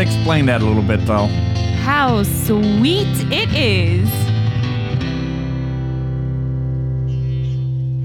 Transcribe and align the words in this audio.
explain 0.00 0.46
that 0.46 0.60
a 0.62 0.64
little 0.64 0.82
bit, 0.82 1.04
though. 1.06 1.26
How 1.82 2.22
sweet 2.22 3.06
it 3.32 3.52
is. 3.54 4.08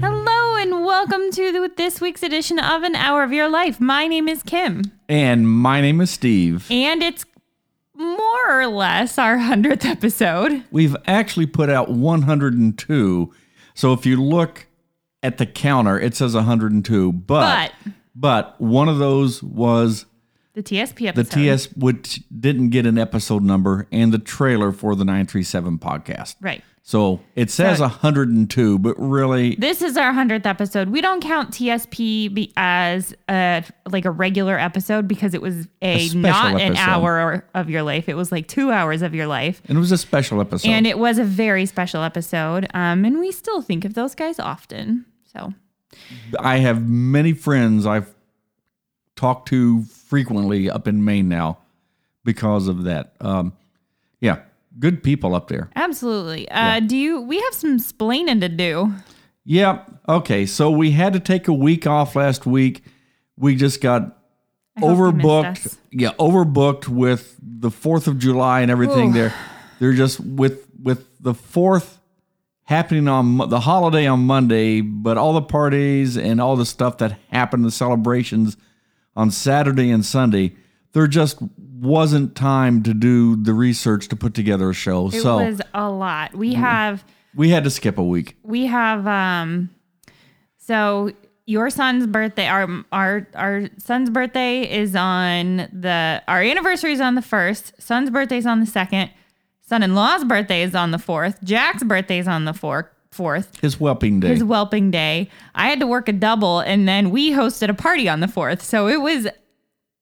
Hello 0.00 0.56
and 0.56 0.84
welcome 0.84 1.30
to 1.32 1.68
this 1.76 2.00
week's 2.00 2.22
edition 2.22 2.58
of 2.58 2.82
An 2.82 2.94
Hour 2.94 3.22
of 3.22 3.32
Your 3.32 3.48
Life. 3.48 3.80
My 3.80 4.06
name 4.06 4.28
is 4.28 4.42
Kim, 4.42 4.82
And 5.08 5.48
my 5.50 5.80
name 5.80 6.00
is 6.00 6.10
Steve. 6.10 6.66
and 6.70 7.02
it's 7.02 7.24
more 7.94 8.60
or 8.60 8.66
less 8.66 9.18
our 9.18 9.36
100th 9.38 9.84
episode. 9.84 10.64
We've 10.70 10.96
actually 11.06 11.46
put 11.46 11.68
out 11.70 11.90
102. 11.90 13.32
So 13.74 13.92
if 13.92 14.04
you 14.06 14.20
look 14.22 14.66
at 15.22 15.38
the 15.38 15.46
counter, 15.46 15.98
it 15.98 16.14
says 16.14 16.34
102. 16.34 17.12
But 17.12 17.72
But 17.84 17.92
but 18.14 18.60
one 18.60 18.88
of 18.88 18.98
those 18.98 19.42
was 19.42 20.06
the 20.54 20.62
TSP 20.62 21.06
episode. 21.08 21.14
the 21.14 21.20
episode. 21.20 21.34
TS 21.40 21.76
which 21.76 22.22
didn't 22.40 22.70
get 22.70 22.86
an 22.86 22.98
episode 22.98 23.42
number 23.42 23.86
and 23.92 24.12
the 24.12 24.18
trailer 24.18 24.72
for 24.72 24.94
the 24.94 25.04
937 25.04 25.78
podcast. 25.78 26.36
Right. 26.40 26.62
So 26.84 27.20
it 27.36 27.48
says 27.48 27.78
So- 27.78 27.84
102, 27.84 28.78
but 28.80 28.96
really 28.98 29.54
This 29.54 29.82
is 29.82 29.96
our 29.96 30.12
100th 30.12 30.44
episode. 30.46 30.88
We 30.88 31.00
don't 31.00 31.22
count 31.22 31.52
TSP 31.52 32.52
as 32.56 33.14
a, 33.30 33.64
like 33.88 34.04
a 34.04 34.10
regular 34.10 34.58
episode 34.58 35.06
because 35.06 35.32
it 35.32 35.40
was 35.40 35.68
a, 35.80 36.10
A 36.10 36.14
not 36.14 36.60
an 36.60 36.76
hour 36.76 37.44
of 37.54 37.70
your 37.70 37.84
life. 37.84 38.08
It 38.08 38.14
was 38.16 38.32
like 38.32 38.48
two 38.48 38.72
hours 38.72 39.00
of 39.02 39.14
your 39.14 39.28
life. 39.28 39.62
and 39.68 39.78
it 39.78 39.80
was 39.80 39.92
a 39.92 39.96
special 39.98 40.40
episode. 40.40 40.68
And 40.70 40.84
it 40.86 40.98
was 40.98 41.18
a 41.18 41.24
very 41.24 41.66
special 41.66 42.02
episode. 42.02 42.66
Um, 42.74 43.04
and 43.04 43.20
we 43.20 43.30
still 43.30 43.62
think 43.62 43.84
of 43.84 43.94
those 43.94 44.16
guys 44.16 44.40
often. 44.40 45.06
So 45.32 45.54
I 46.40 46.58
have 46.58 46.88
many 46.88 47.32
friends 47.32 47.86
I've 47.86 48.12
talked 49.22 49.46
to 49.48 49.82
frequently 49.84 50.68
up 50.68 50.88
in 50.88 51.04
Maine 51.04 51.28
now 51.28 51.58
because 52.24 52.66
of 52.66 52.82
that. 52.84 53.14
Um, 53.20 53.52
yeah, 54.20 54.40
good 54.80 55.00
people 55.04 55.36
up 55.36 55.46
there. 55.46 55.70
absolutely. 55.76 56.50
Uh, 56.50 56.80
Do 56.80 56.96
you? 56.96 57.20
We 57.20 57.40
have 57.40 57.54
some 57.54 57.78
splaining 57.78 58.40
to 58.40 58.48
do. 58.48 58.92
Yeah. 59.44 59.84
Okay. 60.08 60.44
So 60.44 60.70
we 60.72 60.90
had 60.90 61.12
to 61.12 61.20
take 61.20 61.46
a 61.46 61.52
week 61.52 61.86
off 61.86 62.16
last 62.16 62.46
week. 62.46 62.82
We 63.36 63.54
just 63.54 63.80
got 63.80 64.18
overbooked. 64.80 65.78
Yeah, 65.92 66.12
overbooked 66.14 66.88
with 66.88 67.36
the 67.40 67.70
Fourth 67.70 68.08
of 68.08 68.18
July 68.18 68.60
and 68.62 68.70
everything. 68.72 69.10
Ooh. 69.10 69.14
There, 69.14 69.34
they're 69.78 69.92
just 69.92 70.18
with 70.18 70.66
with 70.82 71.06
the 71.20 71.34
Fourth 71.34 72.00
happening 72.64 73.06
on 73.06 73.36
the 73.50 73.60
holiday 73.60 74.06
on 74.06 74.20
Monday, 74.20 74.80
but 74.80 75.16
all 75.16 75.32
the 75.32 75.42
parties 75.42 76.16
and 76.16 76.40
all 76.40 76.56
the 76.56 76.66
stuff 76.66 76.98
that 76.98 77.18
happened, 77.30 77.64
the 77.64 77.70
celebrations 77.70 78.56
on 79.16 79.30
Saturday 79.30 79.90
and 79.90 80.04
Sunday. 80.04 80.54
There 80.92 81.06
just 81.06 81.38
wasn't 81.80 82.36
time 82.36 82.82
to 82.84 82.94
do 82.94 83.36
the 83.36 83.54
research 83.54 84.08
to 84.08 84.16
put 84.16 84.34
together 84.34 84.70
a 84.70 84.74
show. 84.74 85.08
It 85.08 85.22
so 85.22 85.44
was 85.44 85.60
a 85.74 85.88
lot. 85.88 86.34
We 86.34 86.54
have 86.54 87.04
we 87.34 87.48
had 87.48 87.64
to 87.64 87.70
skip 87.70 87.98
a 87.98 88.04
week. 88.04 88.36
we 88.42 88.66
have 88.66 89.06
um 89.06 89.70
so 90.58 91.10
your 91.46 91.70
son's 91.70 92.06
birthday 92.06 92.46
our 92.46 92.68
our 92.92 93.26
our 93.34 93.68
son's 93.78 94.10
birthday 94.10 94.60
is 94.70 94.94
on 94.94 95.56
the 95.72 96.22
our 96.28 96.42
anniversary 96.42 96.92
is 96.92 97.00
on 97.00 97.14
the 97.14 97.22
first 97.22 97.80
son's 97.82 98.10
birthday 98.10 98.36
is 98.36 98.46
on 98.46 98.60
the 98.60 98.66
second 98.66 99.10
son-in-law's 99.62 100.24
birthday 100.24 100.62
is 100.62 100.74
on 100.74 100.92
the 100.92 100.98
fourth 100.98 101.42
jack's 101.42 101.82
birthday 101.82 102.18
is 102.18 102.28
on 102.28 102.44
the 102.44 102.52
fourth 102.52 102.86
fourth 103.12 103.60
His 103.60 103.78
whelping 103.78 104.20
day. 104.20 104.28
his 104.28 104.42
whelping 104.42 104.90
day 104.90 105.28
i 105.54 105.68
had 105.68 105.78
to 105.80 105.86
work 105.86 106.08
a 106.08 106.12
double 106.12 106.60
and 106.60 106.88
then 106.88 107.10
we 107.10 107.30
hosted 107.32 107.68
a 107.68 107.74
party 107.74 108.08
on 108.08 108.20
the 108.20 108.28
fourth 108.28 108.62
so 108.62 108.88
it 108.88 109.00
was 109.00 109.28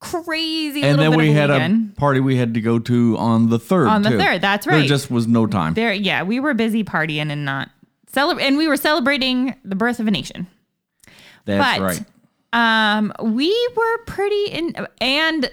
crazy 0.00 0.82
and 0.82 0.98
then 0.98 1.14
we 1.16 1.30
had 1.32 1.50
weekend. 1.50 1.92
a 1.92 2.00
party 2.00 2.20
we 2.20 2.36
had 2.36 2.54
to 2.54 2.60
go 2.60 2.78
to 2.78 3.16
on 3.18 3.50
the 3.50 3.58
third. 3.58 3.86
On 3.86 4.00
the 4.02 4.10
too. 4.10 4.18
third, 4.18 4.40
that's 4.40 4.66
right. 4.66 4.78
There 4.78 4.86
just 4.88 5.10
was 5.10 5.26
no 5.26 5.46
time. 5.46 5.74
there 5.74 5.92
yeah 5.92 6.22
we 6.22 6.40
were 6.40 6.54
busy 6.54 6.82
partying 6.84 7.30
and 7.30 7.44
not 7.44 7.68
celebrate 8.06 8.44
and 8.46 8.56
we 8.56 8.66
were 8.66 8.76
celebrating 8.78 9.54
the 9.64 9.74
birth 9.76 10.00
of 10.00 10.06
a 10.08 10.10
nation 10.10 10.46
That's 11.44 11.78
but 11.78 11.84
right. 12.54 12.96
um 12.96 13.12
we 13.34 13.50
were 13.76 13.98
pretty 14.06 14.44
in 14.52 14.86
and 15.02 15.50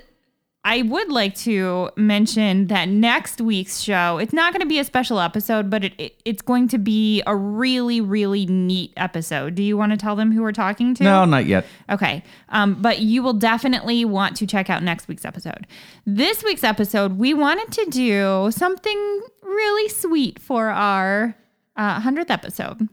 i 0.67 0.81
would 0.83 1.09
like 1.09 1.33
to 1.35 1.89
mention 1.95 2.67
that 2.67 2.89
next 2.89 3.39
week's 3.41 3.79
show 3.79 4.17
it's 4.17 4.33
not 4.33 4.51
going 4.53 4.61
to 4.61 4.67
be 4.67 4.79
a 4.79 4.83
special 4.83 5.19
episode 5.19 5.69
but 5.69 5.83
it, 5.83 5.94
it 5.97 6.22
it's 6.25 6.41
going 6.41 6.67
to 6.67 6.78
be 6.78 7.23
a 7.25 7.35
really 7.35 8.01
really 8.01 8.45
neat 8.45 8.91
episode 8.97 9.55
do 9.55 9.63
you 9.63 9.78
want 9.78 9.91
to 9.91 9.97
tell 9.97 10.16
them 10.16 10.31
who 10.31 10.41
we're 10.41 10.51
talking 10.51 10.94
to 10.95 11.03
No, 11.03 11.25
not 11.25 11.45
yet. 11.45 11.66
Okay. 11.89 12.23
Um, 12.50 12.81
but 12.81 13.00
you 13.00 13.23
will 13.23 13.33
definitely 13.33 14.03
want 14.05 14.35
to 14.38 14.47
check 14.47 14.69
out 14.69 14.83
next 14.83 15.07
week's 15.07 15.25
episode. 15.25 15.66
This 16.05 16.44
week's 16.44 16.63
episode, 16.63 17.17
we 17.17 17.34
wanted 17.34 17.72
to 17.72 17.89
do 17.89 18.49
something 18.51 19.22
really 19.41 19.89
sweet 19.89 20.39
for 20.39 20.69
our 20.69 21.35
uh, 21.75 22.01
100th 22.01 22.29
episode. 22.29 22.89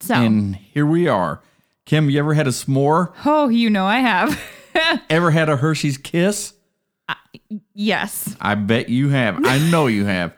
So, 0.00 0.14
And 0.14 0.56
here 0.56 0.86
we 0.86 1.08
are. 1.08 1.42
Kim, 1.84 2.10
you 2.10 2.18
ever 2.18 2.34
had 2.34 2.46
a 2.46 2.50
s'more? 2.50 3.12
oh, 3.24 3.48
you 3.48 3.68
know 3.68 3.86
I 3.86 3.98
have. 3.98 4.40
Ever 5.10 5.30
had 5.32 5.48
a 5.48 5.56
Hershey's 5.56 5.98
Kiss? 5.98 6.54
Yes. 7.74 8.36
I 8.40 8.54
bet 8.54 8.88
you 8.88 9.08
have. 9.10 9.44
I 9.44 9.58
know 9.70 9.86
you 9.86 10.04
have. 10.04 10.34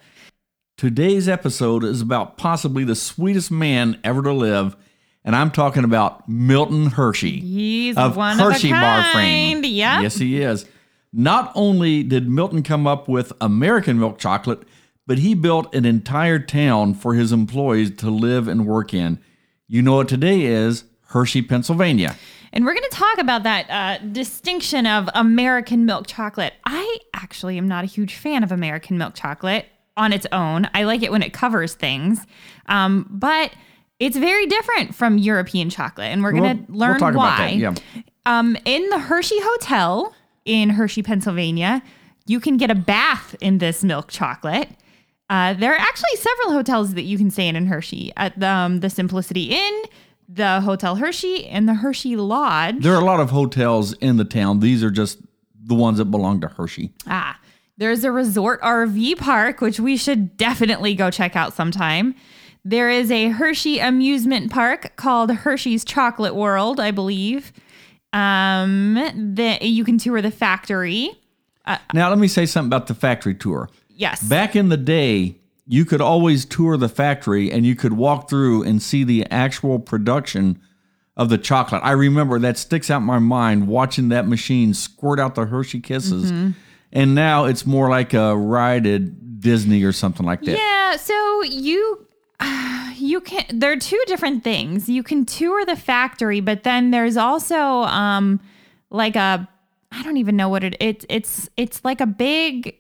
Today's 0.77 1.29
episode 1.29 1.85
is 1.85 2.01
about 2.01 2.37
possibly 2.37 2.85
the 2.85 2.97
sweetest 2.97 3.51
man 3.51 4.01
ever 4.03 4.23
to 4.23 4.33
live, 4.33 4.77
and 5.25 5.37
I'm 5.37 5.51
talking 5.51 5.85
about 5.85 6.29
Milton 6.29 6.87
Hershey. 6.87 7.41
He's 7.41 7.97
of 7.97 8.17
one 8.17 8.39
Hershey 8.39 8.71
of 8.71 8.79
a 8.79 8.81
bar 8.81 9.13
fame. 9.13 9.65
Yeah. 9.65 10.01
Yes, 10.01 10.17
he 10.17 10.43
is. 10.43 10.67
Not 11.13 11.53
only 11.55 12.03
did 12.03 12.29
Milton 12.29 12.65
come 12.65 12.89
up 12.89 13.09
with 13.09 13.33
American 13.41 14.01
milk 14.01 14.19
chocolate, 14.19 14.65
but 15.07 15.19
he 15.19 15.35
built 15.35 15.73
an 15.75 15.85
entire 15.85 16.41
town 16.41 16.95
for 16.95 17.15
his 17.15 17.31
employees 17.31 17.93
to 17.99 18.11
live 18.11 18.49
and 18.49 18.67
work 18.67 18.93
in. 18.93 19.21
You 19.69 19.81
know 19.81 19.97
what 19.97 20.09
today 20.09 20.43
is? 20.43 20.85
Hershey, 21.09 21.43
Pennsylvania. 21.43 22.17
And 22.55 22.65
we're 22.65 22.73
going 22.73 22.89
to 22.89 22.97
talk 22.97 23.19
about 23.19 23.43
that 23.43 23.69
uh, 23.69 23.99
distinction 24.07 24.87
of 24.87 25.11
American 25.15 25.85
milk 25.85 26.07
chocolate. 26.07 26.55
I 26.65 26.99
actually 27.13 27.59
am 27.59 27.67
not 27.69 27.83
a 27.85 27.87
huge 27.89 28.15
fan 28.15 28.43
of 28.45 28.53
American 28.53 28.97
milk 28.97 29.15
chocolate 29.15 29.67
on 29.97 30.13
its 30.13 30.25
own. 30.33 30.69
I 30.73 30.85
like 30.85 31.03
it 31.03 31.11
when 31.11 31.23
it 31.23 31.33
covers 31.33 31.75
things, 31.75 32.25
um, 32.67 33.07
but 33.11 33.51
it's 33.99 34.17
very 34.17 34.47
different 34.47 34.95
from 34.95 35.19
European 35.19 35.69
chocolate, 35.69 36.07
and 36.13 36.23
we're 36.23 36.31
going 36.33 36.43
We'll- 36.45 36.55
to 36.55 36.65
we'll 36.69 36.79
learn 36.81 36.97
about 36.97 37.15
why. 37.15 37.49
yeah. 37.49 37.75
Um, 38.25 38.57
in 38.65 38.89
the 38.89 38.99
Hershey 39.01 39.39
Hotel 39.41 40.15
in 40.45 40.71
Hershey, 40.71 41.03
Pennsylvania, 41.03 41.83
you 42.27 42.39
can 42.41 42.57
get 42.57 42.71
a 42.71 42.75
bath 42.75 43.35
in 43.41 43.59
this 43.59 43.83
milk 43.85 44.09
chocolate. 44.11 44.69
Uh, 45.29 45.55
there 45.55 45.73
are 45.73 45.79
actually 45.79 46.17
several 46.17 46.53
hotels 46.53 46.95
that 46.95 47.03
you 47.03 47.19
can 47.19 47.31
stay 47.31 47.49
in 47.49 47.57
in 47.57 47.67
Hershey 47.67 48.13
at 48.17 48.39
the, 48.39 48.49
um, 48.49 48.81
the 48.81 48.91
Simplicity 48.91 49.45
Inn, 49.57 49.83
the 50.29 50.61
Hotel 50.61 50.97
Hershey, 50.97 51.47
and 51.47 51.69
the 51.69 51.75
Hershey 51.75 52.17
Lodge. 52.17 52.83
There 52.83 52.95
are 52.95 53.01
a 53.01 53.05
lot 53.05 53.21
of 53.21 53.31
hotels 53.31 53.93
in 53.95 54.17
the 54.17 54.25
town. 54.25 54.61
These 54.61 54.83
are 54.83 54.91
just 54.91 55.19
the 55.63 55.75
ones 55.75 55.99
that 55.99 56.07
belong 56.07 56.41
to 56.41 56.49
Hershey. 56.49 56.93
Ah, 57.07 57.39
there's 57.77 58.05
a 58.05 58.13
resort 58.13 58.61
RV 58.63 59.19
park, 59.19 59.61
which 59.61 59.81
we 59.81 59.97
should 59.97 60.37
definitely 60.37 60.95
go 60.95 61.11
check 61.11 61.37
out 61.37 61.55
sometime. 61.55 62.15
There 62.65 62.89
is 62.89 63.11
a 63.11 63.29
Hershey 63.29 63.79
amusement 63.79 64.51
park 64.51 64.97
called 64.97 65.31
Hershey's 65.31 65.85
Chocolate 65.85 66.35
World, 66.35 66.81
I 66.81 66.91
believe. 66.91 67.53
Um, 68.13 68.95
that 69.35 69.63
you 69.63 69.85
can 69.85 69.99
tour 69.99 70.23
the 70.23 70.31
factory. 70.31 71.11
Now, 71.93 72.11
let 72.11 72.19
me 72.19 72.29
say 72.29 72.47
something 72.47 72.69
about 72.69 72.87
the 72.87 72.95
factory 72.95 73.35
tour. 73.35 73.69
Yes. 73.89 74.23
Back 74.23 74.55
in 74.55 74.69
the 74.69 74.77
day, 74.77 75.37
you 75.67 75.85
could 75.85 76.01
always 76.01 76.45
tour 76.45 76.77
the 76.77 76.89
factory 76.89 77.51
and 77.51 77.65
you 77.65 77.75
could 77.75 77.95
walk 77.95 78.29
through 78.29 78.63
and 78.63 78.83
see 78.83 79.05
the 79.05 79.27
actual 79.31 79.79
production 79.79 80.61
of 81.17 81.29
the 81.29 81.39
chocolate. 81.39 81.81
I 81.85 81.93
remember 81.93 82.39
that 82.41 82.59
sticks 82.59 82.91
out 82.91 82.99
in 82.99 83.05
my 83.05 83.19
mind 83.19 83.69
watching 83.69 84.09
that 84.09 84.27
machine 84.27 84.75
squirt 84.75 85.19
out 85.19 85.35
the 85.35 85.47
Hershey 85.47 85.81
Kisses. 85.81 86.33
Mm-hmm. 86.33 86.51
And 86.93 87.15
now 87.15 87.45
it's 87.45 87.67
more 87.67 87.89
like 87.89 88.15
a 88.15 88.37
ride 88.37 88.87
at 88.87 89.41
Disney 89.41 89.83
or 89.85 89.93
something 89.93 90.25
like 90.25 90.43
that. 90.43 90.57
Yeah, 90.57 90.97
so 90.97 91.43
you 91.43 92.07
you 92.97 93.21
can 93.21 93.45
there 93.53 93.73
are 93.73 93.77
two 93.77 94.03
different 94.07 94.45
things. 94.45 94.89
You 94.89 95.03
can 95.03 95.25
tour 95.25 95.65
the 95.65 95.77
factory, 95.77 96.41
but 96.41 96.63
then 96.63 96.91
there's 96.91 97.17
also 97.17 97.57
um 97.57 98.41
like 98.91 99.17
a 99.17 99.49
I 99.91 100.03
don't 100.03 100.17
even 100.19 100.37
know 100.37 100.49
what 100.49 100.65
it 100.65 100.77
it's 100.81 101.07
it's 101.09 101.49
it's 101.57 101.85
like 101.85 102.01
a 102.01 102.07
big 102.07 102.77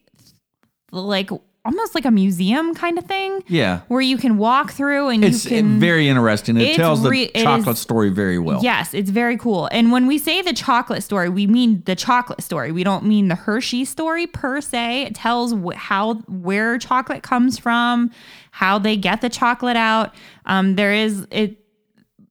like 0.90 1.30
almost 1.64 1.94
like 1.94 2.04
a 2.04 2.10
museum 2.10 2.74
kind 2.74 2.98
of 2.98 3.04
thing 3.06 3.42
Yeah. 3.48 3.80
where 3.88 4.00
you 4.02 4.18
can 4.18 4.36
walk 4.36 4.72
through 4.72 5.08
and 5.08 5.24
It's 5.24 5.44
you 5.44 5.50
can 5.62 5.80
very 5.80 6.08
interesting. 6.08 6.58
It 6.60 6.76
tells 6.76 7.02
the 7.02 7.08
re- 7.08 7.30
chocolate 7.34 7.76
is- 7.76 7.78
story 7.80 8.10
very 8.10 8.38
well. 8.38 8.60
Yes, 8.62 8.92
it's 8.92 9.08
very 9.10 9.38
cool. 9.38 9.68
And 9.72 9.90
when 9.90 10.06
we 10.06 10.18
say 10.18 10.42
the 10.42 10.52
chocolate 10.52 11.02
story, 11.02 11.28
we 11.30 11.46
mean 11.46 11.82
the 11.86 11.94
chocolate 11.96 12.42
story. 12.42 12.70
We 12.70 12.84
don't 12.84 13.04
mean 13.06 13.28
the 13.28 13.34
Hershey 13.34 13.84
story 13.86 14.26
per 14.26 14.60
se. 14.60 15.02
It 15.04 15.14
tells 15.14 15.54
wh- 15.54 15.74
how 15.74 16.14
where 16.28 16.76
chocolate 16.78 17.22
comes 17.22 17.58
from, 17.58 18.10
how 18.50 18.78
they 18.78 18.96
get 18.96 19.22
the 19.22 19.30
chocolate 19.30 19.76
out. 19.76 20.14
Um, 20.46 20.76
there 20.76 20.92
is 20.92 21.26
it. 21.30 21.58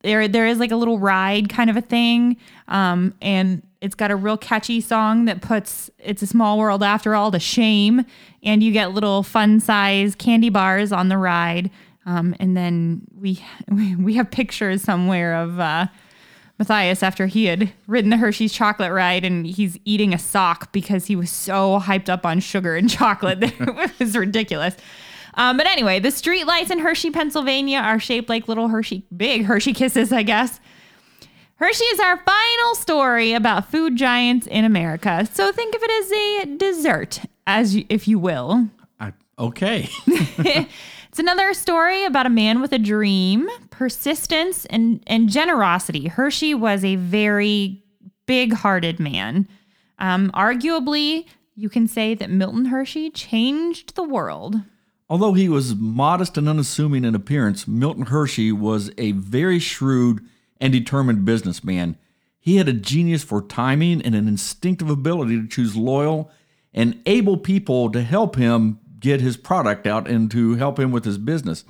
There 0.03 0.27
there 0.27 0.45
is 0.45 0.59
like 0.59 0.71
a 0.71 0.75
little 0.75 0.99
ride 0.99 1.49
kind 1.49 1.69
of 1.69 1.77
a 1.77 1.81
thing, 1.81 2.37
um, 2.67 3.13
and 3.21 3.61
it's 3.81 3.95
got 3.95 4.11
a 4.11 4.15
real 4.15 4.37
catchy 4.37 4.81
song 4.81 5.25
that 5.25 5.41
puts 5.41 5.89
"It's 5.97 6.21
a 6.21 6.27
Small 6.27 6.59
World 6.59 6.83
After 6.83 7.15
All" 7.15 7.31
to 7.31 7.39
shame, 7.39 8.05
and 8.43 8.61
you 8.61 8.71
get 8.71 8.91
little 8.91 9.23
fun 9.23 9.59
size 9.59 10.15
candy 10.15 10.49
bars 10.49 10.91
on 10.91 11.09
the 11.09 11.17
ride, 11.17 11.71
um, 12.05 12.35
and 12.39 12.55
then 12.55 13.01
we 13.19 13.43
we 13.97 14.13
have 14.15 14.29
pictures 14.29 14.83
somewhere 14.83 15.35
of. 15.35 15.59
Uh, 15.59 15.87
Matthias 16.59 17.01
after 17.01 17.25
he 17.25 17.45
had 17.45 17.73
ridden 17.87 18.11
the 18.11 18.17
Hershey's 18.17 18.53
chocolate 18.53 18.91
ride 18.91 19.25
and 19.25 19.45
he's 19.45 19.77
eating 19.85 20.13
a 20.13 20.19
sock 20.19 20.71
because 20.71 21.07
he 21.07 21.15
was 21.15 21.31
so 21.31 21.79
hyped 21.79 22.09
up 22.09 22.25
on 22.25 22.39
sugar 22.39 22.75
and 22.75 22.89
chocolate 22.89 23.39
that 23.39 23.53
it 23.59 23.99
was 23.99 24.15
ridiculous. 24.15 24.75
Um, 25.35 25.57
but 25.57 25.65
anyway, 25.65 25.99
the 25.99 26.11
street 26.11 26.45
lights 26.45 26.71
in 26.71 26.79
Hershey, 26.79 27.11
Pennsylvania 27.11 27.79
are 27.79 27.99
shaped 27.99 28.29
like 28.29 28.47
little 28.47 28.67
Hershey, 28.67 29.05
big 29.15 29.45
Hershey 29.45 29.73
kisses, 29.73 30.11
I 30.11 30.23
guess. 30.23 30.59
Hershey 31.55 31.85
is 31.85 31.99
our 31.99 32.17
final 32.17 32.75
story 32.75 33.33
about 33.33 33.71
food 33.71 33.95
giants 33.95 34.47
in 34.47 34.65
America. 34.65 35.27
So 35.31 35.51
think 35.51 35.75
of 35.75 35.81
it 35.83 35.91
as 35.91 36.11
a 36.11 36.57
dessert, 36.57 37.21
as 37.47 37.75
you, 37.75 37.85
if 37.89 38.07
you 38.07 38.19
will. 38.19 38.69
I, 38.99 39.13
okay. 39.39 39.89
It's 41.13 41.19
another 41.19 41.53
story 41.53 42.05
about 42.05 42.25
a 42.25 42.31
man 42.31 42.59
with 42.59 42.73
a 42.73 42.79
dream, 42.79 43.47
persistence, 43.69 44.65
and, 44.65 45.03
and 45.05 45.29
generosity. 45.29 46.07
Hershey 46.07 46.55
was 46.55 46.83
a 46.83 46.95
very 46.95 47.83
big 48.25 48.51
hearted 48.51 48.99
man. 48.99 49.47
Um, 49.99 50.31
arguably, 50.31 51.27
you 51.53 51.69
can 51.69 51.87
say 51.87 52.15
that 52.15 52.31
Milton 52.31 52.65
Hershey 52.65 53.11
changed 53.11 53.93
the 53.93 54.01
world. 54.01 54.55
Although 55.13 55.33
he 55.33 55.47
was 55.47 55.75
modest 55.75 56.39
and 56.39 56.49
unassuming 56.49 57.05
in 57.05 57.13
appearance, 57.13 57.67
Milton 57.67 58.07
Hershey 58.07 58.51
was 58.51 58.89
a 58.97 59.11
very 59.11 59.59
shrewd 59.59 60.27
and 60.59 60.73
determined 60.73 61.23
businessman. 61.23 61.97
He 62.39 62.55
had 62.55 62.67
a 62.67 62.73
genius 62.73 63.23
for 63.23 63.39
timing 63.39 64.01
and 64.01 64.15
an 64.15 64.27
instinctive 64.27 64.89
ability 64.89 65.39
to 65.39 65.47
choose 65.47 65.75
loyal 65.75 66.31
and 66.73 66.99
able 67.05 67.37
people 67.37 67.91
to 67.91 68.01
help 68.01 68.37
him 68.37 68.79
get 68.99 69.21
his 69.21 69.37
product 69.37 69.85
out 69.85 70.07
and 70.07 70.31
to 70.31 70.55
help 70.55 70.79
him 70.79 70.91
with 70.91 71.05
his 71.05 71.19
business. 71.19 71.63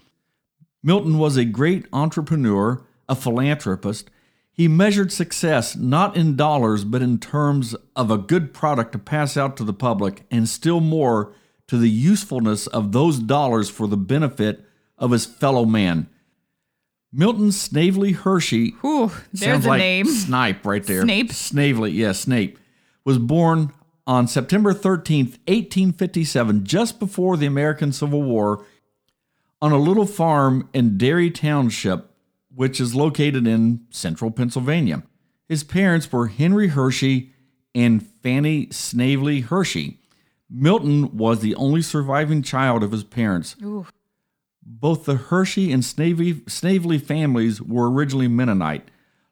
Milton 0.82 1.18
was 1.18 1.36
a 1.36 1.44
great 1.44 1.86
entrepreneur, 1.92 2.82
a 3.10 3.14
philanthropist. 3.14 4.10
He 4.54 4.70
measured 4.70 5.12
success 5.12 5.76
not 5.76 6.16
in 6.16 6.38
dollars, 6.38 6.86
but 6.86 7.02
in 7.02 7.20
terms 7.20 7.76
of 7.94 8.10
a 8.10 8.18
good 8.18 8.54
product 8.54 8.94
to 8.94 9.00
pass 9.00 9.36
out 9.36 9.58
to 9.58 9.66
the 9.66 9.74
public, 9.74 10.26
and 10.32 10.48
still 10.48 10.80
more 10.80 11.34
to 11.68 11.78
the 11.78 11.90
usefulness 11.90 12.68
of 12.68 12.92
those 12.92 13.20
dollars 13.20 13.70
for 13.70 13.88
the 13.88 13.98
benefit 13.98 14.66
of 14.98 15.12
his 15.12 15.26
fellow 15.26 15.66
man. 15.66 16.08
Milton 17.12 17.52
Snavely 17.52 18.14
Hershey, 18.14 18.74
Ooh, 18.84 19.12
there's 19.32 19.66
a 19.66 19.70
like 19.70 19.80
name. 19.80 20.06
Snipe 20.08 20.66
right 20.66 20.84
there. 20.84 21.04
Snape? 21.04 21.32
Snavely, 21.32 21.92
yeah, 21.92 22.12
Snape, 22.12 22.58
was 23.06 23.20
born 23.20 23.72
on 24.08 24.28
September 24.28 24.74
13th, 24.74 25.38
1857, 25.48 26.66
just 26.66 27.00
before 27.00 27.38
the 27.38 27.46
American 27.46 27.92
Civil 27.92 28.24
War, 28.24 28.66
on 29.62 29.72
a 29.72 29.78
little 29.78 30.08
farm 30.08 30.68
in 30.74 30.98
Derry 30.98 31.30
Township, 31.30 32.10
which 32.54 32.82
is 32.82 32.96
located 32.96 33.48
in 33.48 33.86
central 33.92 34.32
Pennsylvania. 34.32 35.04
His 35.48 35.64
parents 35.64 36.12
were 36.12 36.28
Henry 36.28 36.70
Hershey 36.70 37.32
and 37.76 38.06
Fanny 38.24 38.70
Snavely 38.72 39.42
Hershey. 39.42 40.00
Milton 40.54 41.18
was 41.18 41.40
the 41.40 41.56
only 41.56 41.82
surviving 41.82 42.44
child 42.44 42.84
of 42.84 42.92
his 42.92 43.04
parents. 43.04 43.56
Both 44.66 45.06
the 45.06 45.16
Hershey 45.16 45.72
and 45.72 45.84
Snavely, 45.84 46.44
Snavely 46.48 47.00
families 47.00 47.62
were 47.62 47.92
originally 47.92 48.28
Mennonite. 48.28 48.90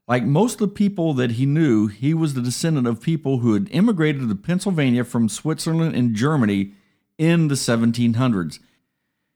Like 0.07 0.23
most 0.23 0.55
of 0.55 0.59
the 0.59 0.75
people 0.75 1.13
that 1.13 1.31
he 1.31 1.45
knew, 1.45 1.87
he 1.87 2.13
was 2.13 2.33
the 2.33 2.41
descendant 2.41 2.87
of 2.87 3.01
people 3.01 3.37
who 3.37 3.53
had 3.53 3.69
immigrated 3.71 4.27
to 4.27 4.35
Pennsylvania 4.35 5.03
from 5.03 5.29
Switzerland 5.29 5.95
and 5.95 6.15
Germany 6.15 6.73
in 7.17 7.47
the 7.47 7.55
1700s. 7.55 8.59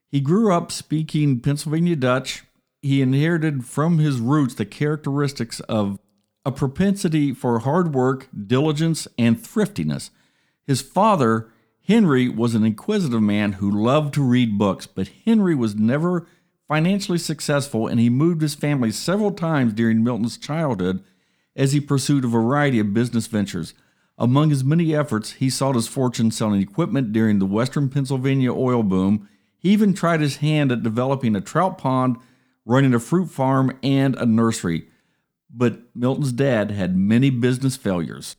He 0.09 0.19
grew 0.19 0.51
up 0.51 0.71
speaking 0.71 1.39
Pennsylvania 1.39 1.95
Dutch. 1.95 2.43
He 2.81 3.01
inherited 3.01 3.63
from 3.63 3.99
his 3.99 4.19
roots 4.19 4.55
the 4.55 4.65
characteristics 4.65 5.59
of 5.61 5.99
a 6.45 6.51
propensity 6.51 7.33
for 7.33 7.59
hard 7.59 7.93
work, 7.93 8.27
diligence, 8.47 9.07
and 9.17 9.39
thriftiness. 9.39 10.09
His 10.65 10.81
father, 10.81 11.51
Henry, 11.87 12.27
was 12.27 12.55
an 12.55 12.65
inquisitive 12.65 13.21
man 13.21 13.53
who 13.53 13.69
loved 13.69 14.15
to 14.15 14.23
read 14.23 14.57
books, 14.57 14.87
but 14.87 15.11
Henry 15.23 15.53
was 15.53 15.75
never 15.75 16.27
financially 16.67 17.19
successful 17.19 17.85
and 17.85 17.99
he 17.99 18.09
moved 18.09 18.41
his 18.41 18.55
family 18.55 18.89
several 18.89 19.31
times 19.31 19.71
during 19.71 20.03
Milton's 20.03 20.37
childhood 20.37 21.03
as 21.55 21.73
he 21.73 21.79
pursued 21.79 22.25
a 22.25 22.27
variety 22.27 22.79
of 22.79 22.93
business 22.93 23.27
ventures. 23.27 23.75
Among 24.17 24.49
his 24.49 24.63
many 24.63 24.95
efforts, 24.95 25.33
he 25.33 25.49
sought 25.49 25.75
his 25.75 25.87
fortune 25.87 26.31
selling 26.31 26.59
equipment 26.59 27.11
during 27.11 27.37
the 27.37 27.45
western 27.45 27.89
Pennsylvania 27.89 28.51
oil 28.51 28.81
boom. 28.81 29.29
He 29.59 29.69
even 29.69 29.93
tried 29.93 30.21
his 30.21 30.37
hand 30.37 30.71
at 30.71 30.81
developing 30.81 31.35
a 31.35 31.41
trout 31.41 31.77
pond, 31.77 32.17
running 32.65 32.95
a 32.95 32.99
fruit 32.99 33.27
farm, 33.27 33.77
and 33.83 34.15
a 34.15 34.25
nursery. 34.25 34.87
But 35.53 35.81
Milton's 35.95 36.31
dad 36.31 36.71
had 36.71 36.97
many 36.97 37.29
business 37.29 37.75
failures. 37.75 38.37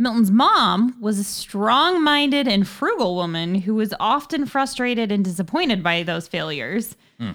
Milton's 0.00 0.30
mom 0.30 0.96
was 0.98 1.18
a 1.18 1.24
strong 1.24 2.02
minded 2.02 2.48
and 2.48 2.66
frugal 2.66 3.14
woman 3.16 3.54
who 3.54 3.74
was 3.74 3.92
often 4.00 4.46
frustrated 4.46 5.12
and 5.12 5.22
disappointed 5.22 5.82
by 5.82 6.02
those 6.02 6.26
failures. 6.26 6.96
Hmm. 7.18 7.32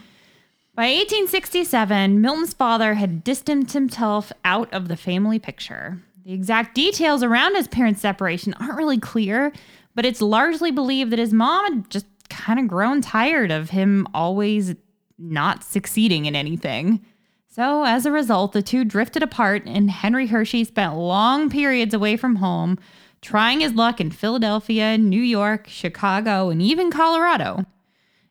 By 0.74 0.88
1867, 0.88 2.20
Milton's 2.20 2.56
father 2.56 2.96
had 2.96 3.24
distanced 3.24 3.74
himself 3.74 4.32
out 4.44 4.74
of 4.74 4.88
the 4.88 4.98
family 4.98 5.38
picture. 5.38 6.02
The 6.26 6.34
exact 6.34 6.74
details 6.74 7.22
around 7.22 7.56
his 7.56 7.68
parents' 7.68 8.02
separation 8.02 8.56
aren't 8.56 8.78
really 8.78 9.00
clear, 9.00 9.54
but 9.94 10.04
it's 10.04 10.20
largely 10.20 10.72
believed 10.72 11.12
that 11.12 11.20
his 11.20 11.34
mom 11.34 11.66
had 11.66 11.90
just 11.92 12.08
kind 12.30 12.60
of 12.60 12.68
grown 12.68 13.00
tired 13.00 13.52
of 13.52 13.70
him 13.70 14.08
always 14.12 14.74
not 15.20 15.64
succeeding 15.64 16.26
in 16.26 16.36
anything. 16.36 17.06
So, 17.56 17.86
as 17.86 18.06
a 18.06 18.12
result, 18.12 18.52
the 18.52 18.62
two 18.62 18.84
drifted 18.84 19.24
apart, 19.24 19.63
and 19.66 19.90
Henry 19.90 20.28
Hershey 20.28 20.66
spent 20.66 20.98
long 20.98 21.50
periods 21.50 21.94
away 21.94 22.18
from 22.18 22.36
home, 22.36 22.78
trying 23.22 23.62
his 23.62 23.72
luck 23.72 24.02
in 24.02 24.12
Philadelphia, 24.12 24.98
New 24.98 25.22
York, 25.22 25.68
Chicago, 25.69 26.50
and 26.50 26.62
even 26.62 26.91
Colorado. 26.91 27.65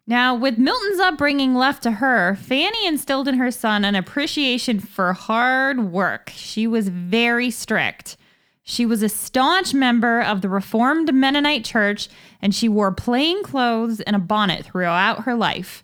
Now, 0.07 0.35
with 0.35 0.59
Milton's 0.59 1.01
upbringing 1.01 1.55
left 1.55 1.83
to 1.85 1.93
her, 1.93 2.35
Fanny 2.35 2.87
instilled 2.87 3.27
in 3.27 3.39
her 3.39 3.51
son 3.51 3.83
an 3.83 3.95
appreciation 3.95 4.79
for 4.79 5.15
hard 5.15 5.91
work. 5.91 6.31
She 6.35 6.67
was 6.67 6.91
very 6.91 7.51
strict. 7.51 8.19
She 8.63 8.85
was 8.85 9.03
a 9.03 9.09
staunch 9.09 9.73
member 9.73 10.21
of 10.21 10.43
the 10.43 10.51
Reformed 10.51 11.15
Mennonite 11.15 11.65
Church, 11.65 12.11
and 12.43 12.55
she 12.55 12.69
wore 12.69 12.93
plain 12.93 13.43
clothes 13.43 14.03
and 14.03 14.15
a 14.15 14.19
bonnet 14.19 14.67
throughout 14.67 15.25
her 15.25 15.35
life. 15.35 15.83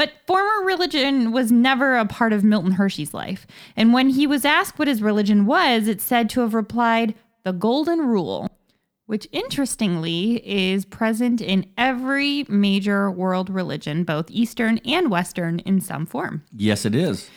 But 0.00 0.14
former 0.26 0.64
religion 0.64 1.30
was 1.30 1.52
never 1.52 1.98
a 1.98 2.06
part 2.06 2.32
of 2.32 2.42
Milton 2.42 2.70
Hershey's 2.70 3.12
life. 3.12 3.46
And 3.76 3.92
when 3.92 4.08
he 4.08 4.26
was 4.26 4.46
asked 4.46 4.78
what 4.78 4.88
his 4.88 5.02
religion 5.02 5.44
was, 5.44 5.86
it's 5.88 6.02
said 6.02 6.30
to 6.30 6.40
have 6.40 6.54
replied, 6.54 7.14
the 7.44 7.52
Golden 7.52 8.06
Rule, 8.06 8.48
which 9.04 9.28
interestingly 9.30 10.40
is 10.42 10.86
present 10.86 11.42
in 11.42 11.66
every 11.76 12.46
major 12.48 13.10
world 13.10 13.50
religion, 13.50 14.04
both 14.04 14.30
Eastern 14.30 14.78
and 14.86 15.10
Western, 15.10 15.58
in 15.58 15.82
some 15.82 16.06
form. 16.06 16.44
Yes, 16.50 16.86
it 16.86 16.94
is. 16.94 17.28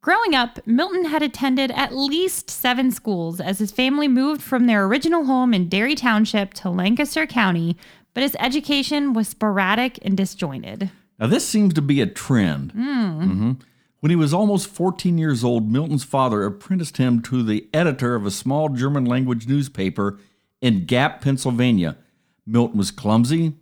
Growing 0.00 0.32
up, 0.32 0.64
Milton 0.64 1.06
had 1.06 1.24
attended 1.24 1.72
at 1.72 1.92
least 1.92 2.50
seven 2.50 2.92
schools 2.92 3.40
as 3.40 3.58
his 3.58 3.72
family 3.72 4.06
moved 4.06 4.42
from 4.42 4.68
their 4.68 4.84
original 4.84 5.24
home 5.24 5.52
in 5.52 5.68
Derry 5.68 5.96
Township 5.96 6.54
to 6.54 6.70
Lancaster 6.70 7.26
County, 7.26 7.76
but 8.14 8.22
his 8.22 8.36
education 8.38 9.12
was 9.12 9.26
sporadic 9.26 9.98
and 10.02 10.16
disjointed. 10.16 10.92
Now, 11.20 11.26
this 11.26 11.46
seems 11.46 11.74
to 11.74 11.82
be 11.82 12.00
a 12.00 12.06
trend. 12.06 12.72
Mhm. 12.74 13.60
When 14.00 14.08
he 14.10 14.16
was 14.16 14.32
almost 14.32 14.66
14 14.68 15.18
years 15.18 15.44
old, 15.44 15.70
Milton's 15.70 16.04
father 16.04 16.42
apprenticed 16.44 16.96
him 16.96 17.20
to 17.22 17.42
the 17.42 17.68
editor 17.74 18.14
of 18.14 18.24
a 18.24 18.30
small 18.30 18.70
German 18.70 19.04
language 19.04 19.46
newspaper 19.46 20.18
in 20.62 20.86
Gap, 20.86 21.20
Pennsylvania. 21.20 21.98
Milton 22.46 22.78
was 22.78 22.90
clumsy 22.90 23.52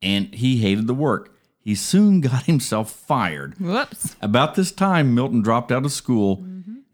and 0.00 0.32
he 0.32 0.58
hated 0.58 0.86
the 0.86 0.94
work. 0.94 1.34
He 1.58 1.74
soon 1.74 2.20
got 2.20 2.44
himself 2.44 2.90
fired. 2.92 3.58
Whoops. 3.58 4.14
About 4.22 4.54
this 4.54 4.70
time, 4.70 5.12
Milton 5.14 5.42
dropped 5.42 5.72
out 5.72 5.84
of 5.84 5.92
school, 5.92 6.44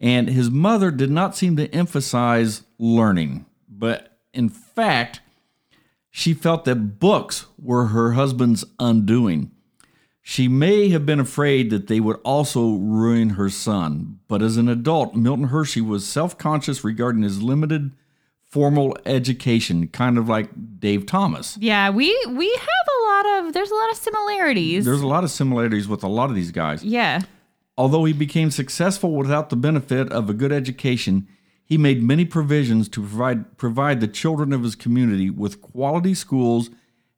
and 0.01 0.29
his 0.29 0.51
mother 0.51 0.91
did 0.91 1.11
not 1.11 1.37
seem 1.37 1.57
to 1.57 1.73
emphasize 1.75 2.63
learning. 2.79 3.45
But 3.69 4.19
in 4.33 4.49
fact, 4.49 5.21
she 6.11 6.33
felt 6.35 6.65
that 6.65 6.99
books 6.99 7.47
were 7.59 7.87
her 7.89 8.13
husband's 8.13 8.65
undoing. 8.81 9.51
She 10.29 10.49
may 10.49 10.89
have 10.89 11.07
been 11.07 11.21
afraid 11.21 11.71
that 11.71 11.87
they 11.87 12.01
would 12.01 12.17
also 12.25 12.73
ruin 12.73 13.31
her 13.31 13.49
son, 13.49 14.19
but 14.27 14.43
as 14.43 14.57
an 14.57 14.69
adult, 14.69 15.15
Milton 15.15 15.45
Hershey 15.47 15.81
was 15.81 16.05
self 16.05 16.37
conscious 16.37 16.83
regarding 16.83 17.23
his 17.23 17.41
limited 17.41 17.93
formal 18.43 18.99
education, 19.07 19.87
kind 19.87 20.19
of 20.19 20.29
like 20.29 20.51
Dave 20.81 21.07
Thomas. 21.07 21.57
Yeah, 21.61 21.91
we 21.91 22.09
we 22.29 22.49
have 22.53 22.87
a 22.99 23.05
lot 23.05 23.27
of 23.47 23.53
there's 23.53 23.71
a 23.71 23.75
lot 23.77 23.93
of 23.93 23.97
similarities. 23.99 24.85
There's 24.85 25.01
a 25.01 25.07
lot 25.07 25.23
of 25.23 25.31
similarities 25.31 25.87
with 25.87 26.03
a 26.03 26.09
lot 26.09 26.29
of 26.29 26.35
these 26.35 26.51
guys. 26.51 26.83
yeah. 26.83 27.23
Although 27.79 28.05
he 28.05 28.13
became 28.13 28.51
successful 28.51 29.13
without 29.15 29.49
the 29.51 29.57
benefit 29.57 30.11
of 30.11 30.29
a 30.29 30.35
good 30.35 30.51
education, 30.51 31.29
he 31.65 31.79
made 31.79 32.03
many 32.03 32.25
provisions 32.25 32.89
to 32.89 33.01
provide, 33.01 33.57
provide 33.59 34.01
the 34.01 34.09
children 34.09 34.53
of 34.53 34.65
his 34.65 34.75
community 34.75 35.31
with 35.31 35.63
quality 35.63 36.15
schools 36.15 36.69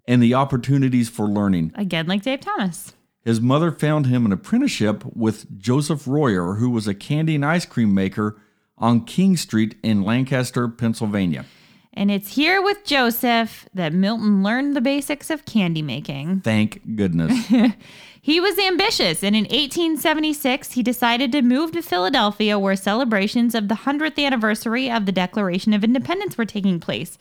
and 0.06 0.22
the 0.22 0.34
opportunities 0.34 1.08
for 1.08 1.26
learning. 1.26 1.72
Again, 1.74 2.06
like 2.06 2.22
Dave 2.22 2.40
Thomas. 2.40 2.92
His 3.28 3.42
mother 3.42 3.70
found 3.70 4.06
him 4.06 4.24
an 4.24 4.32
apprenticeship 4.32 5.04
with 5.14 5.58
Joseph 5.60 6.08
Royer, 6.08 6.54
who 6.54 6.70
was 6.70 6.88
a 6.88 6.94
candy 6.94 7.34
and 7.34 7.44
ice 7.44 7.66
cream 7.66 7.92
maker 7.92 8.40
on 8.78 9.04
King 9.04 9.36
Street 9.36 9.76
in 9.82 10.02
Lancaster, 10.02 10.66
Pennsylvania. 10.66 11.44
And 11.92 12.10
it's 12.10 12.36
here 12.36 12.62
with 12.62 12.86
Joseph 12.86 13.68
that 13.74 13.92
Milton 13.92 14.42
learned 14.42 14.74
the 14.74 14.80
basics 14.80 15.28
of 15.28 15.44
candy 15.44 15.82
making. 15.82 16.40
Thank 16.40 16.96
goodness. 16.96 17.34
He 18.20 18.40
was 18.40 18.58
ambitious, 18.58 19.22
and 19.22 19.34
in 19.34 19.44
1876, 19.44 20.72
he 20.72 20.82
decided 20.82 21.32
to 21.32 21.40
move 21.40 21.72
to 21.72 21.80
Philadelphia, 21.80 22.58
where 22.58 22.76
celebrations 22.76 23.54
of 23.54 23.68
the 23.68 23.74
100th 23.74 24.22
anniversary 24.22 24.90
of 24.90 25.06
the 25.06 25.12
Declaration 25.12 25.72
of 25.72 25.82
Independence 25.82 26.36
were 26.36 26.44
taking 26.44 26.78
place. 26.78 27.16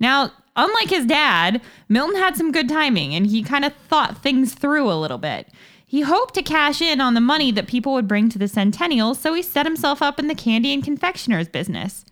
Now, 0.00 0.32
unlike 0.56 0.90
his 0.90 1.06
dad, 1.06 1.60
Milton 1.88 2.20
had 2.20 2.36
some 2.36 2.52
good 2.52 2.68
timing, 2.68 3.14
and 3.14 3.26
he 3.26 3.42
kind 3.42 3.64
of 3.64 3.74
thought 3.88 4.18
things 4.18 4.54
through 4.54 4.90
a 4.90 5.00
little 5.00 5.18
bit. 5.18 5.48
He 5.86 6.00
hoped 6.00 6.34
to 6.34 6.42
cash 6.42 6.80
in 6.80 7.00
on 7.00 7.14
the 7.14 7.20
money 7.20 7.52
that 7.52 7.66
people 7.66 7.92
would 7.92 8.08
bring 8.08 8.28
to 8.30 8.38
the 8.38 8.48
centennial, 8.48 9.14
so 9.14 9.34
he 9.34 9.42
set 9.42 9.66
himself 9.66 10.00
up 10.00 10.18
in 10.18 10.26
the 10.26 10.34
candy 10.34 10.72
and 10.72 10.82
confectioner's 10.82 11.48
business. 11.48 12.04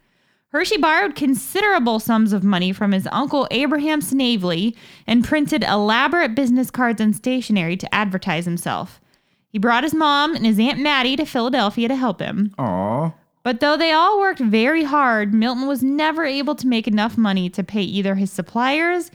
Hershey 0.48 0.78
borrowed 0.78 1.14
considerable 1.14 2.00
sums 2.00 2.32
of 2.32 2.42
money 2.42 2.72
from 2.72 2.90
his 2.90 3.08
uncle 3.12 3.46
Abraham 3.52 4.00
Snavely 4.00 4.76
and 5.06 5.24
printed 5.24 5.62
elaborate 5.62 6.34
business 6.34 6.72
cards 6.72 7.00
and 7.00 7.14
stationery 7.14 7.76
to 7.76 7.94
advertise 7.94 8.46
himself. 8.46 9.00
He 9.48 9.58
brought 9.58 9.84
his 9.84 9.94
mom 9.94 10.34
and 10.34 10.44
his 10.44 10.58
Aunt 10.58 10.80
Mattie 10.80 11.16
to 11.16 11.24
Philadelphia 11.24 11.88
to 11.88 11.96
help 11.96 12.20
him. 12.20 12.52
Aw. 12.58 13.12
But 13.42 13.60
though 13.60 13.76
they 13.76 13.92
all 13.92 14.20
worked 14.20 14.40
very 14.40 14.84
hard, 14.84 15.32
Milton 15.32 15.66
was 15.66 15.82
never 15.82 16.24
able 16.24 16.54
to 16.56 16.66
make 16.66 16.86
enough 16.86 17.16
money 17.16 17.48
to 17.50 17.64
pay 17.64 17.82
either 17.82 18.14
his 18.16 18.30
suppliers 18.30 19.10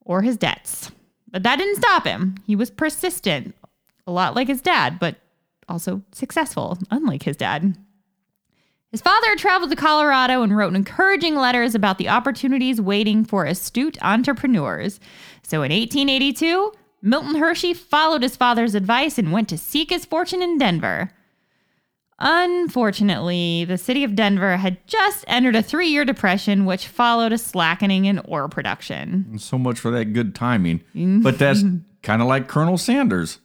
or 0.00 0.22
his 0.22 0.36
debts. 0.36 0.92
But 1.30 1.42
that 1.42 1.56
didn't 1.56 1.76
stop 1.76 2.04
him. 2.04 2.36
He 2.46 2.54
was 2.54 2.70
persistent, 2.70 3.54
a 4.06 4.12
lot 4.12 4.36
like 4.36 4.46
his 4.46 4.60
dad, 4.60 4.98
but 5.00 5.16
also 5.68 6.02
successful, 6.12 6.78
unlike 6.90 7.24
his 7.24 7.36
dad. 7.36 7.76
His 8.92 9.00
father 9.00 9.34
traveled 9.34 9.70
to 9.70 9.76
Colorado 9.76 10.42
and 10.42 10.56
wrote 10.56 10.76
encouraging 10.76 11.34
letters 11.34 11.74
about 11.74 11.98
the 11.98 12.08
opportunities 12.08 12.80
waiting 12.80 13.24
for 13.24 13.44
astute 13.44 14.00
entrepreneurs. 14.02 15.00
So 15.42 15.64
in 15.64 15.72
1882, 15.72 16.72
Milton 17.02 17.34
Hershey 17.34 17.74
followed 17.74 18.22
his 18.22 18.36
father's 18.36 18.76
advice 18.76 19.18
and 19.18 19.32
went 19.32 19.48
to 19.48 19.58
seek 19.58 19.90
his 19.90 20.04
fortune 20.04 20.42
in 20.42 20.58
Denver. 20.58 21.10
Unfortunately, 22.24 23.64
the 23.64 23.76
city 23.78 24.04
of 24.04 24.14
Denver 24.14 24.56
had 24.56 24.84
just 24.86 25.24
entered 25.28 25.54
a 25.54 25.62
three 25.62 25.88
year 25.88 26.04
depression, 26.04 26.64
which 26.64 26.86
followed 26.88 27.32
a 27.32 27.38
slackening 27.38 28.06
in 28.06 28.18
ore 28.20 28.48
production. 28.48 29.38
So 29.38 29.58
much 29.58 29.78
for 29.78 29.90
that 29.90 30.06
good 30.06 30.34
timing. 30.34 30.78
Mm-hmm. 30.94 31.20
But 31.22 31.38
that's 31.38 31.62
kind 32.02 32.22
of 32.22 32.28
like 32.28 32.48
Colonel 32.48 32.78
Sanders. 32.78 33.40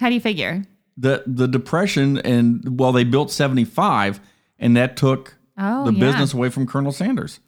How 0.00 0.08
do 0.08 0.14
you 0.14 0.20
figure? 0.20 0.62
The 0.96 1.22
the 1.26 1.46
depression 1.46 2.18
and 2.18 2.78
well 2.80 2.92
they 2.92 3.04
built 3.04 3.30
75 3.30 4.20
and 4.58 4.76
that 4.76 4.96
took 4.96 5.36
Oh, 5.58 5.86
the 5.86 5.92
yeah. 5.92 6.00
business 6.00 6.34
away 6.34 6.50
from 6.50 6.66
Colonel 6.66 6.92
Sanders. 6.92 7.40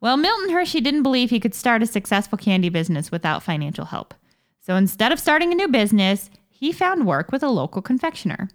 Well, 0.00 0.16
Milton 0.16 0.50
Hershey 0.50 0.80
didn't 0.82 1.02
believe 1.02 1.30
he 1.30 1.40
could 1.40 1.54
start 1.54 1.82
a 1.82 1.86
successful 1.86 2.36
candy 2.38 2.68
business 2.68 3.10
without 3.10 3.42
financial 3.42 3.86
help. 3.86 4.14
So 4.60 4.76
instead 4.76 5.12
of 5.12 5.18
starting 5.18 5.50
a 5.52 5.54
new 5.54 5.68
business, 5.68 6.30
he 6.50 6.72
found 6.72 7.06
work 7.06 7.32
with 7.32 7.42
a 7.42 7.48
local 7.48 7.80
confectioner. 7.82 8.48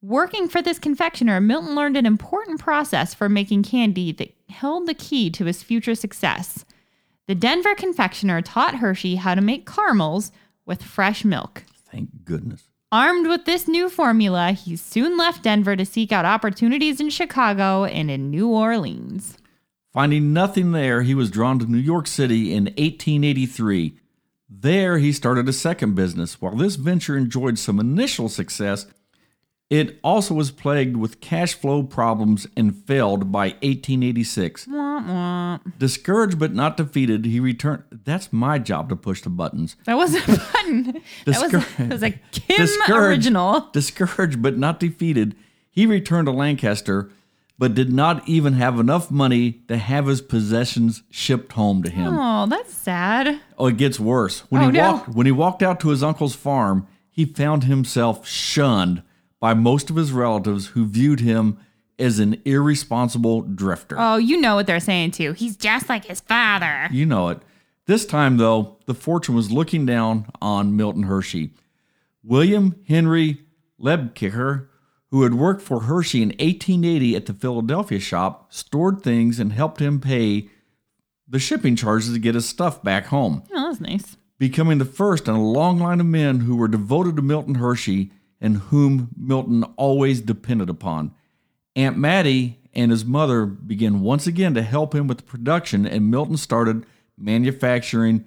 Working 0.00 0.48
for 0.48 0.62
this 0.62 0.78
confectioner, 0.78 1.40
Milton 1.40 1.74
learned 1.74 1.96
an 1.96 2.06
important 2.06 2.60
process 2.60 3.14
for 3.14 3.28
making 3.28 3.64
candy 3.64 4.12
that 4.12 4.32
held 4.48 4.86
the 4.86 4.94
key 4.94 5.28
to 5.30 5.44
his 5.44 5.64
future 5.64 5.96
success. 5.96 6.64
The 7.26 7.34
Denver 7.34 7.74
confectioner 7.74 8.40
taught 8.40 8.76
Hershey 8.76 9.16
how 9.16 9.34
to 9.34 9.40
make 9.40 9.68
caramels 9.68 10.30
with 10.64 10.84
fresh 10.84 11.24
milk. 11.24 11.64
Thank 11.90 12.24
goodness. 12.24 12.68
Armed 12.92 13.26
with 13.26 13.44
this 13.44 13.66
new 13.66 13.88
formula, 13.88 14.52
he 14.52 14.76
soon 14.76 15.16
left 15.18 15.42
Denver 15.42 15.74
to 15.74 15.84
seek 15.84 16.12
out 16.12 16.24
opportunities 16.24 17.00
in 17.00 17.10
Chicago 17.10 17.84
and 17.84 18.08
in 18.08 18.30
New 18.30 18.48
Orleans. 18.48 19.36
Finding 19.92 20.32
nothing 20.32 20.70
there, 20.70 21.02
he 21.02 21.14
was 21.14 21.30
drawn 21.30 21.58
to 21.58 21.66
New 21.66 21.76
York 21.76 22.06
City 22.06 22.54
in 22.54 22.66
1883. 22.66 23.94
There, 24.48 24.98
he 24.98 25.12
started 25.12 25.48
a 25.48 25.52
second 25.52 25.96
business. 25.96 26.40
While 26.40 26.54
this 26.54 26.76
venture 26.76 27.16
enjoyed 27.16 27.58
some 27.58 27.80
initial 27.80 28.28
success, 28.28 28.86
it 29.70 29.98
also 30.02 30.32
was 30.34 30.50
plagued 30.50 30.96
with 30.96 31.20
cash 31.20 31.52
flow 31.54 31.82
problems 31.82 32.46
and 32.56 32.74
failed 32.86 33.30
by 33.30 33.48
1886. 33.62 34.66
Wah, 34.68 35.02
wah. 35.06 35.58
Discouraged 35.78 36.38
but 36.38 36.54
not 36.54 36.76
defeated, 36.76 37.24
he 37.26 37.38
returned. 37.38 37.82
That's 37.90 38.32
my 38.32 38.58
job 38.58 38.88
to 38.88 38.96
push 38.96 39.20
the 39.20 39.30
buttons. 39.30 39.76
That 39.84 39.96
wasn't 39.96 40.26
a 40.28 40.38
button. 40.52 41.02
That 41.26 41.40
was, 41.52 41.66
that 41.76 41.88
was 41.90 42.02
a 42.02 42.10
Kim 42.32 42.56
Discouraged- 42.56 42.90
original. 43.26 43.68
Discouraged 43.72 44.40
but 44.40 44.56
not 44.56 44.80
defeated, 44.80 45.36
he 45.70 45.84
returned 45.86 46.26
to 46.26 46.32
Lancaster, 46.32 47.10
but 47.58 47.74
did 47.74 47.92
not 47.92 48.26
even 48.28 48.54
have 48.54 48.78
enough 48.80 49.10
money 49.10 49.60
to 49.68 49.76
have 49.76 50.06
his 50.06 50.22
possessions 50.22 51.02
shipped 51.10 51.52
home 51.52 51.82
to 51.82 51.90
him. 51.90 52.16
Oh, 52.16 52.46
that's 52.46 52.72
sad. 52.72 53.40
Oh, 53.58 53.66
it 53.66 53.76
gets 53.76 54.00
worse. 54.00 54.40
When 54.50 54.62
Oh, 54.62 54.66
he 54.66 54.72
no. 54.72 54.92
walked 54.92 55.08
when 55.10 55.26
he 55.26 55.32
walked 55.32 55.62
out 55.62 55.78
to 55.80 55.88
his 55.90 56.02
uncle's 56.02 56.34
farm, 56.34 56.86
he 57.10 57.24
found 57.26 57.64
himself 57.64 58.26
shunned 58.26 59.02
by 59.40 59.54
most 59.54 59.90
of 59.90 59.96
his 59.96 60.12
relatives 60.12 60.68
who 60.68 60.86
viewed 60.86 61.20
him 61.20 61.58
as 61.98 62.18
an 62.18 62.40
irresponsible 62.44 63.42
drifter. 63.42 63.96
Oh, 63.98 64.16
you 64.16 64.40
know 64.40 64.54
what 64.54 64.66
they're 64.66 64.80
saying 64.80 65.12
too. 65.12 65.32
He's 65.32 65.56
just 65.56 65.88
like 65.88 66.04
his 66.04 66.20
father. 66.20 66.88
You 66.92 67.06
know 67.06 67.28
it. 67.28 67.38
This 67.86 68.04
time, 68.04 68.36
though, 68.36 68.76
the 68.86 68.94
fortune 68.94 69.34
was 69.34 69.50
looking 69.50 69.86
down 69.86 70.26
on 70.42 70.76
Milton 70.76 71.04
Hershey. 71.04 71.54
William 72.22 72.74
Henry 72.86 73.38
Lebkicher, 73.80 74.66
who 75.10 75.22
had 75.22 75.34
worked 75.34 75.62
for 75.62 75.80
Hershey 75.80 76.20
in 76.22 76.28
1880 76.30 77.16
at 77.16 77.26
the 77.26 77.32
Philadelphia 77.32 77.98
shop, 77.98 78.52
stored 78.52 79.02
things 79.02 79.38
and 79.40 79.52
helped 79.52 79.80
him 79.80 80.00
pay 80.00 80.48
the 81.26 81.38
shipping 81.38 81.76
charges 81.76 82.12
to 82.12 82.18
get 82.18 82.34
his 82.34 82.48
stuff 82.48 82.82
back 82.82 83.06
home, 83.06 83.42
Oh, 83.54 83.68
that's 83.68 83.80
nice. 83.80 84.16
becoming 84.38 84.78
the 84.78 84.84
first 84.84 85.28
in 85.28 85.34
a 85.34 85.42
long 85.42 85.78
line 85.78 86.00
of 86.00 86.06
men 86.06 86.40
who 86.40 86.56
were 86.56 86.68
devoted 86.68 87.16
to 87.16 87.22
Milton 87.22 87.56
Hershey 87.56 88.10
and 88.40 88.58
whom 88.58 89.08
Milton 89.16 89.64
always 89.76 90.20
depended 90.20 90.68
upon. 90.70 91.12
Aunt 91.76 91.96
Mattie 91.96 92.58
and 92.74 92.90
his 92.90 93.04
mother 93.04 93.46
began 93.46 94.00
once 94.00 94.26
again 94.26 94.54
to 94.54 94.62
help 94.62 94.94
him 94.94 95.06
with 95.06 95.18
the 95.18 95.24
production, 95.24 95.86
and 95.86 96.10
Milton 96.10 96.36
started 96.36 96.86
manufacturing 97.16 98.24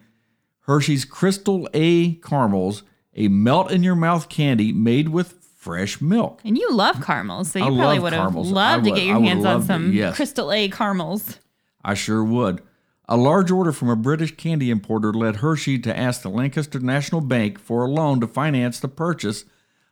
Hershey's 0.62 1.06
Crystal 1.06 1.68
A 1.74 2.16
caramels, 2.16 2.84
a 3.16 3.28
melt 3.28 3.72
in 3.72 3.84
your 3.84 3.96
mouth 3.96 4.30
candy 4.30 4.72
made 4.72 5.10
with 5.10 5.34
fresh 5.56 6.02
milk. 6.02 6.42
And 6.44 6.58
you 6.58 6.72
love 6.72 7.02
caramels, 7.04 7.52
so 7.52 7.60
you 7.60 7.66
I 7.66 7.68
probably 7.70 8.00
would 8.00 8.14
have 8.14 8.36
loved 8.36 8.88
I 8.88 8.90
to 8.90 8.96
get 8.96 9.06
your 9.06 9.22
hands 9.22 9.46
on 9.46 9.54
loved 9.54 9.64
it, 9.66 9.68
some 9.68 9.94
yes. 9.94 10.16
Crystal 10.16 10.52
A 10.52 10.70
caramels. 10.70 11.40
I 11.84 11.94
sure 11.94 12.24
would. 12.24 12.62
A 13.08 13.18
large 13.18 13.52
order 13.52 13.72
from 13.72 13.90
a 13.90 13.96
British 13.96 14.36
candy 14.38 14.70
importer 14.70 15.14
led 15.14 15.38
Hershey 15.38 15.78
to 15.80 15.98
ask 15.98 16.22
the 16.22 16.30
Lancaster 16.30 16.80
National 16.80 17.22
Bank 17.22 17.60
for 17.60 17.84
a 17.84 17.90
loan 17.90 18.22
to 18.22 18.28
finance 18.28 18.80
the 18.80 18.88
purchase 18.88 19.46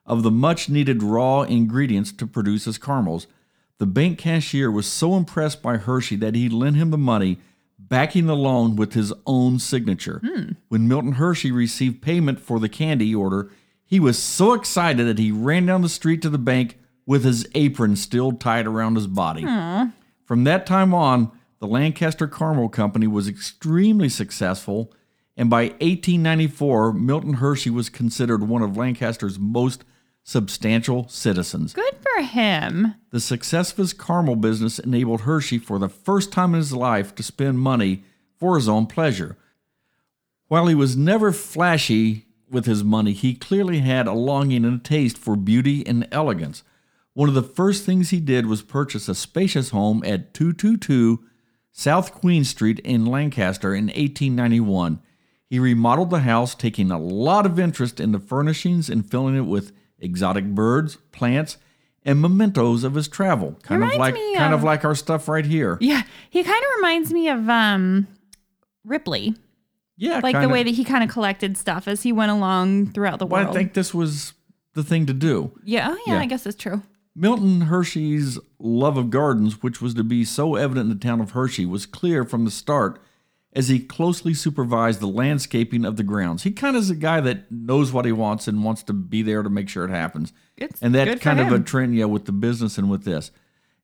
of 0.06 0.24
the 0.24 0.32
much 0.32 0.70
needed 0.70 1.04
raw 1.04 1.42
ingredients 1.42 2.12
to 2.14 2.28
produce 2.28 2.66
his 2.66 2.78
caramels. 2.78 3.28
The 3.78 3.86
bank 3.86 4.18
cashier 4.18 4.70
was 4.70 4.88
so 4.88 5.16
impressed 5.16 5.62
by 5.62 5.78
Hershey 5.78 6.16
that 6.18 6.36
he 6.36 6.50
lent 6.50 6.76
him 6.76 6.92
the 6.92 6.98
money, 6.98 7.38
backing 7.78 8.26
the 8.26 8.36
loan 8.36 8.76
with 8.76 8.94
his 8.94 9.14
own 9.26 9.60
signature. 9.60 10.20
Hmm. 10.24 10.52
When 10.68 10.88
Milton 10.88 11.14
Hershey 11.14 11.52
received 11.52 12.02
payment 12.02 12.40
for 12.40 12.60
the 12.60 12.70
candy 12.70 13.16
order, 13.16 13.52
he 13.86 14.00
was 14.00 14.20
so 14.20 14.54
excited 14.54 15.08
that 15.08 15.18
he 15.18 15.32
ran 15.32 15.66
down 15.66 15.82
the 15.82 15.90
street 15.90 16.22
to 16.22 16.30
the 16.30 16.38
bank 16.38 16.78
with 17.06 17.24
his 17.24 17.48
apron 17.56 17.96
still 17.96 18.32
tied 18.34 18.68
around 18.68 18.96
his 18.96 19.08
body. 19.08 19.44
From 20.26 20.44
that 20.44 20.68
time 20.68 20.94
on, 20.94 21.32
the 21.60 21.66
Lancaster 21.66 22.28
Caramel 22.28 22.70
Company 22.70 23.08
was 23.08 23.28
extremely 23.28 24.10
successful, 24.10 24.94
and 25.36 25.50
by 25.50 25.64
1894, 25.80 26.94
Milton 26.94 27.34
Hershey 27.36 27.72
was 27.72 27.90
considered 27.90 28.48
one 28.48 28.62
of 28.62 28.78
Lancaster's 28.78 29.40
most 29.40 29.84
substantial 30.30 31.08
citizens. 31.08 31.74
Good 31.74 31.96
for 32.04 32.22
him. 32.22 32.94
The 33.10 33.20
success 33.20 33.72
of 33.72 33.78
his 33.78 33.94
caramel 33.94 34.36
business 34.36 34.78
enabled 34.78 35.22
Hershey 35.22 35.58
for 35.58 35.80
the 35.80 35.90
first 35.90 36.32
time 36.32 36.54
in 36.54 36.60
his 36.60 36.72
life 36.72 37.16
to 37.16 37.24
spend 37.24 37.60
money 37.60 38.04
for 38.40 38.56
his 38.56 38.70
own 38.70 38.86
pleasure. 38.86 39.38
While 40.48 40.68
he 40.68 40.76
was 40.76 40.96
never 40.96 41.32
flashy 41.32 42.28
with 42.48 42.68
his 42.68 42.84
money, 42.84 43.14
he 43.14 43.34
clearly 43.34 43.80
had 43.80 44.06
a 44.06 44.14
longing 44.14 44.66
and 44.66 44.80
a 44.80 44.84
taste 44.84 45.18
for 45.18 45.36
beauty 45.36 45.86
and 45.88 46.08
elegance. 46.12 46.62
One 47.14 47.28
of 47.28 47.36
the 47.36 47.42
first 47.42 47.84
things 47.84 48.12
he 48.12 48.20
did 48.20 48.46
was 48.46 48.62
purchase 48.62 49.10
a 49.10 49.16
spacious 49.16 49.72
home 49.72 50.04
at 50.06 50.36
222 50.36 51.24
South 51.72 52.14
Queen 52.14 52.44
Street 52.44 52.78
in 52.82 53.04
Lancaster 53.04 53.74
in 53.74 53.86
1891. 53.86 55.02
He 55.50 55.58
remodeled 55.58 56.12
the 56.12 56.20
house, 56.20 56.54
taking 56.54 56.92
a 56.92 57.00
lot 57.00 57.48
of 57.48 57.60
interest 57.60 58.00
in 58.00 58.12
the 58.12 58.20
furnishings 58.20 58.92
and 58.92 59.10
filling 59.10 59.36
it 59.36 59.48
with 59.48 59.72
exotic 60.02 60.46
birds, 60.46 60.98
plants, 61.12 61.58
and 62.04 62.22
mementos 62.22 62.84
of 62.84 62.96
his 62.96 63.08
travel. 63.08 63.58
Kind 63.64 63.84
of 63.84 63.94
like 63.96 64.16
kind 64.36 64.54
of 64.54 64.60
of- 64.60 64.64
like 64.64 64.86
our 64.86 64.96
stuff 64.96 65.28
right 65.28 65.46
here. 65.46 65.78
Yeah, 65.82 66.04
he 66.30 66.44
kind 66.44 66.58
of 66.64 66.70
reminds 66.78 67.12
me 67.14 67.30
of 67.30 67.50
um, 67.50 68.08
Ripley, 68.86 69.36
Yeah, 69.98 70.20
like 70.24 70.34
the 70.36 70.40
kinda. 70.42 70.50
way 70.54 70.64
that 70.64 70.72
he 70.72 70.84
kind 70.84 71.04
of 71.04 71.10
collected 71.10 71.58
stuff 71.58 71.88
as 71.88 72.04
he 72.04 72.12
went 72.12 72.32
along 72.32 72.88
throughout 72.92 73.20
the 73.20 73.26
Well, 73.26 73.44
world. 73.44 73.56
I 73.56 73.60
think 73.60 73.74
this 73.74 73.94
was 73.94 74.34
the 74.74 74.84
thing 74.84 75.06
to 75.08 75.14
do. 75.14 75.52
yeah, 75.64 75.90
oh, 75.92 75.98
yeah, 76.08 76.14
Yeah. 76.16 76.20
I 76.20 76.26
guess 76.26 76.44
that's 76.44 76.56
true. 76.56 76.82
Milton 77.16 77.62
Hershey's 77.62 78.40
love 78.60 78.96
of 78.96 79.10
gardens, 79.10 79.62
which 79.62 79.82
was 79.82 79.94
to 79.96 80.04
be 80.04 80.24
so 80.24 80.56
evident 80.56 80.90
in 80.92 80.98
the 80.98 81.04
town 81.04 81.20
of 81.20 81.32
Hershey, 81.32 81.66
was 81.66 81.86
clear 81.86 82.24
from 82.24 82.46
the 82.46 82.52
start 82.52 83.02
as 83.54 83.68
he 83.68 83.80
closely 83.80 84.34
supervised 84.34 85.00
the 85.00 85.08
landscaping 85.08 85.84
of 85.84 85.98
the 85.98 86.04
grounds. 86.04 86.44
He 86.44 86.52
kind 86.52 86.76
of 86.76 86.84
is 86.84 86.90
a 86.90 86.96
guy 86.96 87.20
that 87.22 87.52
knows 87.52 87.92
what 87.92 88.06
he 88.06 88.12
wants 88.12 88.48
and 88.48 88.64
wants 88.64 88.84
to 88.84 88.94
be 88.94 89.22
there 89.22 89.42
to 89.42 89.50
make 89.50 89.70
sure 89.70 89.86
it 89.86 89.92
happens. 89.92 90.34
It's 90.56 90.82
and 90.82 90.94
for 90.94 91.16
kind 91.18 91.40
of 91.40 91.52
a 91.52 91.60
trend, 91.60 91.96
yeah, 91.96 92.06
with 92.06 92.26
the 92.26 92.32
business 92.32 92.78
and 92.78 92.90
with 92.90 93.06
this. 93.06 93.32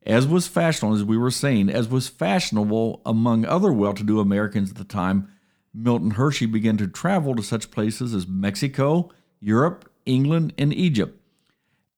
As 0.05 0.27
was 0.27 0.47
fashionable, 0.47 0.95
as 0.95 1.03
we 1.03 1.17
were 1.17 1.31
saying, 1.31 1.69
as 1.69 1.87
was 1.87 2.07
fashionable 2.07 3.01
among 3.05 3.45
other 3.45 3.73
well 3.73 3.93
to 3.93 4.03
do 4.03 4.19
Americans 4.19 4.69
at 4.69 4.77
the 4.77 4.83
time, 4.83 5.29
Milton 5.73 6.11
Hershey 6.11 6.45
began 6.45 6.77
to 6.77 6.87
travel 6.87 7.35
to 7.35 7.41
such 7.41 7.71
places 7.71 8.13
as 8.13 8.27
Mexico, 8.27 9.09
Europe, 9.39 9.91
England, 10.05 10.53
and 10.59 10.71
Egypt. 10.73 11.19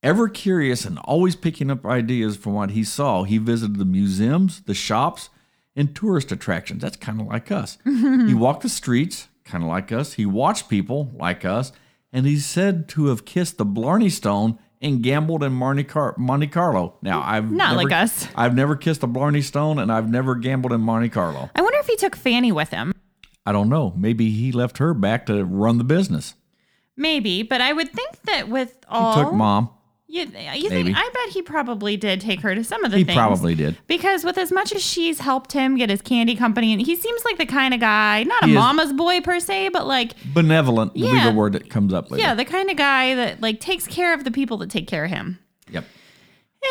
Ever 0.02 0.30
curious 0.30 0.86
and 0.86 1.00
always 1.00 1.36
picking 1.36 1.70
up 1.70 1.86
ideas 1.86 2.38
from 2.38 2.54
what 2.54 2.72
he 2.72 2.84
saw, 2.84 3.24
he 3.24 3.38
visited 3.38 3.78
the 3.78 3.86
museums, 3.86 4.62
the 4.62 4.74
shops, 4.74 5.30
and 5.77 5.96
tourist 5.96 6.34
attractions. 6.34 6.81
That's 6.81 6.98
kind 6.98 7.22
of 7.22 7.27
like 7.27 7.51
us. 7.51 7.77
he 7.86 8.34
walked 8.34 8.63
the 8.63 8.69
streets, 8.69 9.29
kind 9.46 9.63
of 9.63 9.69
like 9.69 9.93
us. 9.93 10.13
He 10.13 10.25
watched 10.25 10.67
people, 10.67 11.12
like 11.13 11.46
us. 11.46 11.72
And 12.12 12.25
he's 12.25 12.46
said 12.46 12.89
to 12.89 13.07
have 13.07 13.24
kissed 13.25 13.57
the 13.57 13.65
Blarney 13.65 14.10
Stone 14.10 14.57
and 14.81 15.01
gambled 15.03 15.43
in 15.43 15.53
Monte, 15.53 15.84
Car- 15.86 16.15
Monte 16.17 16.48
Carlo. 16.48 16.98
Now, 17.01 17.22
I've 17.24 17.51
Not 17.51 17.75
never, 17.75 17.84
like 17.84 17.91
us. 17.93 18.27
I've 18.36 18.55
never 18.55 18.75
kissed 18.75 19.03
a 19.03 19.07
Blarney 19.07 19.41
Stone, 19.41 19.79
and 19.79 19.91
I've 19.91 20.10
never 20.10 20.36
gambled 20.36 20.74
in 20.74 20.81
Monte 20.81 21.10
Carlo. 21.10 21.50
I 21.55 21.62
wonder 21.62 21.77
if 21.79 21.88
he 21.88 21.96
took 21.96 22.15
Fanny 22.15 22.51
with 22.51 22.69
him. 22.69 22.93
I 23.46 23.51
don't 23.51 23.69
know. 23.69 23.93
Maybe 23.96 24.29
he 24.31 24.51
left 24.51 24.77
her 24.79 24.93
back 24.93 25.25
to 25.27 25.43
run 25.46 25.77
the 25.77 25.84
business. 25.84 26.36
Maybe, 26.96 27.43
but 27.43 27.62
I 27.62 27.74
would 27.74 27.91
think 27.91 28.22
that 28.24 28.50
with 28.50 28.77
all. 28.89 29.15
He 29.15 29.24
took 29.24 29.34
mom. 29.34 29.69
You, 30.10 30.22
you 30.22 30.70
Maybe. 30.70 30.94
think 30.94 30.98
I 30.98 31.10
bet 31.14 31.34
he 31.34 31.42
probably 31.42 31.98
did 31.98 32.22
take 32.22 32.40
her 32.42 32.56
to 32.56 32.64
some 32.64 32.84
of 32.86 32.92
the 32.92 32.98
He 32.98 33.04
things. 33.04 33.16
probably 33.18 33.56
did. 33.56 33.78
Because 33.88 34.24
with 34.24 34.38
as 34.38 34.52
much 34.52 34.74
as 34.74 34.82
she's 34.84 35.20
helped 35.20 35.52
him 35.54 35.76
get 35.76 35.90
his 35.90 36.02
candy 36.02 36.36
company, 36.36 36.72
and 36.74 36.82
he 36.82 36.96
seems 36.96 37.26
like 37.26 37.38
the 37.38 37.46
kind 37.46 37.74
of 37.74 37.80
guy, 37.82 38.24
not 38.24 38.44
a 38.44 38.46
He 38.46 38.52
is- 38.54 38.56
mama's 38.56 38.94
boy 38.94 39.20
per 39.22 39.40
se, 39.40 39.70
but 39.70 39.86
like, 39.86 40.14
Benevolent 40.34 40.94
be 40.94 41.02
Yeah. 41.02 41.30
the 41.30 41.36
word 41.36 41.54
that 41.54 41.70
comes 41.70 41.94
up 41.94 42.10
later. 42.10 42.24
yeah, 42.24 42.34
the 42.36 42.46
kind 42.46 42.70
of 42.70 42.78
guy 42.78 43.16
that 43.16 43.42
like 43.42 43.60
takes 43.60 43.86
care 43.86 44.14
of 44.14 44.24
the 44.24 44.32
people 44.32 44.58
that 44.58 44.70
take 44.70 44.88
care 44.88 45.04
of 45.06 45.12
him. 45.12 45.40
Yep. 45.72 45.84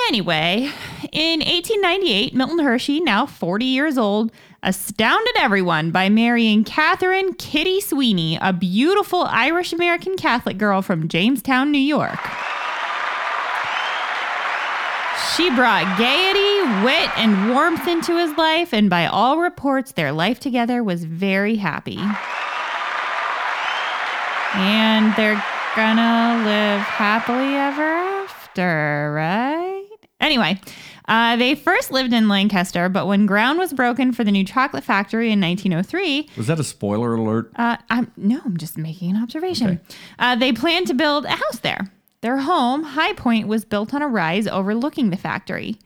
Anyway, 0.09 0.71
in 1.12 1.40
1898, 1.40 2.35
Milton 2.35 2.59
Hershey, 2.59 3.00
now 3.00 3.25
40 3.26 3.64
years 3.66 3.97
old, 3.97 4.33
astounded 4.62 5.35
everyone 5.38 5.90
by 5.90 6.09
marrying 6.09 6.64
Catherine 6.64 7.35
Kitty 7.35 7.81
Sweeney, 7.81 8.37
a 8.40 8.52
beautiful 8.52 9.25
Irish 9.25 9.73
American 9.73 10.16
Catholic 10.16 10.59
girl 10.59 10.83
from 10.83 11.07
Jamestown, 11.09 11.71
New 11.71 11.78
York. 11.78 12.19
She 15.35 15.49
brought 15.50 15.99
gaiety, 15.99 16.85
wit, 16.85 17.11
and 17.18 17.50
warmth 17.50 17.87
into 17.88 18.16
his 18.18 18.37
life, 18.37 18.73
and 18.75 18.88
by 18.90 19.06
all 19.06 19.38
reports, 19.38 19.92
their 19.92 20.12
life 20.12 20.40
together 20.40 20.82
was 20.85 21.04
very 21.04 21.56
happy. 21.56 21.99
And 24.54 25.14
they're 25.16 25.42
gonna 25.75 26.43
live 26.45 26.80
happily 26.80 27.54
ever 27.54 27.82
after, 27.82 29.12
right? 29.14 29.84
Anyway, 30.21 30.58
uh, 31.08 31.36
they 31.36 31.54
first 31.54 31.91
lived 31.91 32.14
in 32.14 32.28
Lancaster, 32.28 32.88
but 32.88 33.06
when 33.06 33.26
ground 33.26 33.58
was 33.58 33.75
broken 33.75 34.12
for 34.12 34.25
the 34.25 34.32
new 34.32 34.45
chocolate 34.45 34.82
factory 34.84 35.30
in 35.30 35.41
1903, 35.41 36.30
Was 36.38 36.47
that 36.47 36.58
a 36.58 36.64
spoiler 36.64 37.14
alert? 37.14 37.52
uh, 37.56 37.76
I'm 37.91 38.10
no, 38.17 38.41
I'm 38.45 38.56
just 38.56 38.78
making 38.78 39.10
an 39.14 39.23
observation. 39.23 39.67
Okay. 39.69 39.80
Uh, 40.19 40.36
they 40.36 40.52
planned 40.52 40.86
to 40.86 40.95
build 40.95 41.26
a 41.26 41.30
house 41.30 41.58
there. 41.62 41.91
Their 42.21 42.39
home, 42.39 42.83
High 42.83 43.13
Point, 43.13 43.47
was 43.47 43.65
built 43.65 43.93
on 43.93 44.02
a 44.02 44.09
rise 44.09 44.47
overlooking 44.47 45.11
the 45.11 45.17
factory. 45.17 45.79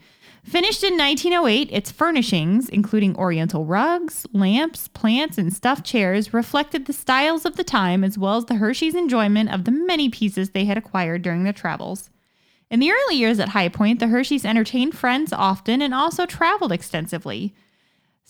Finished 0.44 0.82
in 0.82 0.96
1908, 0.96 1.68
its 1.70 1.90
furnishings, 1.90 2.68
including 2.70 3.16
oriental 3.16 3.66
rugs, 3.66 4.26
lamps, 4.32 4.88
plants, 4.88 5.36
and 5.36 5.52
stuffed 5.52 5.84
chairs, 5.84 6.32
reflected 6.32 6.86
the 6.86 6.92
styles 6.92 7.44
of 7.44 7.56
the 7.56 7.64
time 7.64 8.02
as 8.02 8.16
well 8.16 8.36
as 8.36 8.46
the 8.46 8.54
Hershey's 8.54 8.94
enjoyment 8.94 9.52
of 9.52 9.64
the 9.64 9.70
many 9.70 10.08
pieces 10.08 10.50
they 10.50 10.64
had 10.64 10.78
acquired 10.78 11.22
during 11.22 11.44
their 11.44 11.52
travels. 11.52 12.08
In 12.70 12.80
the 12.80 12.90
early 12.90 13.16
years 13.16 13.38
at 13.38 13.50
High 13.50 13.68
Point, 13.68 13.98
the 13.98 14.08
Hersheys 14.08 14.44
entertained 14.44 14.96
friends 14.96 15.32
often 15.32 15.82
and 15.82 15.92
also 15.92 16.24
traveled 16.24 16.72
extensively. 16.72 17.52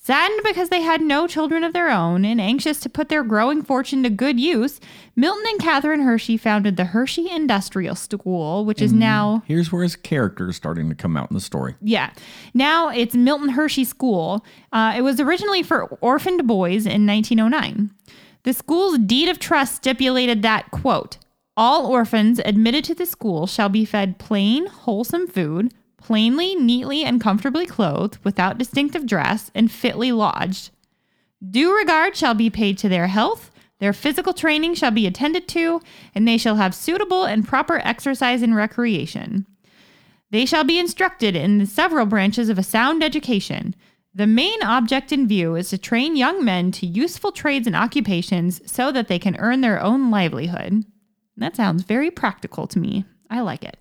Saddened 0.02 0.40
because 0.44 0.70
they 0.70 0.80
had 0.80 1.02
no 1.02 1.26
children 1.26 1.62
of 1.62 1.74
their 1.74 1.90
own 1.90 2.24
and 2.24 2.40
anxious 2.40 2.80
to 2.80 2.88
put 2.88 3.10
their 3.10 3.22
growing 3.22 3.62
fortune 3.62 4.02
to 4.02 4.08
good 4.08 4.40
use, 4.40 4.80
Milton 5.14 5.44
and 5.46 5.60
Catherine 5.60 6.00
Hershey 6.00 6.38
founded 6.38 6.78
the 6.78 6.86
Hershey 6.86 7.28
Industrial 7.30 7.94
School, 7.94 8.64
which 8.64 8.80
is 8.80 8.94
now, 8.94 9.42
Here's 9.46 9.70
where 9.70 9.82
his 9.82 9.96
character 9.96 10.48
is 10.48 10.56
starting 10.56 10.88
to 10.88 10.94
come 10.94 11.18
out 11.18 11.30
in 11.30 11.34
the 11.34 11.40
story. 11.40 11.74
yeah, 11.82 12.12
now 12.54 12.88
it's 12.88 13.14
Milton 13.14 13.50
Hershey 13.50 13.84
School. 13.84 14.42
Uh, 14.72 14.94
it 14.96 15.02
was 15.02 15.20
originally 15.20 15.62
for 15.62 15.84
orphaned 16.00 16.46
boys 16.46 16.86
in 16.86 17.06
1909. 17.06 17.90
The 18.44 18.54
school's 18.54 18.96
deed 18.98 19.28
of 19.28 19.38
trust 19.38 19.74
stipulated 19.76 20.40
that, 20.40 20.70
quote, 20.70 21.18
all 21.58 21.86
orphans 21.86 22.40
admitted 22.42 22.84
to 22.84 22.94
the 22.94 23.04
school 23.04 23.46
shall 23.46 23.68
be 23.68 23.84
fed 23.84 24.18
plain, 24.18 24.66
wholesome 24.66 25.26
food, 25.26 25.74
plainly, 26.10 26.56
neatly, 26.56 27.04
and 27.04 27.20
comfortably 27.20 27.64
clothed, 27.64 28.18
without 28.24 28.58
distinctive 28.58 29.06
dress, 29.06 29.48
and 29.54 29.70
fitly 29.70 30.10
lodged. 30.10 30.70
Due 31.48 31.72
regard 31.72 32.16
shall 32.16 32.34
be 32.34 32.50
paid 32.50 32.76
to 32.76 32.88
their 32.88 33.06
health, 33.06 33.52
their 33.78 33.92
physical 33.92 34.32
training 34.32 34.74
shall 34.74 34.90
be 34.90 35.06
attended 35.06 35.46
to, 35.46 35.80
and 36.12 36.26
they 36.26 36.36
shall 36.36 36.56
have 36.56 36.74
suitable 36.74 37.22
and 37.26 37.46
proper 37.46 37.78
exercise 37.84 38.42
and 38.42 38.56
recreation. 38.56 39.46
They 40.32 40.46
shall 40.46 40.64
be 40.64 40.80
instructed 40.80 41.36
in 41.36 41.58
the 41.58 41.66
several 41.66 42.06
branches 42.06 42.48
of 42.48 42.58
a 42.58 42.64
sound 42.64 43.04
education. 43.04 43.76
The 44.12 44.26
main 44.26 44.64
object 44.64 45.12
in 45.12 45.28
view 45.28 45.54
is 45.54 45.70
to 45.70 45.78
train 45.78 46.16
young 46.16 46.44
men 46.44 46.72
to 46.72 46.86
useful 46.86 47.30
trades 47.30 47.68
and 47.68 47.76
occupations 47.76 48.60
so 48.68 48.90
that 48.90 49.06
they 49.06 49.20
can 49.20 49.36
earn 49.36 49.60
their 49.60 49.80
own 49.80 50.10
livelihood. 50.10 50.84
That 51.36 51.54
sounds 51.54 51.84
very 51.84 52.10
practical 52.10 52.66
to 52.66 52.80
me. 52.80 53.04
I 53.30 53.42
like 53.42 53.62
it. 53.62 53.78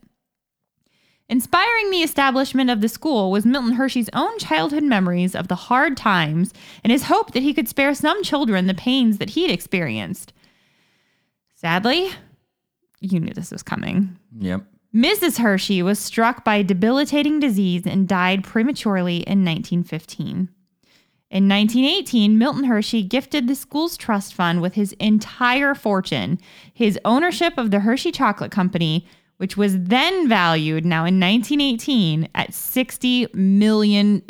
Inspiring 1.29 1.91
the 1.91 2.01
establishment 2.01 2.71
of 2.71 2.81
the 2.81 2.89
school 2.89 3.29
was 3.29 3.45
Milton 3.45 3.73
Hershey's 3.73 4.09
own 4.13 4.37
childhood 4.39 4.83
memories 4.83 5.35
of 5.35 5.47
the 5.47 5.55
hard 5.55 5.95
times 5.95 6.53
and 6.83 6.91
his 6.91 7.03
hope 7.03 7.33
that 7.33 7.43
he 7.43 7.53
could 7.53 7.67
spare 7.67 7.93
some 7.93 8.23
children 8.23 8.65
the 8.65 8.73
pains 8.73 9.19
that 9.19 9.29
he'd 9.31 9.51
experienced. 9.51 10.33
Sadly, 11.53 12.09
you 12.99 13.19
knew 13.19 13.33
this 13.33 13.51
was 13.51 13.61
coming. 13.61 14.17
Yep. 14.39 14.63
Mrs. 14.93 15.37
Hershey 15.37 15.83
was 15.83 15.99
struck 15.99 16.43
by 16.43 16.63
debilitating 16.63 17.39
disease 17.39 17.83
and 17.85 18.07
died 18.07 18.43
prematurely 18.43 19.17
in 19.17 19.45
1915. 19.45 20.49
In 21.31 21.47
1918, 21.47 22.39
Milton 22.39 22.63
Hershey 22.63 23.03
gifted 23.03 23.47
the 23.47 23.53
school's 23.53 23.95
trust 23.95 24.33
fund 24.33 24.63
with 24.63 24.73
his 24.73 24.93
entire 24.93 25.75
fortune, 25.75 26.39
his 26.73 26.97
ownership 27.05 27.53
of 27.55 27.69
the 27.69 27.81
Hershey 27.81 28.11
Chocolate 28.11 28.49
Company, 28.49 29.05
which 29.39 29.55
was 29.55 29.79
then 29.83 30.27
valued 30.27 30.85
now 30.85 31.05
in 31.05 31.17
1918 31.17 32.27
at 32.35 32.51
$60 32.51 33.33
million, 33.33 34.21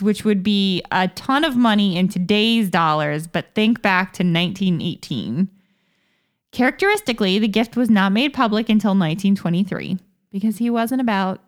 which 0.00 0.24
would 0.24 0.42
be 0.42 0.82
a 0.90 1.06
ton 1.06 1.44
of 1.44 1.56
money 1.56 1.96
in 1.96 2.08
today's 2.08 2.68
dollars, 2.68 3.28
but 3.28 3.54
think 3.54 3.80
back 3.80 4.12
to 4.14 4.24
1918. 4.24 5.48
Characteristically, 6.50 7.38
the 7.38 7.46
gift 7.46 7.76
was 7.76 7.88
not 7.88 8.10
made 8.10 8.32
public 8.32 8.68
until 8.68 8.90
1923 8.90 9.98
because 10.32 10.58
he 10.58 10.68
wasn't 10.68 11.00
about 11.00 11.40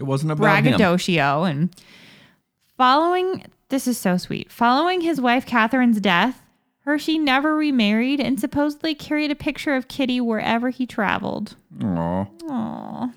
It 0.00 0.04
wasn't 0.04 0.32
about 0.32 0.46
him. 0.64 0.64
braggadocio 0.64 1.44
and 1.44 1.76
following 2.78 3.44
this 3.68 3.86
is 3.86 3.98
so 3.98 4.16
sweet. 4.16 4.50
Following 4.50 5.02
his 5.02 5.20
wife 5.20 5.44
Catherine's 5.44 6.00
death, 6.00 6.40
Hershey 6.86 7.18
never 7.18 7.56
remarried 7.56 8.20
and 8.20 8.38
supposedly 8.38 8.94
carried 8.94 9.32
a 9.32 9.34
picture 9.34 9.74
of 9.74 9.88
Kitty 9.88 10.20
wherever 10.20 10.70
he 10.70 10.86
traveled. 10.86 11.56
Aw. 11.82 12.26
Aww. 12.44 13.12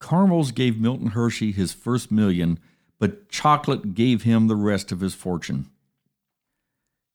Caramels 0.00 0.50
gave 0.50 0.80
Milton 0.80 1.08
Hershey 1.08 1.52
his 1.52 1.74
first 1.74 2.10
million, 2.10 2.58
but 2.98 3.28
chocolate 3.28 3.94
gave 3.94 4.22
him 4.22 4.48
the 4.48 4.56
rest 4.56 4.92
of 4.92 5.00
his 5.00 5.14
fortune. 5.14 5.68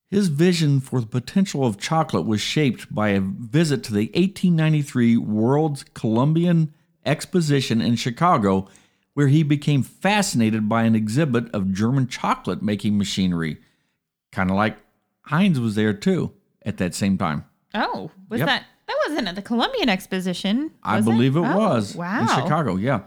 His 0.07 0.27
vision 0.27 0.81
for 0.81 0.99
the 0.99 1.07
potential 1.07 1.65
of 1.65 1.79
chocolate 1.79 2.25
was 2.25 2.41
shaped 2.41 2.93
by 2.93 3.09
a 3.09 3.21
visit 3.21 3.83
to 3.85 3.93
the 3.93 4.07
1893 4.13 5.17
World's 5.17 5.83
Columbian 5.93 6.73
Exposition 7.05 7.81
in 7.81 7.95
Chicago, 7.95 8.67
where 9.13 9.29
he 9.29 9.41
became 9.41 9.81
fascinated 9.81 10.69
by 10.69 10.83
an 10.83 10.95
exhibit 10.95 11.49
of 11.55 11.73
German 11.73 12.07
chocolate 12.07 12.61
making 12.61 12.97
machinery. 12.97 13.57
Kind 14.31 14.51
of 14.51 14.57
like 14.57 14.77
Heinz 15.23 15.59
was 15.59 15.75
there 15.75 15.93
too 15.93 16.31
at 16.65 16.77
that 16.77 16.93
same 16.95 17.17
time. 17.17 17.45
Oh, 17.73 18.11
was 18.29 18.39
Yep. 18.39 18.47
that 18.47 18.63
that 18.87 18.97
wasn't 19.07 19.27
at 19.29 19.35
the 19.35 19.41
Columbian 19.41 19.87
Exposition. 19.89 20.71
I 20.83 20.99
believe 21.01 21.35
it, 21.37 21.39
Oh, 21.39 21.57
was 21.57 21.95
Wow. 21.95 22.21
in 22.21 22.27
Chicago. 22.27 22.75
Yeah. 22.75 23.01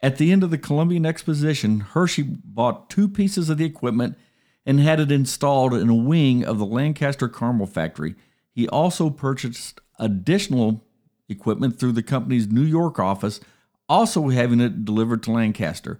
At 0.00 0.16
the 0.16 0.32
end 0.32 0.42
of 0.42 0.50
the 0.50 0.58
Columbian 0.58 1.04
Exposition, 1.04 1.80
Hershey 1.80 2.22
bought 2.22 2.88
two 2.88 3.08
pieces 3.08 3.50
of 3.50 3.58
the 3.58 3.64
equipment 3.64 4.16
and 4.64 4.80
had 4.80 5.00
it 5.00 5.10
installed 5.12 5.74
in 5.74 5.88
a 5.90 5.94
wing 5.94 6.44
of 6.44 6.58
the 6.58 6.64
Lancaster 6.66 7.28
Caramel 7.28 7.66
factory. 7.66 8.14
He 8.52 8.66
also 8.68 9.10
purchased 9.10 9.80
additional 9.98 10.84
equipment 11.28 11.78
through 11.78 11.92
the 11.92 12.02
company's 12.02 12.46
New 12.48 12.62
York 12.62 12.98
office, 12.98 13.40
also 13.88 14.28
having 14.28 14.60
it 14.60 14.84
delivered 14.84 15.22
to 15.24 15.32
Lancaster. 15.32 15.98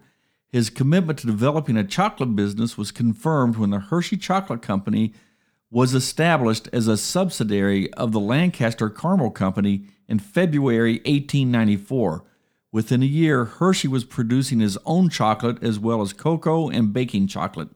His 0.49 0.71
commitment 0.71 1.19
to 1.19 1.27
developing 1.27 1.77
a 1.77 1.85
chocolate 1.85 2.35
business 2.35 2.79
was 2.79 2.91
confirmed 2.91 3.57
when 3.57 3.71
the 3.71 3.81
Hershey 3.81 4.17
Chocolate 4.17 4.63
Company 4.63 5.13
was 5.71 5.95
established 5.95 6.69
as 6.73 6.89
a 6.89 6.97
subsidiary 6.97 7.93
of 7.95 8.13
the 8.13 8.21
Lancaster 8.21 8.89
Caramel 8.89 9.31
Company 9.31 9.85
in 10.09 10.19
February 10.19 10.95
1894. 11.05 12.25
Within 12.73 13.03
a 13.03 13.07
year, 13.07 13.45
Hershey 13.45 13.89
was 13.89 14.05
producing 14.05 14.61
his 14.61 14.79
own 14.85 15.09
chocolate 15.09 15.63
as 15.63 15.79
well 15.79 16.01
as 16.01 16.13
cocoa 16.13 16.69
and 16.69 16.93
baking 16.93 17.27
chocolate. 17.27 17.69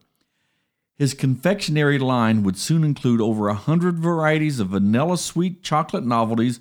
His 0.95 1.13
confectionery 1.13 1.97
line 1.97 2.43
would 2.43 2.57
soon 2.57 2.83
include 2.83 3.19
over 3.19 3.47
a 3.47 3.55
hundred 3.55 3.99
varieties 3.99 4.59
of 4.59 4.69
vanilla 4.69 5.17
sweet 5.17 5.63
chocolate 5.63 6.05
novelties, 6.05 6.59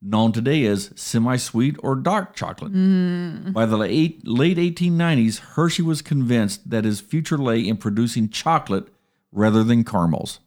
known 0.00 0.32
today 0.32 0.64
as 0.66 0.92
semi 0.94 1.36
sweet 1.36 1.76
or 1.80 1.96
dark 1.96 2.34
chocolate. 2.34 2.72
Mm. 2.72 3.52
By 3.52 3.66
the 3.66 3.76
late, 3.76 4.26
late 4.26 4.56
1890s, 4.56 5.38
Hershey 5.40 5.82
was 5.82 6.02
convinced 6.02 6.70
that 6.70 6.84
his 6.84 7.00
future 7.00 7.38
lay 7.38 7.60
in 7.60 7.76
producing 7.76 8.28
chocolate 8.28 8.88
rather 9.32 9.64
than 9.64 9.84
caramels. 9.84 10.38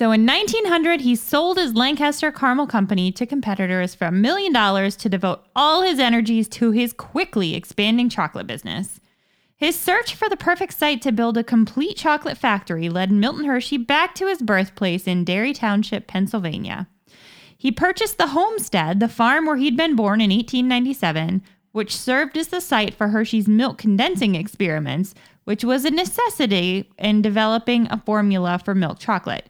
So 0.00 0.12
in 0.12 0.24
1900, 0.24 1.02
he 1.02 1.14
sold 1.14 1.58
his 1.58 1.74
Lancaster 1.74 2.32
Caramel 2.32 2.66
Company 2.66 3.12
to 3.12 3.26
competitors 3.26 3.94
for 3.94 4.06
a 4.06 4.10
million 4.10 4.50
dollars 4.50 4.96
to 4.96 5.10
devote 5.10 5.44
all 5.54 5.82
his 5.82 5.98
energies 5.98 6.48
to 6.48 6.70
his 6.70 6.94
quickly 6.94 7.54
expanding 7.54 8.08
chocolate 8.08 8.46
business. 8.46 8.98
His 9.58 9.78
search 9.78 10.14
for 10.14 10.26
the 10.30 10.38
perfect 10.38 10.72
site 10.72 11.02
to 11.02 11.12
build 11.12 11.36
a 11.36 11.44
complete 11.44 11.98
chocolate 11.98 12.38
factory 12.38 12.88
led 12.88 13.12
Milton 13.12 13.44
Hershey 13.44 13.76
back 13.76 14.14
to 14.14 14.26
his 14.26 14.40
birthplace 14.40 15.06
in 15.06 15.22
Derry 15.22 15.52
Township, 15.52 16.06
Pennsylvania. 16.06 16.88
He 17.58 17.70
purchased 17.70 18.16
the 18.16 18.28
homestead, 18.28 19.00
the 19.00 19.06
farm 19.06 19.44
where 19.44 19.56
he'd 19.56 19.76
been 19.76 19.96
born 19.96 20.22
in 20.22 20.30
1897, 20.30 21.42
which 21.72 21.94
served 21.94 22.38
as 22.38 22.48
the 22.48 22.62
site 22.62 22.94
for 22.94 23.08
Hershey's 23.08 23.48
milk 23.48 23.76
condensing 23.76 24.34
experiments, 24.34 25.14
which 25.44 25.62
was 25.62 25.84
a 25.84 25.90
necessity 25.90 26.90
in 26.96 27.20
developing 27.20 27.86
a 27.90 27.98
formula 27.98 28.58
for 28.64 28.74
milk 28.74 28.98
chocolate. 28.98 29.49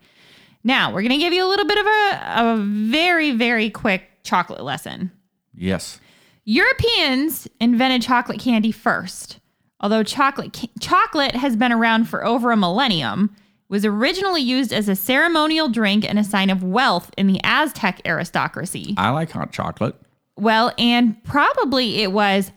Now, 0.63 0.93
we're 0.93 1.03
going 1.03 1.11
to 1.13 1.19
give 1.19 1.33
you 1.33 1.45
a 1.45 1.49
little 1.49 1.67
bit 1.67 1.79
of 1.79 1.87
a, 1.87 2.23
a 2.37 2.57
very, 2.63 3.33
very 3.33 3.71
quick 3.71 4.03
chocolate 4.23 4.63
lesson. 4.63 5.11
Yes. 5.55 6.01
Europeans 6.45 7.49
invented 7.61 8.03
chocolate 8.03 8.41
candy 8.41 8.73
first. 8.73 9.39
Although 9.81 10.03
chocolate 10.03 10.53
ca- 10.53 10.71
chocolate 10.79 11.35
has 11.35 11.57
been 11.57 11.73
around 11.73 12.05
for 12.05 12.25
over 12.25 12.51
a 12.51 12.57
millennium, 12.57 13.35
it 13.35 13.73
was 13.73 13.85
originally 13.85 14.43
used 14.43 14.73
as 14.73 14.89
a 14.89 14.97
ceremonial 14.97 15.69
drink 15.69 16.07
and 16.09 16.19
a 16.19 16.25
sign 16.25 16.51
of 16.51 16.63
wealth 16.63 17.11
in 17.17 17.27
the 17.27 17.41
Aztec 17.43 18.01
aristocracy. 18.05 18.95
I 18.99 19.11
like 19.11 19.31
hot 19.31 19.53
chocolate. 19.53 19.97
Well, 20.37 20.73
and 20.79 21.23
probably 21.25 22.03
it 22.03 22.13
was 22.13 22.53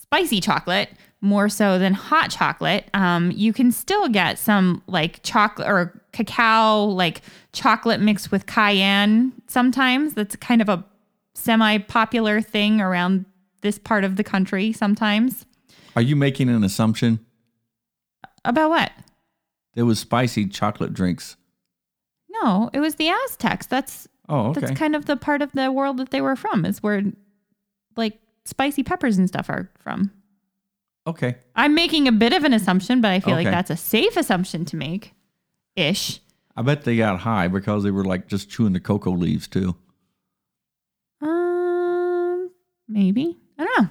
spicy 0.00 0.40
chocolate 0.40 0.90
more 1.22 1.48
so 1.48 1.78
than 1.78 1.94
hot 1.94 2.30
chocolate. 2.30 2.90
Um, 2.92 3.30
you 3.30 3.52
can 3.54 3.72
still 3.72 4.08
get 4.08 4.38
some 4.38 4.82
like 4.86 5.22
chocolate 5.22 5.66
or 5.68 6.02
cacao, 6.12 6.84
like 6.84 7.22
chocolate 7.52 8.00
mixed 8.00 8.30
with 8.30 8.44
cayenne 8.46 9.32
sometimes. 9.46 10.12
That's 10.14 10.36
kind 10.36 10.60
of 10.60 10.68
a 10.68 10.84
semi 11.34 11.78
popular 11.78 12.42
thing 12.42 12.80
around 12.80 13.24
this 13.62 13.78
part 13.78 14.04
of 14.04 14.16
the 14.16 14.24
country 14.24 14.72
sometimes. 14.72 15.46
Are 15.96 16.02
you 16.02 16.16
making 16.16 16.48
an 16.48 16.64
assumption? 16.64 17.20
About 18.44 18.70
what? 18.70 18.90
There 19.74 19.86
was 19.86 19.98
spicy 20.00 20.46
chocolate 20.48 20.92
drinks. 20.92 21.36
No, 22.42 22.68
it 22.72 22.80
was 22.80 22.96
the 22.96 23.08
Aztecs. 23.08 23.66
That's 23.66 24.08
Oh, 24.28 24.50
okay. 24.50 24.60
that's 24.60 24.78
kind 24.78 24.96
of 24.96 25.06
the 25.06 25.16
part 25.16 25.42
of 25.42 25.52
the 25.52 25.70
world 25.70 25.98
that 25.98 26.10
they 26.10 26.20
were 26.20 26.36
from, 26.36 26.64
is 26.64 26.82
where 26.82 27.02
like 27.96 28.18
spicy 28.44 28.82
peppers 28.82 29.18
and 29.18 29.28
stuff 29.28 29.48
are 29.50 29.70
from. 29.78 30.10
Okay. 31.06 31.36
I'm 31.56 31.74
making 31.74 32.08
a 32.08 32.12
bit 32.12 32.32
of 32.32 32.44
an 32.44 32.52
assumption, 32.52 33.00
but 33.00 33.10
I 33.10 33.20
feel 33.20 33.34
like 33.34 33.46
Okay. 33.46 33.54
that's 33.54 33.70
a 33.70 33.76
safe 33.76 34.16
assumption 34.16 34.64
to 34.66 34.76
make. 34.76 35.14
Ish. 35.76 36.20
I 36.56 36.62
bet 36.62 36.84
they 36.84 36.96
got 36.96 37.20
high 37.20 37.48
because 37.48 37.82
they 37.82 37.90
were 37.90 38.04
like 38.04 38.28
just 38.28 38.50
chewing 38.50 38.72
the 38.74 38.80
cocoa 38.80 39.10
leaves 39.12 39.48
too. 39.48 39.74
Um, 41.20 42.50
maybe. 42.88 43.36
I 43.58 43.64
don't 43.64 43.82
know. 43.82 43.88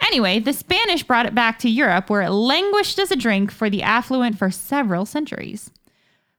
Anyway, 0.00 0.38
the 0.40 0.52
Spanish 0.52 1.02
brought 1.04 1.26
it 1.26 1.34
back 1.34 1.58
to 1.60 1.70
Europe 1.70 2.10
where 2.10 2.22
it 2.22 2.30
languished 2.30 2.98
as 2.98 3.10
a 3.10 3.16
drink 3.16 3.50
for 3.52 3.70
the 3.70 3.82
affluent 3.82 4.36
for 4.38 4.50
several 4.50 5.06
centuries. 5.06 5.70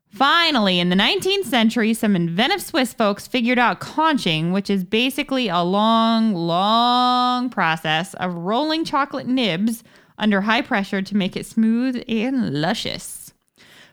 Finally, 0.10 0.80
in 0.80 0.90
the 0.90 0.96
19th 0.96 1.46
century, 1.46 1.94
some 1.94 2.16
inventive 2.16 2.62
Swiss 2.62 2.94
folks 2.94 3.26
figured 3.26 3.58
out 3.58 3.80
conching, 3.80 4.52
which 4.52 4.70
is 4.70 4.84
basically 4.84 5.48
a 5.48 5.62
long, 5.62 6.36
long 6.36 7.50
process 7.50 8.14
of 8.16 8.34
rolling 8.36 8.86
chocolate 8.86 9.26
nibs 9.26 9.84
under 10.18 10.42
high 10.42 10.62
pressure 10.62 11.02
to 11.02 11.18
make 11.18 11.36
it 11.36 11.46
smooth 11.46 12.04
and 12.08 12.54
luscious. 12.62 13.34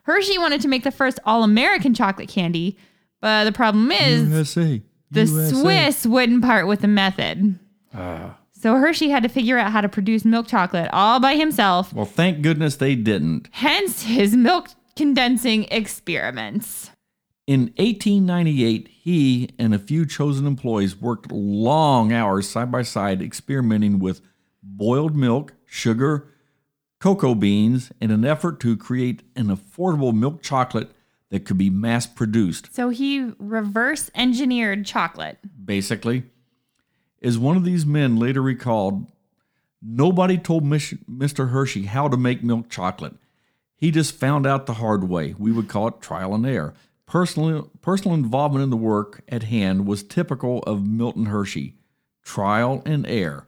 Hershey 0.04 0.38
wanted 0.38 0.60
to 0.62 0.68
make 0.68 0.82
the 0.84 0.90
first 0.90 1.18
all 1.24 1.42
American 1.44 1.94
chocolate 1.94 2.28
candy, 2.28 2.76
but 3.20 3.44
the 3.44 3.52
problem 3.52 3.90
is 3.92 4.28
USA. 4.28 4.82
the 5.10 5.26
Swiss 5.26 6.06
wouldn't 6.06 6.42
part 6.42 6.66
with 6.66 6.80
the 6.80 6.88
method. 6.88 7.58
Ah. 7.94 8.36
So 8.52 8.76
Hershey 8.76 9.08
had 9.08 9.22
to 9.22 9.28
figure 9.28 9.56
out 9.58 9.72
how 9.72 9.80
to 9.80 9.88
produce 9.88 10.24
milk 10.24 10.46
chocolate 10.46 10.90
all 10.92 11.18
by 11.20 11.34
himself, 11.36 11.92
Well, 11.94 12.04
thank 12.04 12.42
goodness 12.42 12.76
they 12.76 12.94
didn't. 12.94 13.48
hence 13.52 14.02
his 14.02 14.36
milk 14.36 14.68
condensing 14.96 15.64
experiments. 15.70 16.90
In 17.46 17.72
1898, 17.78 18.88
he 18.88 19.50
and 19.58 19.74
a 19.74 19.78
few 19.78 20.04
chosen 20.06 20.46
employees 20.46 20.94
worked 21.00 21.32
long 21.32 22.12
hours 22.12 22.48
side 22.48 22.70
by 22.70 22.82
side 22.82 23.22
experimenting 23.22 23.98
with 23.98 24.20
boiled 24.62 25.16
milk, 25.16 25.54
sugar, 25.70 26.26
cocoa 26.98 27.34
beans 27.34 27.92
in 28.00 28.10
an 28.10 28.24
effort 28.24 28.58
to 28.60 28.76
create 28.76 29.22
an 29.36 29.46
affordable 29.46 30.12
milk 30.12 30.42
chocolate 30.42 30.90
that 31.30 31.44
could 31.44 31.56
be 31.56 31.70
mass 31.70 32.06
produced. 32.06 32.74
So 32.74 32.88
he 32.88 33.32
reverse 33.38 34.10
engineered 34.14 34.84
chocolate. 34.84 35.38
basically. 35.64 36.24
As 37.22 37.38
one 37.38 37.56
of 37.56 37.64
these 37.64 37.86
men 37.86 38.16
later 38.16 38.42
recalled, 38.42 39.06
nobody 39.80 40.38
told 40.38 40.64
Mr. 40.64 41.50
Hershey 41.50 41.84
how 41.84 42.08
to 42.08 42.16
make 42.16 42.42
milk 42.42 42.68
chocolate. 42.68 43.14
He 43.76 43.90
just 43.90 44.16
found 44.16 44.46
out 44.46 44.66
the 44.66 44.74
hard 44.74 45.08
way. 45.08 45.34
We 45.38 45.52
would 45.52 45.68
call 45.68 45.88
it 45.88 46.00
trial 46.00 46.34
and 46.34 46.46
error. 46.46 46.74
Personal, 47.06 47.70
personal 47.80 48.14
involvement 48.14 48.62
in 48.62 48.70
the 48.70 48.76
work 48.76 49.22
at 49.28 49.44
hand 49.44 49.86
was 49.86 50.02
typical 50.02 50.60
of 50.60 50.86
Milton 50.86 51.26
Hershey 51.26 51.76
trial 52.22 52.82
and 52.84 53.06
error. 53.06 53.46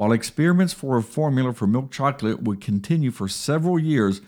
While 0.00 0.12
experiments 0.12 0.72
for 0.72 0.96
a 0.96 1.02
formula 1.02 1.52
for 1.52 1.66
milk 1.66 1.90
chocolate 1.90 2.42
would 2.42 2.62
continue 2.62 3.10
for 3.10 3.28
several 3.28 3.78
years, 3.78 4.22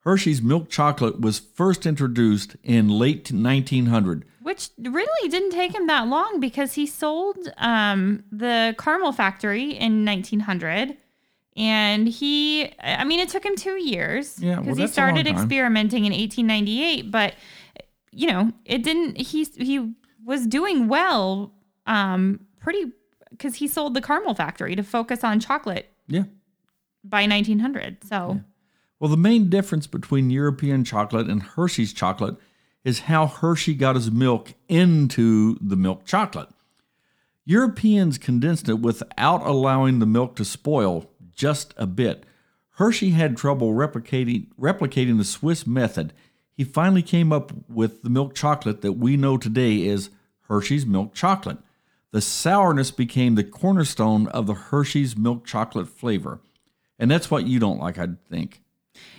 Hershey's 0.00 0.42
milk 0.42 0.68
chocolate 0.68 1.22
was 1.22 1.38
first 1.38 1.86
introduced 1.86 2.54
in 2.62 2.90
late 2.90 3.32
1900. 3.32 4.26
Which 4.42 4.68
really 4.78 5.30
didn't 5.30 5.52
take 5.52 5.74
him 5.74 5.86
that 5.86 6.06
long 6.06 6.38
because 6.38 6.74
he 6.74 6.86
sold 6.86 7.38
um, 7.56 8.24
the 8.30 8.74
caramel 8.78 9.12
factory 9.12 9.70
in 9.70 10.04
1900. 10.04 10.98
And 11.56 12.06
he, 12.06 12.70
I 12.80 13.04
mean, 13.04 13.20
it 13.20 13.30
took 13.30 13.42
him 13.46 13.56
two 13.56 13.82
years 13.82 14.38
Yeah, 14.38 14.56
well, 14.56 14.64
because 14.64 14.76
he 14.76 14.82
that's 14.84 14.98
a 14.98 15.00
long 15.00 15.12
started 15.14 15.26
experimenting 15.26 16.04
in 16.04 16.12
1898. 16.12 17.10
But, 17.10 17.36
you 18.12 18.26
know, 18.26 18.52
it 18.66 18.82
didn't, 18.82 19.16
he, 19.16 19.44
he 19.44 19.94
was 20.26 20.46
doing 20.46 20.88
well 20.88 21.54
um, 21.86 22.40
pretty, 22.58 22.92
because 23.40 23.56
he 23.56 23.66
sold 23.66 23.94
the 23.94 24.02
caramel 24.02 24.34
factory 24.34 24.76
to 24.76 24.82
focus 24.82 25.24
on 25.24 25.40
chocolate 25.40 25.90
Yeah. 26.06 26.24
by 27.02 27.26
1900. 27.26 28.04
So, 28.04 28.42
Well, 28.98 29.10
the 29.10 29.16
main 29.16 29.48
difference 29.48 29.86
between 29.86 30.28
European 30.28 30.84
chocolate 30.84 31.26
and 31.26 31.42
Hershey's 31.42 31.94
chocolate 31.94 32.36
is 32.84 33.00
how 33.00 33.26
Hershey 33.26 33.72
got 33.74 33.96
his 33.96 34.10
milk 34.10 34.52
into 34.68 35.56
the 35.62 35.76
milk 35.76 36.04
chocolate. 36.04 36.50
Europeans 37.46 38.18
condensed 38.18 38.68
it 38.68 38.80
without 38.80 39.40
allowing 39.46 40.00
the 40.00 40.06
milk 40.06 40.36
to 40.36 40.44
spoil 40.44 41.10
just 41.34 41.72
a 41.78 41.86
bit. 41.86 42.24
Hershey 42.72 43.10
had 43.10 43.38
trouble 43.38 43.72
replicating 43.72 44.48
replicating 44.60 45.16
the 45.16 45.24
Swiss 45.24 45.66
method. 45.66 46.12
He 46.52 46.64
finally 46.64 47.02
came 47.02 47.32
up 47.32 47.52
with 47.70 48.02
the 48.02 48.10
milk 48.10 48.34
chocolate 48.34 48.82
that 48.82 48.92
we 48.92 49.16
know 49.16 49.38
today 49.38 49.88
as 49.88 50.10
Hershey's 50.42 50.84
milk 50.84 51.14
chocolate. 51.14 51.56
The 52.12 52.20
sourness 52.20 52.90
became 52.90 53.36
the 53.36 53.44
cornerstone 53.44 54.26
of 54.28 54.46
the 54.46 54.54
Hershey's 54.54 55.16
milk 55.16 55.46
chocolate 55.46 55.88
flavor. 55.88 56.40
And 56.98 57.10
that's 57.10 57.30
what 57.30 57.46
you 57.46 57.58
don't 57.58 57.78
like, 57.78 57.98
I 57.98 58.08
think. 58.28 58.62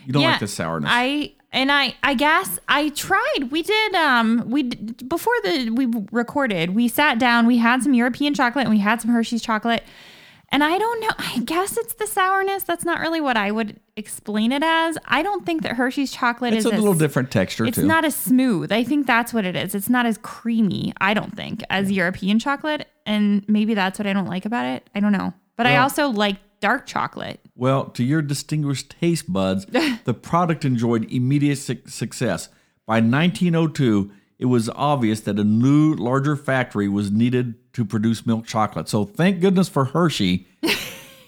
You 0.06 0.14
don't 0.14 0.24
like 0.24 0.40
the 0.40 0.48
sourness. 0.48 0.90
I 0.92 1.34
And 1.52 1.72
I, 1.72 1.96
I 2.04 2.14
guess 2.14 2.60
I 2.68 2.90
tried. 2.90 3.50
We 3.52 3.64
did. 3.64 3.96
Um, 3.96 4.44
we 4.48 4.64
before 4.64 5.34
the 5.44 5.70
we 5.72 5.88
recorded. 6.12 6.76
We 6.76 6.88
sat 6.88 7.18
down. 7.18 7.48
We 7.48 7.58
had 7.58 7.82
some 7.84 7.94
European 7.94 8.34
chocolate 8.34 8.66
and 8.66 8.74
we 8.74 8.80
had 8.80 9.02
some 9.02 9.12
Hershey's 9.12 9.42
chocolate. 9.42 9.84
And 10.54 10.64
I 10.66 10.78
don't 10.78 11.00
know. 11.00 11.10
I 11.18 11.40
guess 11.46 11.78
it's 11.78 11.94
the 11.94 12.06
sourness. 12.08 12.64
That's 12.64 12.84
not 12.84 13.00
really 13.00 13.22
what 13.22 13.38
I 13.38 13.52
would 13.52 13.80
explain 13.96 14.52
it 14.52 14.62
as. 14.64 14.98
I 15.06 15.24
don't 15.24 15.46
think 15.46 15.62
that 15.64 15.78
Hershey's 15.78 16.12
chocolate 16.12 16.54
It's 16.54 16.66
is 16.66 16.72
a 16.72 16.76
as- 16.76 16.80
little 16.82 16.94
different 16.94 17.32
texture 17.32 17.66
It's 17.66 17.78
too. 17.78 17.86
not 17.86 18.04
as 18.04 18.16
smooth. 18.16 18.72
I 18.72 18.84
think 18.84 19.08
that's 19.08 19.34
what 19.34 19.46
it 19.46 19.56
is. 19.56 19.74
It's 19.76 19.90
not 19.90 20.06
as 20.06 20.18
creamy. 20.18 20.94
I 21.00 21.14
don't 21.14 21.36
think 21.36 21.64
as 21.70 21.90
European 21.92 22.38
chocolate, 22.38 22.88
and 23.06 23.48
maybe 23.48 23.74
that's 23.76 23.98
what 23.98 24.08
I 24.08 24.14
don't 24.14 24.26
like 24.28 24.46
about 24.46 24.66
it. 24.66 24.90
I 24.94 25.00
don't 25.00 25.14
know. 25.14 25.34
But 25.56 25.68
I 25.68 25.78
also 25.78 26.10
like 26.10 26.38
dark 26.60 26.86
chocolate. 26.86 27.40
Well, 27.56 27.86
to 27.92 28.04
your 28.04 28.22
distinguished 28.22 28.96
taste 29.00 29.32
buds, 29.32 29.66
the 30.04 30.14
product 30.14 30.66
enjoyed 30.66 31.10
immediate 31.12 31.58
suc 31.58 31.88
success. 31.88 32.50
By 32.86 32.96
1902, 32.96 34.12
it 34.40 34.46
was 34.46 34.70
obvious 34.70 35.22
that 35.22 35.40
a 35.40 35.44
new, 35.44 35.94
larger 35.94 36.36
factory 36.36 36.88
was 36.90 37.10
needed 37.12 37.56
to 37.74 37.86
produce 37.86 38.26
milk 38.26 38.46
chocolate. 38.46 38.90
So 38.90 39.06
thank 39.06 39.40
goodness 39.42 39.70
for 39.70 39.86
Hershey, 39.86 40.48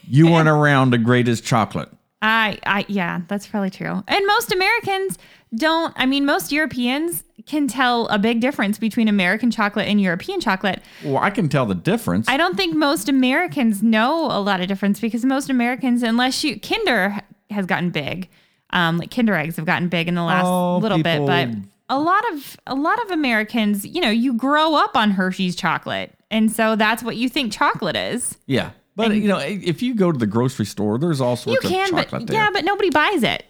you 0.08 0.32
weren't 0.32 0.50
around 0.60 0.92
the 0.92 0.98
greatest 0.98 1.44
chocolate. 1.44 1.90
I, 2.22 2.58
I, 2.66 2.86
yeah, 2.88 3.22
that's 3.28 3.48
probably 3.48 3.70
true. 3.70 4.02
And 4.08 4.28
most 4.28 4.54
Americans 4.54 5.18
don't. 5.56 5.94
I 5.98 6.06
mean, 6.06 6.26
most 6.26 6.54
Europeans 6.54 7.24
can 7.46 7.68
tell 7.68 8.08
a 8.08 8.18
big 8.18 8.40
difference 8.40 8.80
between 8.80 9.10
American 9.10 9.52
chocolate 9.52 9.88
and 9.90 10.00
European 10.00 10.40
chocolate. 10.40 10.82
Well, 11.04 11.18
I 11.18 11.30
can 11.30 11.50
tell 11.50 11.66
the 11.66 11.76
difference. 11.76 12.30
I 12.30 12.38
don't 12.38 12.56
think 12.56 12.76
most 12.76 13.10
Americans 13.10 13.84
know 13.84 14.28
a 14.28 14.40
lot 14.40 14.62
of 14.62 14.68
difference 14.68 15.02
because 15.02 15.26
most 15.26 15.50
Americans, 15.50 16.02
unless 16.02 16.44
you 16.46 16.58
Kinder 16.60 17.20
has 17.50 17.66
gotten 17.66 17.90
big, 17.90 18.30
um, 18.70 18.98
like 18.98 19.12
Kinder 19.12 19.36
eggs 19.36 19.58
have 19.58 19.66
gotten 19.66 19.90
big 19.90 20.08
in 20.08 20.16
the 20.16 20.24
last 20.24 20.46
Oh, 20.46 20.78
little 20.78 21.04
bit, 21.04 21.26
but 21.26 21.50
a 21.90 22.00
lot 22.00 22.24
of 22.34 22.58
a 22.68 22.76
lot 22.76 23.02
of 23.04 23.12
Americans, 23.12 23.86
you 23.86 24.02
know, 24.02 24.10
you 24.10 24.34
grow 24.34 24.76
up 24.76 24.96
on 24.96 25.12
Hershey's 25.12 25.56
chocolate, 25.56 26.14
and 26.32 26.52
so 26.52 26.76
that's 26.76 27.04
what 27.04 27.16
you 27.18 27.30
think 27.30 27.52
chocolate 27.54 27.96
is. 27.96 28.38
yeah. 28.46 28.72
But, 28.96 29.16
you 29.16 29.28
know, 29.28 29.40
if 29.40 29.82
you 29.82 29.96
go 29.96 30.12
to 30.12 30.20
the 30.20 30.28
grocery 30.28 30.68
store, 30.68 31.00
there's 31.00 31.20
all 31.20 31.32
You 31.32 31.38
sorts 31.60 31.68
can, 31.68 31.90
of 31.90 31.96
but 31.96 32.04
chocolate 32.04 32.28
there. 32.28 32.36
yeah, 32.44 32.50
but 32.54 32.64
nobody 32.64 32.92
buys 32.92 33.24
it, 33.24 33.44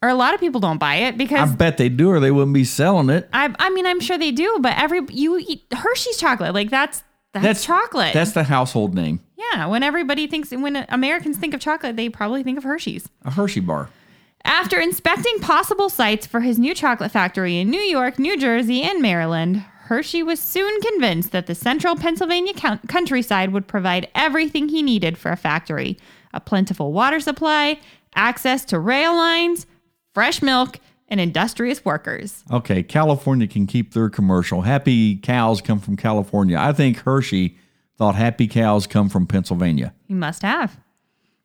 or 0.00 0.08
a 0.08 0.14
lot 0.14 0.32
of 0.32 0.40
people 0.40 0.62
don't 0.62 0.78
buy 0.78 0.94
it 0.94 1.18
because 1.18 1.52
I 1.52 1.54
bet 1.54 1.76
they 1.76 1.90
do, 1.90 2.08
or 2.08 2.20
they 2.20 2.30
wouldn't 2.30 2.54
be 2.54 2.64
selling 2.64 3.10
it. 3.10 3.28
I, 3.34 3.54
I 3.58 3.68
mean, 3.68 3.84
I'm 3.84 4.00
sure 4.00 4.16
they 4.16 4.30
do, 4.30 4.58
but 4.62 4.78
every 4.78 5.02
you 5.10 5.36
eat 5.38 5.64
Hershey's 5.74 6.16
chocolate, 6.16 6.54
like 6.54 6.70
that's 6.70 7.04
that's, 7.34 7.64
chocolate. 7.66 8.14
That's 8.14 8.32
the 8.32 8.44
household 8.44 8.94
name, 8.94 9.20
yeah. 9.36 9.66
When 9.66 9.82
everybody 9.82 10.26
thinks, 10.26 10.52
when 10.52 10.86
Americans 10.88 11.36
think 11.36 11.52
of 11.52 11.60
chocolate, 11.60 11.96
they 11.96 12.08
probably 12.08 12.42
think 12.42 12.56
of 12.56 12.64
Hershey's. 12.64 13.06
a 13.26 13.30
Hershey 13.30 13.60
bar. 13.60 13.90
After 14.44 14.80
inspecting 14.80 15.38
possible 15.40 15.88
sites 15.88 16.26
for 16.26 16.40
his 16.40 16.58
new 16.58 16.74
chocolate 16.74 17.10
factory 17.10 17.58
in 17.58 17.70
New 17.70 17.80
York, 17.80 18.18
New 18.18 18.36
Jersey, 18.36 18.82
and 18.82 19.00
Maryland, 19.00 19.64
Hershey 19.84 20.22
was 20.22 20.40
soon 20.40 20.80
convinced 20.80 21.32
that 21.32 21.46
the 21.46 21.54
central 21.54 21.96
Pennsylvania 21.96 22.54
count- 22.54 22.88
countryside 22.88 23.52
would 23.52 23.66
provide 23.66 24.08
everything 24.14 24.68
he 24.68 24.82
needed 24.82 25.18
for 25.18 25.30
a 25.30 25.36
factory 25.36 25.98
a 26.34 26.40
plentiful 26.40 26.94
water 26.94 27.20
supply, 27.20 27.78
access 28.14 28.64
to 28.64 28.78
rail 28.78 29.14
lines, 29.14 29.66
fresh 30.14 30.40
milk, 30.40 30.78
and 31.08 31.20
industrious 31.20 31.84
workers. 31.84 32.42
Okay, 32.50 32.82
California 32.82 33.46
can 33.46 33.66
keep 33.66 33.92
their 33.92 34.08
commercial. 34.08 34.62
Happy 34.62 35.16
cows 35.16 35.60
come 35.60 35.78
from 35.78 35.94
California. 35.94 36.56
I 36.58 36.72
think 36.72 37.00
Hershey 37.00 37.58
thought 37.98 38.14
happy 38.14 38.46
cows 38.48 38.86
come 38.86 39.10
from 39.10 39.26
Pennsylvania. 39.26 39.92
He 40.08 40.14
must 40.14 40.42
have. 40.42 40.80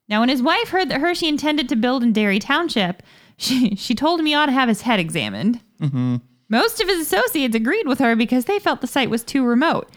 Now, 0.09 0.21
when 0.21 0.29
his 0.29 0.41
wife 0.41 0.69
heard 0.69 0.89
that 0.89 1.01
Hershey 1.01 1.27
intended 1.27 1.67
to 1.69 1.75
build 1.75 2.03
in 2.03 2.13
Derry 2.13 2.39
Township, 2.39 3.03
she, 3.37 3.75
she 3.75 3.93
told 3.95 4.19
him 4.19 4.25
he 4.25 4.33
ought 4.33 4.47
to 4.47 4.51
have 4.51 4.69
his 4.69 4.81
head 4.81 4.99
examined. 4.99 5.61
Mm-hmm. 5.81 6.17
Most 6.49 6.81
of 6.81 6.87
his 6.87 7.01
associates 7.01 7.55
agreed 7.55 7.87
with 7.87 7.99
her 7.99 8.15
because 8.15 8.45
they 8.45 8.59
felt 8.59 8.81
the 8.81 8.87
site 8.87 9.09
was 9.09 9.23
too 9.23 9.45
remote. 9.45 9.89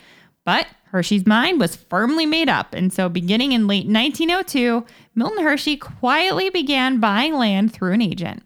But 0.44 0.66
Hershey's 0.86 1.26
mind 1.26 1.60
was 1.60 1.76
firmly 1.76 2.26
made 2.26 2.48
up, 2.48 2.74
and 2.74 2.92
so 2.92 3.08
beginning 3.08 3.52
in 3.52 3.68
late 3.68 3.86
1902, 3.86 4.84
Milton 5.14 5.44
Hershey 5.44 5.76
quietly 5.76 6.50
began 6.50 6.98
buying 6.98 7.34
land 7.34 7.72
through 7.72 7.92
an 7.92 8.02
agent. 8.02 8.42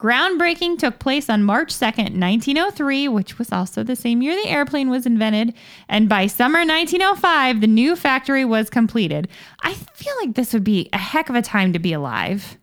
Groundbreaking 0.00 0.78
took 0.78 1.00
place 1.00 1.28
on 1.28 1.42
March 1.42 1.74
2nd, 1.74 2.20
1903, 2.20 3.08
which 3.08 3.36
was 3.36 3.50
also 3.50 3.82
the 3.82 3.96
same 3.96 4.22
year 4.22 4.32
the 4.40 4.48
airplane 4.48 4.90
was 4.90 5.06
invented. 5.06 5.54
And 5.88 6.08
by 6.08 6.28
summer 6.28 6.60
1905, 6.60 7.60
the 7.60 7.66
new 7.66 7.96
factory 7.96 8.44
was 8.44 8.70
completed. 8.70 9.26
I 9.62 9.74
feel 9.74 10.14
like 10.22 10.34
this 10.36 10.52
would 10.52 10.62
be 10.62 10.88
a 10.92 10.98
heck 10.98 11.28
of 11.28 11.34
a 11.34 11.42
time 11.42 11.72
to 11.72 11.80
be 11.80 11.92
alive. 11.92 12.58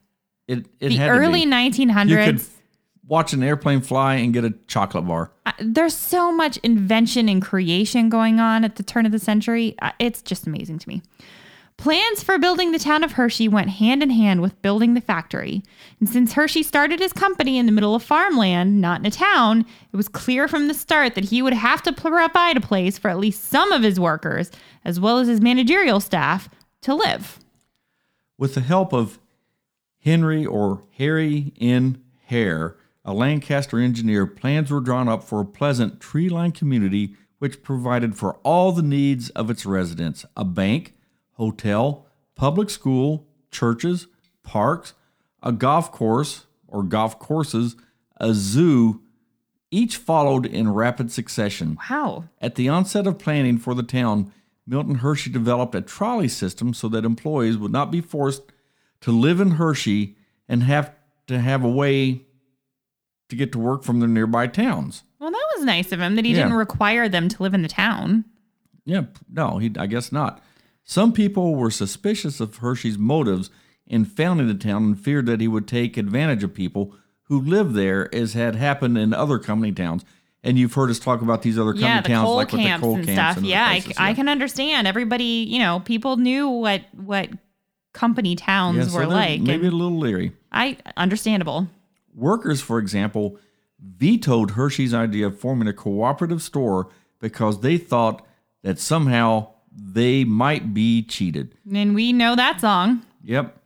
It, 0.48 0.66
it 0.80 0.90
The 0.90 0.96
had 0.96 1.10
early 1.10 1.42
to 1.42 1.48
be. 1.48 1.52
1900s. 1.86 2.08
You 2.10 2.16
could 2.18 2.42
watch 3.06 3.34
an 3.34 3.44
airplane 3.44 3.82
fly 3.82 4.16
and 4.16 4.32
get 4.32 4.46
a 4.46 4.54
chocolate 4.68 5.06
bar. 5.06 5.32
uh, 5.46 5.52
there's 5.60 5.94
so 5.94 6.32
much 6.32 6.56
invention 6.58 7.28
and 7.28 7.42
creation 7.42 8.08
going 8.08 8.40
on 8.40 8.64
at 8.64 8.78
the 8.78 8.84
turn 8.84 9.06
of 9.06 9.12
the 9.12 9.20
century. 9.20 9.76
Uh, 9.82 9.92
It's 10.00 10.22
just 10.22 10.48
amazing 10.48 10.80
to 10.80 10.88
me. 10.88 11.02
Plans 11.78 12.24
for 12.24 12.40
building 12.40 12.72
the 12.72 12.80
town 12.80 13.04
of 13.04 13.12
Hershey 13.12 13.48
went 13.48 13.70
hand 13.70 14.02
in 14.02 14.10
hand 14.10 14.42
with 14.42 14.60
building 14.62 14.94
the 14.94 15.02
factory. 15.02 15.62
And 16.00 16.10
since 16.10 16.34
Hershey 16.34 16.64
started 16.64 17.00
his 17.00 17.14
company 17.14 17.58
in 17.58 17.68
the 17.68 17.72
middle 17.72 17.94
of 17.94 18.02
farmland, 18.02 18.82
not 18.82 19.02
in 19.02 19.06
a 19.06 19.12
town, 19.12 19.66
it 19.94 19.96
was 19.96 20.08
clear 20.08 20.48
from 20.48 20.68
the 20.68 20.74
start 20.74 21.14
that 21.14 21.26
he 21.26 21.42
would 21.42 21.54
have 21.54 21.84
to 21.84 21.94
provide 21.94 22.58
a 22.58 22.62
place 22.62 22.98
for 22.98 23.10
at 23.10 23.20
least 23.20 23.44
some 23.44 23.72
of 23.72 23.84
his 23.84 24.00
workers, 24.00 24.50
as 24.84 25.00
well 25.00 25.20
as 25.20 25.28
his 25.28 25.42
managerial 25.42 26.00
staff, 26.00 26.50
to 26.82 26.96
live. 26.96 27.40
With 28.38 28.56
the 28.56 28.62
help 28.62 28.92
of 28.92 29.20
Henry 30.00 30.46
or 30.46 30.84
Harry 30.98 31.54
N. 31.60 32.02
Hare, 32.26 32.78
a 33.04 33.14
Lancaster 33.14 33.80
engineer, 33.80 34.26
plans 34.26 34.72
were 34.72 34.80
drawn 34.82 35.08
up 35.08 35.24
for 35.24 35.40
a 35.40 35.46
pleasant 35.46 36.00
tree 36.00 36.30
lined 36.30 36.56
community 36.56 37.16
which 37.38 37.62
provided 37.62 38.16
for 38.16 38.38
all 38.38 38.72
the 38.72 38.82
needs 38.82 39.30
of 39.32 39.52
its 39.52 39.68
residents 39.68 40.26
a 40.36 40.44
bank, 40.44 40.95
hotel, 41.36 42.06
public 42.36 42.70
school, 42.70 43.28
churches, 43.52 44.08
parks, 44.44 44.94
a 45.42 45.52
golf 45.52 45.92
course 45.92 46.46
or 46.68 46.84
golf 46.84 47.18
courses, 47.20 47.76
a 48.18 48.34
zoo, 48.34 49.02
each 49.72 49.98
followed 49.98 50.46
in 50.46 50.74
rapid 50.74 51.12
succession. 51.12 51.78
Wow. 51.90 52.26
At 52.42 52.56
the 52.56 52.68
onset 52.70 53.08
of 53.08 53.20
planning 53.20 53.58
for 53.58 53.74
the 53.74 53.84
town, 53.84 54.32
Milton 54.68 54.96
Hershey 54.96 55.30
developed 55.30 55.76
a 55.76 55.82
trolley 55.82 56.28
system 56.28 56.74
so 56.74 56.90
that 56.90 57.06
employees 57.06 57.58
would 57.58 57.72
not 57.72 57.92
be 57.92 58.02
forced 58.02 58.42
to 59.02 59.12
live 59.12 59.40
in 59.40 59.52
Hershey 59.52 60.16
and 60.50 60.64
have 60.64 60.92
to 61.28 61.40
have 61.40 61.64
a 61.64 61.70
way 61.70 62.22
to 63.30 63.36
get 63.36 63.52
to 63.52 63.60
work 63.60 63.84
from 63.84 64.00
their 64.00 64.10
nearby 64.10 64.48
towns. 64.48 65.04
Well, 65.20 65.32
that 65.32 65.48
was 65.56 65.66
nice 65.66 65.92
of 65.92 66.00
him 66.00 66.16
that 66.16 66.26
he 66.26 66.32
Yeah. 66.32 66.44
didn't 66.44 66.54
require 66.54 67.10
them 67.10 67.28
to 67.30 67.44
live 67.44 67.54
in 67.54 67.62
the 67.62 67.68
town. 67.68 68.26
Yeah, 68.86 69.06
no, 69.32 69.58
he, 69.58 69.72
I 69.78 69.88
guess 69.88 70.12
not. 70.12 70.42
Some 70.86 71.12
people 71.12 71.56
were 71.56 71.72
suspicious 71.72 72.40
of 72.40 72.58
Hershey's 72.58 72.98
motives 72.98 73.50
in 73.88 74.06
founding 74.06 74.48
the 74.48 74.54
town 74.54 74.84
and 74.84 75.00
feared 75.00 75.26
that 75.26 75.42
he 75.42 75.48
would 75.48 75.68
take 75.68 75.98
advantage 75.98 76.44
of 76.44 76.54
people 76.54 76.94
who 77.24 77.42
lived 77.42 77.74
there, 77.74 78.14
as 78.14 78.34
had 78.34 78.56
happened 78.56 78.96
in 78.98 79.12
other 79.12 79.40
company 79.40 79.72
towns. 79.72 80.06
And 80.44 80.60
you've 80.60 80.76
heard 80.76 80.92
us 80.92 81.00
talk 81.00 81.24
about 81.24 81.42
these 81.42 81.58
other 81.58 81.72
company 81.72 81.88
yeah, 81.88 82.02
the 82.02 82.10
towns, 82.10 82.26
coal 82.26 82.36
like 82.36 82.52
with 82.52 82.62
the 82.62 82.68
camps 82.68 82.84
coal 82.84 82.96
and 82.96 83.06
camps 83.06 83.20
stuff. 83.20 83.38
and 83.38 83.48
yeah, 83.48 83.68
I, 83.68 83.80
places, 83.80 83.98
I 83.98 84.14
can 84.14 84.30
understand. 84.30 84.88
Everybody, 84.88 85.48
you 85.50 85.58
know, 85.58 85.80
people 85.80 86.18
knew 86.18 86.48
what 86.48 86.82
what 86.94 87.30
company 87.94 88.36
towns 88.36 88.78
Yeah, 88.78 88.84
so 88.84 89.00
were 89.00 89.08
like. 89.08 89.42
Maybe 89.42 89.66
a 89.66 89.72
little 89.72 89.98
leery. 89.98 90.34
I 90.52 90.78
understandable. 90.98 91.68
Workers, 92.14 92.62
for 92.62 92.78
example, 92.78 93.40
vetoed 93.80 94.52
Hershey's 94.52 94.94
idea 94.94 95.26
of 95.26 95.40
forming 95.40 95.68
a 95.68 95.74
cooperative 95.74 96.44
store 96.44 96.90
because 97.20 97.62
they 97.62 97.80
thought 97.80 98.24
that 98.62 98.78
somehow 98.78 99.48
they 99.76 100.24
might 100.24 100.74
be 100.74 101.04
cheated. 101.04 101.56
And 101.72 101.94
we 101.94 102.14
know 102.14 102.36
that 102.36 102.62
song. 102.62 103.06
Yep. 103.24 103.58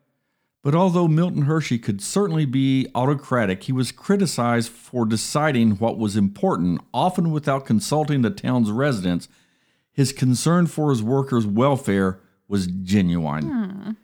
But 0.61 0.75
although 0.75 1.07
Milton 1.07 1.43
Hershey 1.43 1.79
could 1.79 2.01
certainly 2.01 2.45
be 2.45 2.87
autocratic, 2.93 3.63
he 3.63 3.71
was 3.71 3.93
criticized 3.93 4.69
for 4.69 5.05
deciding 5.05 5.77
what 5.77 5.97
was 5.97 6.17
important, 6.17 6.81
often 6.93 7.31
without 7.31 7.65
consulting 7.65 8.21
the 8.21 8.29
town's 8.29 8.69
residents. 8.69 9.29
His 9.91 10.11
concern 10.11 10.67
for 10.67 10.89
his 10.89 11.01
workers' 11.01 11.45
welfare 11.45 12.19
was 12.47 12.67
genuine. 12.67 13.97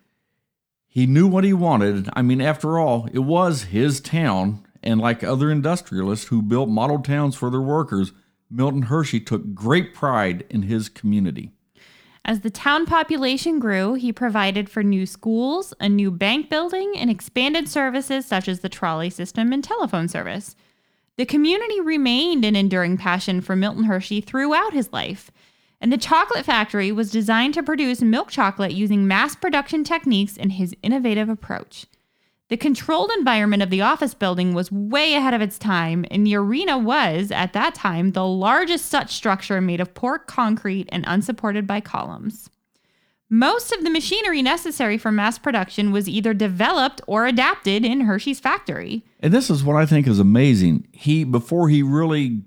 He 0.86 1.06
knew 1.06 1.26
what 1.26 1.44
he 1.44 1.52
wanted. 1.52 2.08
I 2.14 2.22
mean, 2.22 2.40
after 2.40 2.78
all, 2.78 3.06
it 3.12 3.18
was 3.18 3.64
his 3.64 4.00
town, 4.00 4.64
and 4.82 4.98
like 4.98 5.22
other 5.22 5.50
industrialists 5.50 6.28
who 6.28 6.40
built 6.40 6.70
model 6.70 7.00
towns 7.00 7.36
for 7.36 7.50
their 7.50 7.60
workers, 7.60 8.12
Milton 8.50 8.82
Hershey 8.82 9.20
took 9.20 9.52
great 9.52 9.92
pride 9.92 10.46
in 10.48 10.62
his 10.62 10.88
community. 10.88 11.52
As 12.26 12.40
the 12.40 12.50
town 12.50 12.86
population 12.86 13.60
grew, 13.60 13.94
he 13.94 14.12
provided 14.12 14.68
for 14.68 14.82
new 14.82 15.06
schools, 15.06 15.72
a 15.78 15.88
new 15.88 16.10
bank 16.10 16.50
building, 16.50 16.92
and 16.96 17.08
expanded 17.08 17.68
services 17.68 18.26
such 18.26 18.48
as 18.48 18.60
the 18.60 18.68
trolley 18.68 19.10
system 19.10 19.52
and 19.52 19.62
telephone 19.62 20.08
service. 20.08 20.56
The 21.18 21.24
community 21.24 21.80
remained 21.80 22.44
an 22.44 22.56
enduring 22.56 22.96
passion 22.96 23.40
for 23.40 23.54
Milton 23.54 23.84
Hershey 23.84 24.20
throughout 24.20 24.72
his 24.72 24.92
life, 24.92 25.30
and 25.80 25.92
the 25.92 25.96
chocolate 25.96 26.44
factory 26.44 26.90
was 26.90 27.12
designed 27.12 27.54
to 27.54 27.62
produce 27.62 28.02
milk 28.02 28.30
chocolate 28.30 28.72
using 28.72 29.06
mass 29.06 29.36
production 29.36 29.84
techniques 29.84 30.36
and 30.36 30.50
his 30.50 30.74
innovative 30.82 31.28
approach. 31.28 31.86
The 32.48 32.56
controlled 32.56 33.10
environment 33.18 33.62
of 33.62 33.70
the 33.70 33.80
office 33.80 34.14
building 34.14 34.54
was 34.54 34.70
way 34.70 35.14
ahead 35.14 35.34
of 35.34 35.40
its 35.40 35.58
time, 35.58 36.04
and 36.12 36.24
the 36.24 36.36
arena 36.36 36.78
was, 36.78 37.32
at 37.32 37.52
that 37.54 37.74
time, 37.74 38.12
the 38.12 38.24
largest 38.24 38.86
such 38.86 39.14
structure 39.14 39.60
made 39.60 39.80
of 39.80 39.94
poured 39.94 40.26
concrete 40.28 40.88
and 40.92 41.04
unsupported 41.08 41.66
by 41.66 41.80
columns. 41.80 42.48
Most 43.28 43.72
of 43.72 43.82
the 43.82 43.90
machinery 43.90 44.40
necessary 44.42 44.96
for 44.96 45.10
mass 45.10 45.38
production 45.38 45.90
was 45.90 46.08
either 46.08 46.32
developed 46.32 47.00
or 47.08 47.26
adapted 47.26 47.84
in 47.84 48.02
Hershey's 48.02 48.38
factory. 48.38 49.04
And 49.18 49.32
this 49.32 49.50
is 49.50 49.64
what 49.64 49.74
I 49.74 49.84
think 49.84 50.06
is 50.06 50.20
amazing. 50.20 50.86
He 50.92 51.24
before 51.24 51.68
he 51.68 51.82
really 51.82 52.42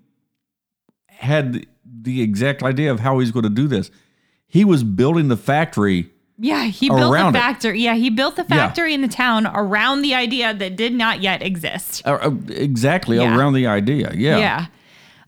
had 1.08 1.68
the 1.86 2.22
exact 2.22 2.64
idea 2.64 2.92
of 2.92 3.02
how 3.02 3.20
he's 3.20 3.32
going 3.32 3.44
to 3.44 3.50
do 3.50 3.68
this, 3.68 3.92
he 4.48 4.64
was 4.64 4.86
building 4.86 5.28
the 5.28 5.36
factory. 5.36 6.12
Yeah, 6.42 6.64
he 6.66 6.88
built 6.90 7.12
the 7.14 7.28
it. 7.28 7.32
factory. 7.34 7.82
Yeah, 7.82 7.96
he 7.96 8.10
built 8.10 8.36
the 8.38 8.46
factory 8.46 8.94
in 8.94 9.02
the 9.02 9.08
town 9.10 9.46
around 9.48 10.02
the 10.02 10.14
idea 10.14 10.54
that 10.54 10.76
did 10.78 10.94
not 10.94 11.22
yet 11.22 11.42
exist. 11.44 12.02
Uh, 12.06 12.18
uh, 12.22 12.32
exactly 12.50 13.18
Yeah. 13.18 13.38
around 13.38 13.54
the 13.54 13.68
idea. 13.68 14.14
Yeah. 14.16 14.38
Yeah. 14.38 14.66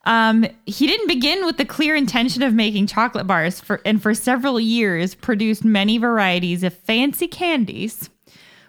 Um, 0.05 0.45
he 0.65 0.87
didn't 0.87 1.07
begin 1.07 1.45
with 1.45 1.57
the 1.57 1.65
clear 1.65 1.95
intention 1.95 2.41
of 2.41 2.53
making 2.53 2.87
chocolate 2.87 3.27
bars 3.27 3.59
for, 3.59 3.81
and 3.85 4.01
for 4.01 4.13
several 4.15 4.59
years 4.59 5.13
produced 5.13 5.63
many 5.63 5.97
varieties 5.97 6.63
of 6.63 6.73
fancy 6.73 7.27
candies. 7.27 8.09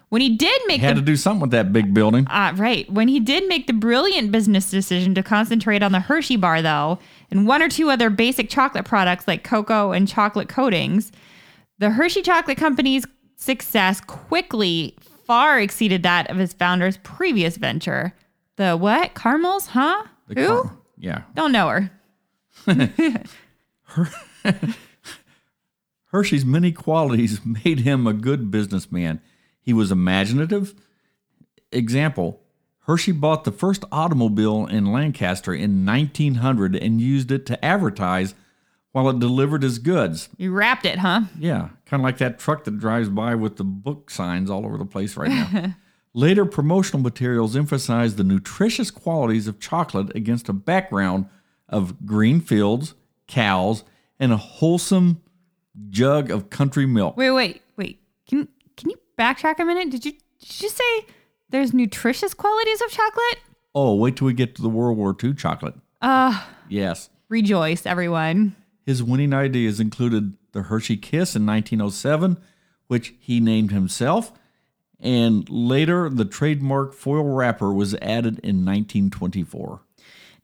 When 0.09 0.21
he 0.21 0.29
did 0.29 0.61
make 0.67 0.79
Had 0.81 0.97
the 0.97 1.01
to 1.01 1.05
do 1.05 1.15
something 1.15 1.41
with 1.41 1.51
that 1.51 1.73
big 1.73 1.91
building. 1.91 2.27
Uh, 2.27 2.53
right. 2.55 2.87
When 2.91 3.07
he 3.07 3.19
did 3.19 3.47
make 3.47 3.65
the 3.65 3.73
brilliant 3.73 4.31
business 4.31 4.69
decision 4.69 5.15
to 5.15 5.23
concentrate 5.23 5.81
on 5.81 5.91
the 5.91 6.01
Hershey 6.01 6.35
bar, 6.35 6.61
though, 6.61 6.99
and 7.31 7.47
one 7.47 7.63
or 7.63 7.69
two 7.69 7.89
other 7.89 8.11
basic 8.11 8.47
chocolate 8.47 8.85
products 8.85 9.27
like 9.27 9.43
cocoa 9.43 9.91
and 9.91 10.07
chocolate 10.07 10.49
coatings, 10.49 11.11
the 11.83 11.89
Hershey 11.89 12.21
Chocolate 12.21 12.57
Company's 12.57 13.05
success 13.35 13.99
quickly 13.99 14.95
far 15.25 15.59
exceeded 15.59 16.03
that 16.03 16.29
of 16.29 16.37
his 16.37 16.53
founder's 16.53 16.95
previous 16.97 17.57
venture. 17.57 18.13
The 18.55 18.77
what? 18.77 19.15
Caramels? 19.15 19.67
Huh? 19.67 20.03
The 20.29 20.41
Who? 20.41 20.47
car- 20.63 20.77
Yeah. 20.97 21.23
Don't 21.35 21.51
know 21.51 21.67
her. 21.67 21.91
Hershey's 26.05 26.45
many 26.45 26.71
qualities 26.71 27.41
made 27.45 27.79
him 27.79 28.07
a 28.07 28.13
good 28.13 28.49
businessman. 28.49 29.19
He 29.61 29.73
was 29.73 29.91
imaginative. 29.91 30.73
Example 31.71 32.39
Hershey 32.85 33.11
bought 33.11 33.43
the 33.45 33.51
first 33.51 33.83
automobile 33.91 34.67
in 34.67 34.85
Lancaster 34.91 35.53
in 35.53 35.85
1900 35.85 36.75
and 36.75 37.01
used 37.01 37.31
it 37.31 37.45
to 37.47 37.63
advertise 37.65 38.35
while 38.93 39.09
it 39.09 39.19
delivered 39.19 39.61
his 39.63 39.77
goods. 39.79 40.29
You 40.37 40.51
wrapped 40.53 40.85
it, 40.85 40.99
huh? 40.99 41.21
Yeah, 41.37 41.69
kind 41.85 41.99
of 42.01 42.05
like 42.05 42.17
that 42.19 42.39
truck 42.39 42.63
that 42.63 42.79
drives 42.79 43.09
by 43.09 43.35
with 43.35 43.57
the 43.57 43.63
book 43.65 44.09
signs 44.09 44.49
all 44.49 44.65
over 44.65 44.77
the 44.77 44.85
place 44.85 45.17
right 45.17 45.29
now. 45.29 45.75
Later 46.15 46.45
promotional 46.45 47.01
materials 47.01 47.55
emphasized 47.55 48.17
the 48.17 48.23
nutritious 48.23 48.91
qualities 48.91 49.47
of 49.47 49.59
chocolate 49.59 50.15
against 50.15 50.47
a 50.47 50.53
background 50.53 51.25
of 51.67 52.05
green 52.05 52.39
fields, 52.39 52.93
cows, 53.27 53.83
and 54.19 54.31
a 54.31 54.37
wholesome 54.37 55.21
jug 55.89 56.29
of 56.29 56.49
country 56.51 56.85
milk. 56.85 57.17
Wait, 57.17 57.31
wait, 57.31 57.61
wait. 57.77 57.99
Can 58.27 58.47
can 58.77 58.91
you 58.91 58.97
backtrack 59.17 59.59
a 59.59 59.65
minute? 59.65 59.89
Did 59.89 60.05
you 60.05 60.11
did 60.39 60.61
you 60.61 60.69
say 60.69 61.05
there's 61.49 61.73
nutritious 61.73 62.33
qualities 62.35 62.81
of 62.81 62.89
chocolate? 62.91 63.39
Oh, 63.73 63.95
wait 63.95 64.15
till 64.15 64.27
we 64.27 64.33
get 64.33 64.53
to 64.55 64.61
the 64.61 64.69
World 64.69 64.97
War 64.99 65.15
II 65.21 65.33
chocolate. 65.33 65.73
Uh, 65.99 66.43
Yes. 66.69 67.09
rejoice, 67.27 67.87
everyone. 67.87 68.55
His 68.85 69.01
winning 69.01 69.33
ideas 69.33 69.79
included 69.79 70.35
the 70.51 70.63
Hershey 70.63 70.97
Kiss 70.97 71.35
in 71.35 71.45
1907, 71.45 72.37
which 72.87 73.13
he 73.19 73.39
named 73.39 73.71
himself, 73.71 74.31
and 74.99 75.49
later 75.49 76.09
the 76.09 76.25
trademark 76.25 76.93
foil 76.93 77.23
wrapper 77.23 77.73
was 77.73 77.95
added 77.95 78.39
in 78.39 78.65
1924. 78.65 79.81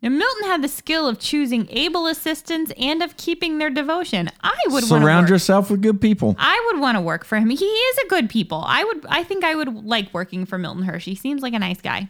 Now, 0.01 0.09
Milton 0.09 0.47
had 0.47 0.61
the 0.61 0.69
skill 0.69 1.07
of 1.07 1.19
choosing 1.19 1.67
able 1.69 2.07
assistants 2.07 2.71
and 2.77 3.03
of 3.03 3.17
keeping 3.17 3.57
their 3.57 3.69
devotion. 3.69 4.29
I 4.41 4.57
would 4.67 4.85
Surround 4.85 5.27
yourself 5.27 5.69
with 5.69 5.81
good 5.81 5.99
people. 5.99 6.35
I 6.39 6.69
would 6.71 6.81
want 6.81 6.95
to 6.95 7.01
work 7.01 7.25
for 7.25 7.37
him. 7.37 7.49
He 7.49 7.65
is 7.65 7.97
a 8.05 8.07
good 8.07 8.29
people. 8.29 8.63
I 8.65 8.85
would. 8.85 9.05
I 9.09 9.23
think 9.23 9.43
I 9.43 9.55
would 9.55 9.85
like 9.85 10.13
working 10.13 10.45
for 10.45 10.57
Milton 10.57 10.83
Hershey. 10.83 11.15
Seems 11.15 11.41
like 11.41 11.53
a 11.53 11.59
nice 11.59 11.81
guy. 11.81 12.09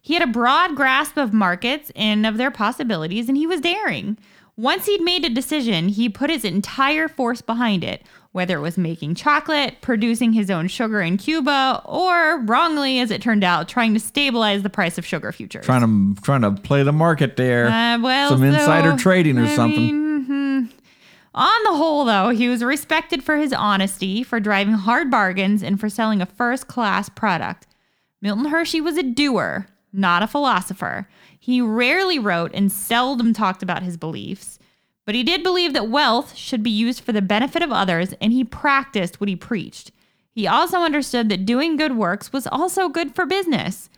He 0.00 0.14
had 0.14 0.22
a 0.22 0.32
broad 0.32 0.74
grasp 0.74 1.18
of 1.18 1.34
markets 1.34 1.92
and 1.94 2.24
of 2.24 2.38
their 2.38 2.50
possibilities, 2.50 3.28
and 3.28 3.36
he 3.36 3.46
was 3.46 3.60
daring. 3.60 4.16
Once 4.58 4.86
he'd 4.86 5.00
made 5.00 5.24
a 5.24 5.28
decision, 5.28 5.88
he 5.88 6.08
put 6.08 6.28
his 6.28 6.44
entire 6.44 7.06
force 7.06 7.40
behind 7.40 7.84
it, 7.84 8.02
whether 8.32 8.58
it 8.58 8.60
was 8.60 8.76
making 8.76 9.14
chocolate, 9.14 9.76
producing 9.82 10.32
his 10.32 10.50
own 10.50 10.66
sugar 10.66 11.00
in 11.00 11.16
Cuba, 11.16 11.80
or 11.84 12.40
wrongly, 12.40 12.98
as 12.98 13.12
it 13.12 13.22
turned 13.22 13.44
out, 13.44 13.68
trying 13.68 13.94
to 13.94 14.00
stabilize 14.00 14.64
the 14.64 14.68
price 14.68 14.98
of 14.98 15.06
sugar 15.06 15.30
futures. 15.30 15.64
Trying 15.64 16.14
to 16.16 16.20
trying 16.22 16.42
to 16.42 16.50
play 16.50 16.82
the 16.82 16.92
market 16.92 17.36
there. 17.36 17.68
Uh, 17.68 18.00
well, 18.00 18.30
Some 18.30 18.42
insider 18.42 18.90
so, 18.90 18.96
trading 18.96 19.38
or 19.38 19.44
I 19.44 19.54
something. 19.54 19.80
mean, 19.80 20.24
hmm. 20.24 20.64
On 21.36 21.62
the 21.62 21.76
whole, 21.76 22.04
though, 22.04 22.30
he 22.30 22.48
was 22.48 22.64
respected 22.64 23.22
for 23.22 23.36
his 23.36 23.52
honesty, 23.52 24.24
for 24.24 24.40
driving 24.40 24.74
hard 24.74 25.08
bargains, 25.08 25.62
and 25.62 25.78
for 25.78 25.88
selling 25.88 26.20
a 26.20 26.26
first 26.26 26.66
class 26.66 27.08
product. 27.08 27.68
Milton 28.20 28.46
Hershey 28.46 28.80
was 28.80 28.96
a 28.96 29.04
doer, 29.04 29.68
not 29.92 30.24
a 30.24 30.26
philosopher. 30.26 31.08
He 31.48 31.62
rarely 31.62 32.18
wrote 32.18 32.50
and 32.52 32.70
seldom 32.70 33.32
talked 33.32 33.62
about 33.62 33.82
his 33.82 33.96
beliefs, 33.96 34.58
but 35.06 35.14
he 35.14 35.22
did 35.22 35.42
believe 35.42 35.72
that 35.72 35.88
wealth 35.88 36.36
should 36.36 36.62
be 36.62 36.68
used 36.68 37.00
for 37.00 37.12
the 37.12 37.22
benefit 37.22 37.62
of 37.62 37.72
others, 37.72 38.12
and 38.20 38.34
he 38.34 38.44
practiced 38.44 39.18
what 39.18 39.30
he 39.30 39.34
preached. 39.34 39.90
He 40.30 40.46
also 40.46 40.80
understood 40.80 41.30
that 41.30 41.46
doing 41.46 41.78
good 41.78 41.96
works 41.96 42.34
was 42.34 42.46
also 42.46 42.90
good 42.90 43.14
for 43.14 43.24
business. 43.24 43.88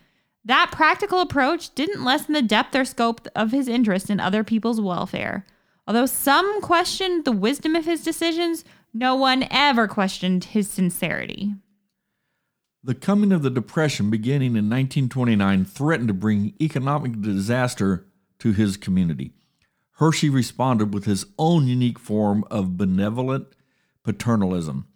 That 0.45 0.71
practical 0.71 1.19
approach 1.19 1.75
didn't 1.75 2.05
lessen 2.05 2.35
the 2.35 2.41
depth 2.41 2.73
or 2.73 2.85
scope 2.85 3.27
of 3.35 3.51
his 3.51 3.67
interest 3.67 4.09
in 4.09 4.21
other 4.21 4.45
people's 4.45 4.79
welfare. 4.79 5.45
Although 5.85 6.05
some 6.05 6.61
questioned 6.61 7.25
the 7.25 7.33
wisdom 7.33 7.75
of 7.75 7.83
his 7.83 8.01
decisions, 8.01 8.63
no 8.93 9.13
one 9.13 9.45
ever 9.51 9.89
questioned 9.89 10.45
his 10.45 10.69
sincerity. 10.69 11.55
The 12.83 12.95
coming 12.95 13.31
of 13.31 13.43
the 13.43 13.51
Depression 13.51 14.09
beginning 14.09 14.55
in 14.55 14.67
1929 14.67 15.65
threatened 15.65 16.07
to 16.07 16.15
bring 16.15 16.55
economic 16.59 17.21
disaster 17.21 18.07
to 18.39 18.53
his 18.53 18.75
community. 18.75 19.33
Hershey 19.97 20.29
responded 20.29 20.91
with 20.91 21.05
his 21.05 21.27
own 21.37 21.67
unique 21.67 21.99
form 21.99 22.43
of 22.49 22.77
benevolent 22.77 23.49
paternalism. 24.03 24.87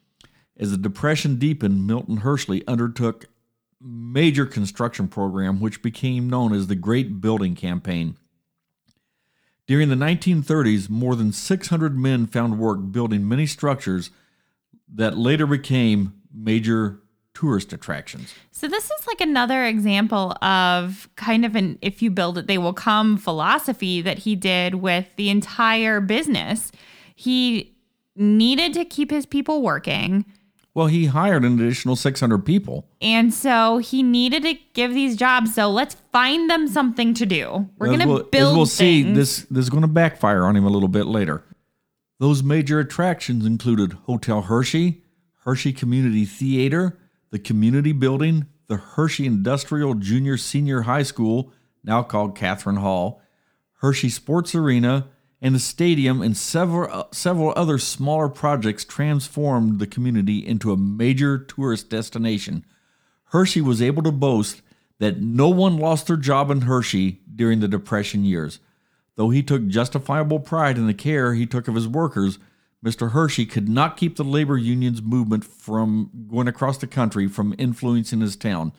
As 0.57 0.71
the 0.71 0.77
Depression 0.77 1.35
deepened, 1.35 1.85
Milton 1.85 2.17
Hershey 2.17 2.65
undertook 2.67 3.25
major 3.79 4.47
construction 4.47 5.07
program 5.07 5.59
which 5.59 5.83
became 5.83 6.27
known 6.27 6.53
as 6.53 6.65
the 6.65 6.75
Great 6.75 7.21
Building 7.21 7.53
Campaign. 7.53 8.17
During 9.67 9.89
the 9.89 9.95
1930s, 9.95 10.89
more 10.89 11.15
than 11.15 11.31
600 11.31 11.95
men 11.95 12.25
found 12.25 12.57
work 12.57 12.79
building 12.91 13.27
many 13.27 13.45
structures 13.45 14.09
that 14.91 15.19
later 15.19 15.45
became 15.45 16.13
major 16.33 17.03
tourist 17.35 17.71
attractions. 17.73 18.33
So, 18.51 18.67
this 18.67 18.85
is 18.85 19.05
like 19.05 19.21
another 19.21 19.65
example 19.65 20.31
of 20.41 21.07
kind 21.15 21.45
of 21.45 21.55
an 21.55 21.77
if 21.81 22.01
you 22.01 22.09
build 22.09 22.39
it, 22.39 22.47
they 22.47 22.57
will 22.57 22.73
come 22.73 23.17
philosophy 23.17 24.01
that 24.01 24.19
he 24.19 24.35
did 24.35 24.75
with 24.75 25.05
the 25.17 25.29
entire 25.29 26.01
business. 26.01 26.71
He 27.13 27.75
needed 28.15 28.73
to 28.73 28.85
keep 28.85 29.11
his 29.11 29.25
people 29.25 29.61
working. 29.61 30.25
Well, 30.73 30.87
he 30.87 31.05
hired 31.05 31.45
an 31.45 31.57
additional 31.57 31.95
600 31.95 32.39
people. 32.39 32.85
And 33.01 33.33
so 33.33 33.77
he 33.77 34.03
needed 34.03 34.43
to 34.43 34.55
give 34.73 34.93
these 34.93 35.15
jobs. 35.15 35.55
So 35.55 35.69
let's 35.69 35.95
find 36.11 36.49
them 36.49 36.67
something 36.67 37.13
to 37.13 37.25
do. 37.25 37.69
We're 37.77 37.87
going 37.87 38.01
to 38.01 38.07
we'll, 38.07 38.23
build 38.23 38.57
we'll 38.57 38.65
see, 38.65 39.01
this, 39.03 39.45
this 39.49 39.63
is 39.63 39.69
going 39.69 39.83
to 39.83 39.87
backfire 39.87 40.43
on 40.43 40.57
him 40.57 40.65
a 40.65 40.69
little 40.69 40.89
bit 40.89 41.05
later. 41.05 41.45
Those 42.19 42.43
major 42.43 42.79
attractions 42.79 43.45
included 43.45 43.93
Hotel 44.05 44.41
Hershey, 44.41 45.01
Hershey 45.45 45.71
Community 45.71 46.25
Theater, 46.25 46.97
the 47.35 47.39
Community 47.39 47.91
Building, 47.91 48.45
the 48.67 48.77
Hershey 48.77 49.25
Industrial 49.25 49.93
Junior 49.93 50.37
Senior 50.37 50.83
High 50.83 51.03
School, 51.03 51.51
now 51.83 52.01
called 52.01 52.33
Catherine 52.33 52.77
Hall, 52.77 53.21
Hershey 53.81 54.07
Sports 54.07 54.55
Arena, 54.55 55.09
and 55.41 55.53
the 55.53 55.59
stadium 55.59 56.21
and 56.21 56.37
several 56.37 56.89
uh, 56.89 57.03
several 57.11 57.51
other 57.57 57.77
smaller 57.77 58.29
projects 58.29 58.85
transformed 58.85 59.79
the 59.79 59.85
community 59.85 60.47
into 60.47 60.71
a 60.71 60.77
major 60.77 61.37
tourist 61.37 61.89
destination. 61.89 62.63
Hershey 63.25 63.59
was 63.59 63.81
able 63.81 64.03
to 64.03 64.13
boast 64.13 64.61
that 64.99 65.19
no 65.19 65.49
one 65.49 65.75
lost 65.75 66.07
their 66.07 66.15
job 66.15 66.49
in 66.49 66.61
Hershey 66.61 67.19
during 67.35 67.59
the 67.59 67.67
Depression 67.67 68.23
years. 68.23 68.59
Though 69.17 69.29
he 69.29 69.43
took 69.43 69.67
justifiable 69.67 70.39
pride 70.39 70.77
in 70.77 70.87
the 70.87 70.93
care 70.93 71.33
he 71.33 71.45
took 71.45 71.67
of 71.67 71.75
his 71.75 71.85
workers, 71.89 72.39
Mr. 72.85 73.11
Hershey 73.11 73.47
could 73.47 73.67
not 73.67 73.97
keep 73.97 74.15
the 74.15 74.23
labor 74.23 74.57
union's 74.57 75.01
movement 75.01 75.43
from 75.43 76.11
going 76.29 76.47
across 76.47 76.77
the 76.77 76.85
country 76.87 77.27
from 77.27 77.55
influencing 77.57 78.21
his 78.21 78.35
town. 78.35 78.71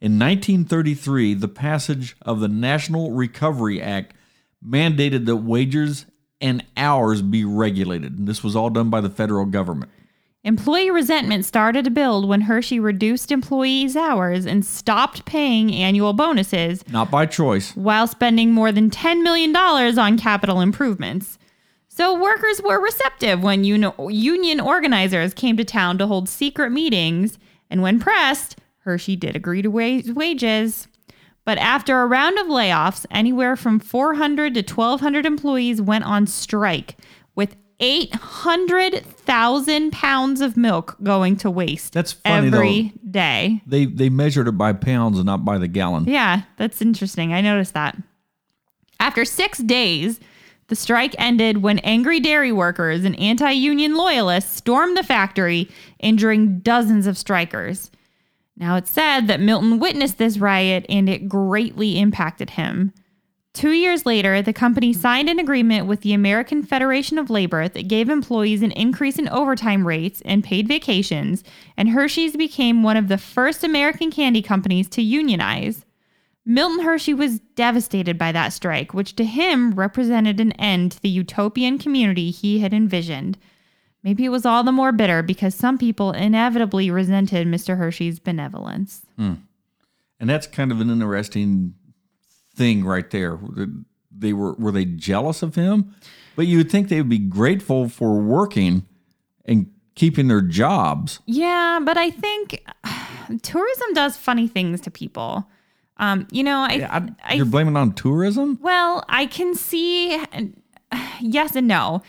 In 0.00 0.18
1933, 0.18 1.34
the 1.34 1.46
passage 1.48 2.16
of 2.22 2.40
the 2.40 2.48
National 2.48 3.12
Recovery 3.12 3.80
Act 3.80 4.12
mandated 4.66 5.26
that 5.26 5.36
wages 5.36 6.06
and 6.40 6.64
hours 6.76 7.22
be 7.22 7.44
regulated. 7.44 8.18
And 8.18 8.26
this 8.26 8.42
was 8.42 8.56
all 8.56 8.70
done 8.70 8.90
by 8.90 9.00
the 9.00 9.08
federal 9.08 9.46
government. 9.46 9.92
Employee 10.42 10.90
resentment 10.90 11.46
started 11.46 11.84
to 11.84 11.90
build 11.90 12.28
when 12.28 12.42
Hershey 12.42 12.78
reduced 12.78 13.32
employees' 13.32 13.96
hours 13.96 14.44
and 14.44 14.66
stopped 14.66 15.24
paying 15.24 15.72
annual 15.72 16.12
bonuses 16.12 16.84
Not 16.90 17.10
by 17.10 17.24
choice. 17.24 17.74
while 17.76 18.06
spending 18.06 18.50
more 18.52 18.72
than 18.72 18.90
$10 18.90 19.22
million 19.22 19.54
on 19.56 20.18
capital 20.18 20.60
improvements. 20.60 21.38
So 21.96 22.20
workers 22.20 22.60
were 22.60 22.80
receptive 22.80 23.40
when 23.40 23.62
uni- 23.62 23.92
union 24.08 24.58
organizers 24.58 25.32
came 25.32 25.56
to 25.56 25.62
town 25.64 25.96
to 25.98 26.08
hold 26.08 26.28
secret 26.28 26.70
meetings, 26.70 27.38
and 27.70 27.82
when 27.82 28.00
pressed, 28.00 28.56
Hershey 28.78 29.14
did 29.14 29.36
agree 29.36 29.62
to 29.62 29.68
wa- 29.68 30.02
wages. 30.12 30.88
But 31.44 31.56
after 31.58 32.00
a 32.00 32.06
round 32.06 32.36
of 32.40 32.48
layoffs, 32.48 33.06
anywhere 33.12 33.54
from 33.54 33.78
400 33.78 34.54
to 34.54 34.62
1,200 34.74 35.24
employees 35.24 35.80
went 35.80 36.02
on 36.02 36.26
strike, 36.26 36.96
with 37.36 37.54
800,000 37.78 39.92
pounds 39.92 40.40
of 40.40 40.56
milk 40.56 40.96
going 41.00 41.36
to 41.36 41.48
waste 41.48 41.92
That's 41.92 42.10
funny, 42.10 42.48
every 42.48 42.92
day. 43.08 43.62
They 43.68 43.86
they 43.86 44.08
measured 44.08 44.48
it 44.48 44.58
by 44.58 44.72
pounds 44.72 45.18
and 45.18 45.26
not 45.26 45.44
by 45.44 45.58
the 45.58 45.68
gallon. 45.68 46.06
Yeah, 46.08 46.42
that's 46.56 46.82
interesting. 46.82 47.32
I 47.32 47.40
noticed 47.40 47.74
that. 47.74 47.96
After 48.98 49.24
six 49.24 49.58
days, 49.58 50.18
the 50.68 50.76
strike 50.76 51.14
ended 51.18 51.62
when 51.62 51.78
angry 51.80 52.20
dairy 52.20 52.52
workers 52.52 53.04
and 53.04 53.18
anti 53.18 53.50
union 53.50 53.94
loyalists 53.94 54.56
stormed 54.56 54.96
the 54.96 55.02
factory, 55.02 55.68
injuring 55.98 56.60
dozens 56.60 57.06
of 57.06 57.18
strikers. 57.18 57.90
Now, 58.56 58.76
it's 58.76 58.90
said 58.90 59.26
that 59.26 59.40
Milton 59.40 59.78
witnessed 59.78 60.18
this 60.18 60.38
riot 60.38 60.86
and 60.88 61.08
it 61.08 61.28
greatly 61.28 61.98
impacted 61.98 62.50
him. 62.50 62.92
Two 63.52 63.70
years 63.70 64.04
later, 64.04 64.42
the 64.42 64.52
company 64.52 64.92
signed 64.92 65.28
an 65.28 65.38
agreement 65.38 65.86
with 65.86 66.00
the 66.00 66.12
American 66.12 66.64
Federation 66.64 67.18
of 67.18 67.30
Labor 67.30 67.68
that 67.68 67.86
gave 67.86 68.08
employees 68.08 68.62
an 68.62 68.72
increase 68.72 69.16
in 69.16 69.28
overtime 69.28 69.86
rates 69.86 70.20
and 70.24 70.42
paid 70.42 70.66
vacations, 70.66 71.44
and 71.76 71.90
Hershey's 71.90 72.36
became 72.36 72.82
one 72.82 72.96
of 72.96 73.06
the 73.06 73.18
first 73.18 73.62
American 73.62 74.10
candy 74.10 74.42
companies 74.42 74.88
to 74.90 75.02
unionize. 75.02 75.84
Milton 76.46 76.84
Hershey 76.84 77.14
was 77.14 77.40
devastated 77.56 78.18
by 78.18 78.32
that 78.32 78.52
strike, 78.52 78.92
which 78.92 79.16
to 79.16 79.24
him 79.24 79.74
represented 79.74 80.40
an 80.40 80.52
end 80.52 80.92
to 80.92 81.02
the 81.02 81.08
utopian 81.08 81.78
community 81.78 82.30
he 82.30 82.58
had 82.58 82.74
envisioned. 82.74 83.38
Maybe 84.02 84.26
it 84.26 84.30
was 84.30 84.44
all 84.44 84.62
the 84.62 84.72
more 84.72 84.92
bitter 84.92 85.22
because 85.22 85.54
some 85.54 85.78
people 85.78 86.12
inevitably 86.12 86.90
resented 86.90 87.46
Mr. 87.46 87.78
Hershey's 87.78 88.20
benevolence. 88.20 89.02
Hmm. 89.16 89.34
And 90.20 90.28
that's 90.28 90.46
kind 90.46 90.70
of 90.70 90.80
an 90.80 90.90
interesting 90.90 91.74
thing 92.54 92.84
right 92.84 93.10
there. 93.10 93.38
They 94.16 94.32
were 94.34 94.52
were 94.54 94.72
they 94.72 94.84
jealous 94.84 95.42
of 95.42 95.54
him? 95.54 95.94
But 96.36 96.46
you 96.46 96.58
would 96.58 96.70
think 96.70 96.88
they 96.88 97.00
would 97.00 97.08
be 97.08 97.18
grateful 97.18 97.88
for 97.88 98.20
working 98.20 98.86
and 99.44 99.70
keeping 99.94 100.28
their 100.28 100.42
jobs. 100.42 101.20
Yeah, 101.26 101.80
but 101.82 101.96
I 101.96 102.10
think 102.10 102.64
tourism 103.42 103.94
does 103.94 104.16
funny 104.16 104.46
things 104.46 104.80
to 104.82 104.90
people. 104.90 105.48
Um, 105.96 106.26
you 106.30 106.42
know, 106.42 106.58
I, 106.58 106.88
I, 106.90 107.08
I 107.22 107.34
you're 107.34 107.46
blaming 107.46 107.76
on 107.76 107.92
tourism? 107.92 108.58
Well, 108.60 109.04
I 109.08 109.26
can 109.26 109.54
see 109.54 110.20
yes 111.20 111.54
and 111.56 111.68
no. 111.68 112.02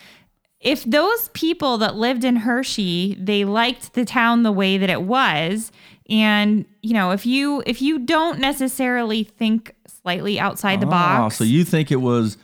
If 0.60 0.84
those 0.84 1.28
people 1.34 1.78
that 1.78 1.94
lived 1.94 2.24
in 2.24 2.36
Hershey, 2.36 3.16
they 3.20 3.44
liked 3.44 3.94
the 3.94 4.04
town 4.04 4.42
the 4.42 4.50
way 4.50 4.78
that 4.78 4.90
it 4.90 5.02
was, 5.02 5.70
and 6.08 6.64
you 6.82 6.94
know, 6.94 7.10
if 7.12 7.26
you 7.26 7.62
if 7.66 7.80
you 7.80 7.98
don't 8.00 8.40
necessarily 8.40 9.22
think 9.22 9.74
slightly 9.86 10.40
outside 10.40 10.80
the 10.80 10.86
Ah, 10.86 10.90
box, 10.90 11.36
so 11.36 11.44
you 11.44 11.62
think 11.62 11.92
it 11.92 11.96
was 11.96 12.38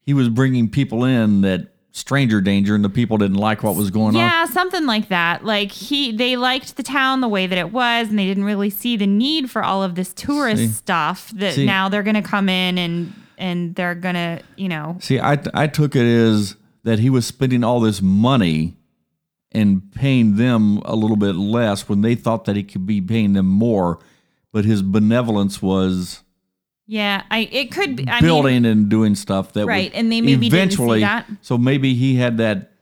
he 0.00 0.12
was 0.14 0.28
bringing 0.28 0.68
people 0.68 1.04
in 1.04 1.40
that 1.42 1.72
stranger 1.96 2.42
danger 2.42 2.74
and 2.74 2.84
the 2.84 2.90
people 2.90 3.16
didn't 3.16 3.38
like 3.38 3.62
what 3.62 3.74
was 3.74 3.90
going 3.90 4.14
on? 4.14 4.20
yeah, 4.20 4.44
something 4.44 4.84
like 4.84 5.08
that. 5.08 5.44
Like 5.44 5.72
he, 5.72 6.12
they 6.12 6.36
liked 6.36 6.76
the 6.76 6.82
town 6.82 7.22
the 7.22 7.28
way 7.28 7.46
that 7.46 7.56
it 7.56 7.72
was, 7.72 8.08
and 8.10 8.18
they 8.18 8.26
didn't 8.26 8.44
really 8.44 8.68
see 8.68 8.96
the 8.98 9.06
need 9.06 9.50
for 9.50 9.64
all 9.64 9.82
of 9.82 9.94
this 9.94 10.12
tourist 10.12 10.60
See. 10.60 10.68
stuff. 10.68 11.30
That 11.30 11.54
See. 11.54 11.64
now 11.64 11.88
they're 11.88 12.02
going 12.02 12.14
to 12.14 12.22
come 12.22 12.48
in 12.48 12.76
and 12.78 13.12
and 13.38 13.74
they're 13.74 13.94
going 13.94 14.14
to, 14.14 14.42
you 14.56 14.68
know, 14.68 14.98
See, 15.00 15.18
I 15.18 15.38
I 15.54 15.66
took 15.66 15.96
it 15.96 16.04
as 16.06 16.56
that 16.84 16.98
he 16.98 17.08
was 17.10 17.26
spending 17.26 17.64
all 17.64 17.80
this 17.80 18.00
money 18.02 18.76
and 19.52 19.90
paying 19.92 20.36
them 20.36 20.78
a 20.84 20.94
little 20.94 21.16
bit 21.16 21.34
less 21.34 21.88
when 21.88 22.02
they 22.02 22.14
thought 22.14 22.44
that 22.44 22.56
he 22.56 22.62
could 22.62 22.86
be 22.86 23.00
paying 23.00 23.32
them 23.32 23.46
more, 23.46 23.98
but 24.52 24.64
his 24.66 24.82
benevolence 24.82 25.62
was 25.62 26.22
yeah. 26.86 27.22
I 27.30 27.48
it 27.52 27.72
could 27.72 27.96
be 27.96 28.08
I 28.08 28.14
mean, 28.14 28.22
building 28.22 28.64
and 28.64 28.88
doing 28.88 29.14
stuff 29.14 29.52
that 29.54 29.60
would 29.60 29.68
Right, 29.68 29.90
and 29.94 30.10
they 30.10 30.20
maybe 30.20 30.46
eventually. 30.46 31.00
that. 31.00 31.26
So 31.42 31.58
maybe 31.58 31.94
he 31.94 32.16
had 32.16 32.38
that 32.38 32.72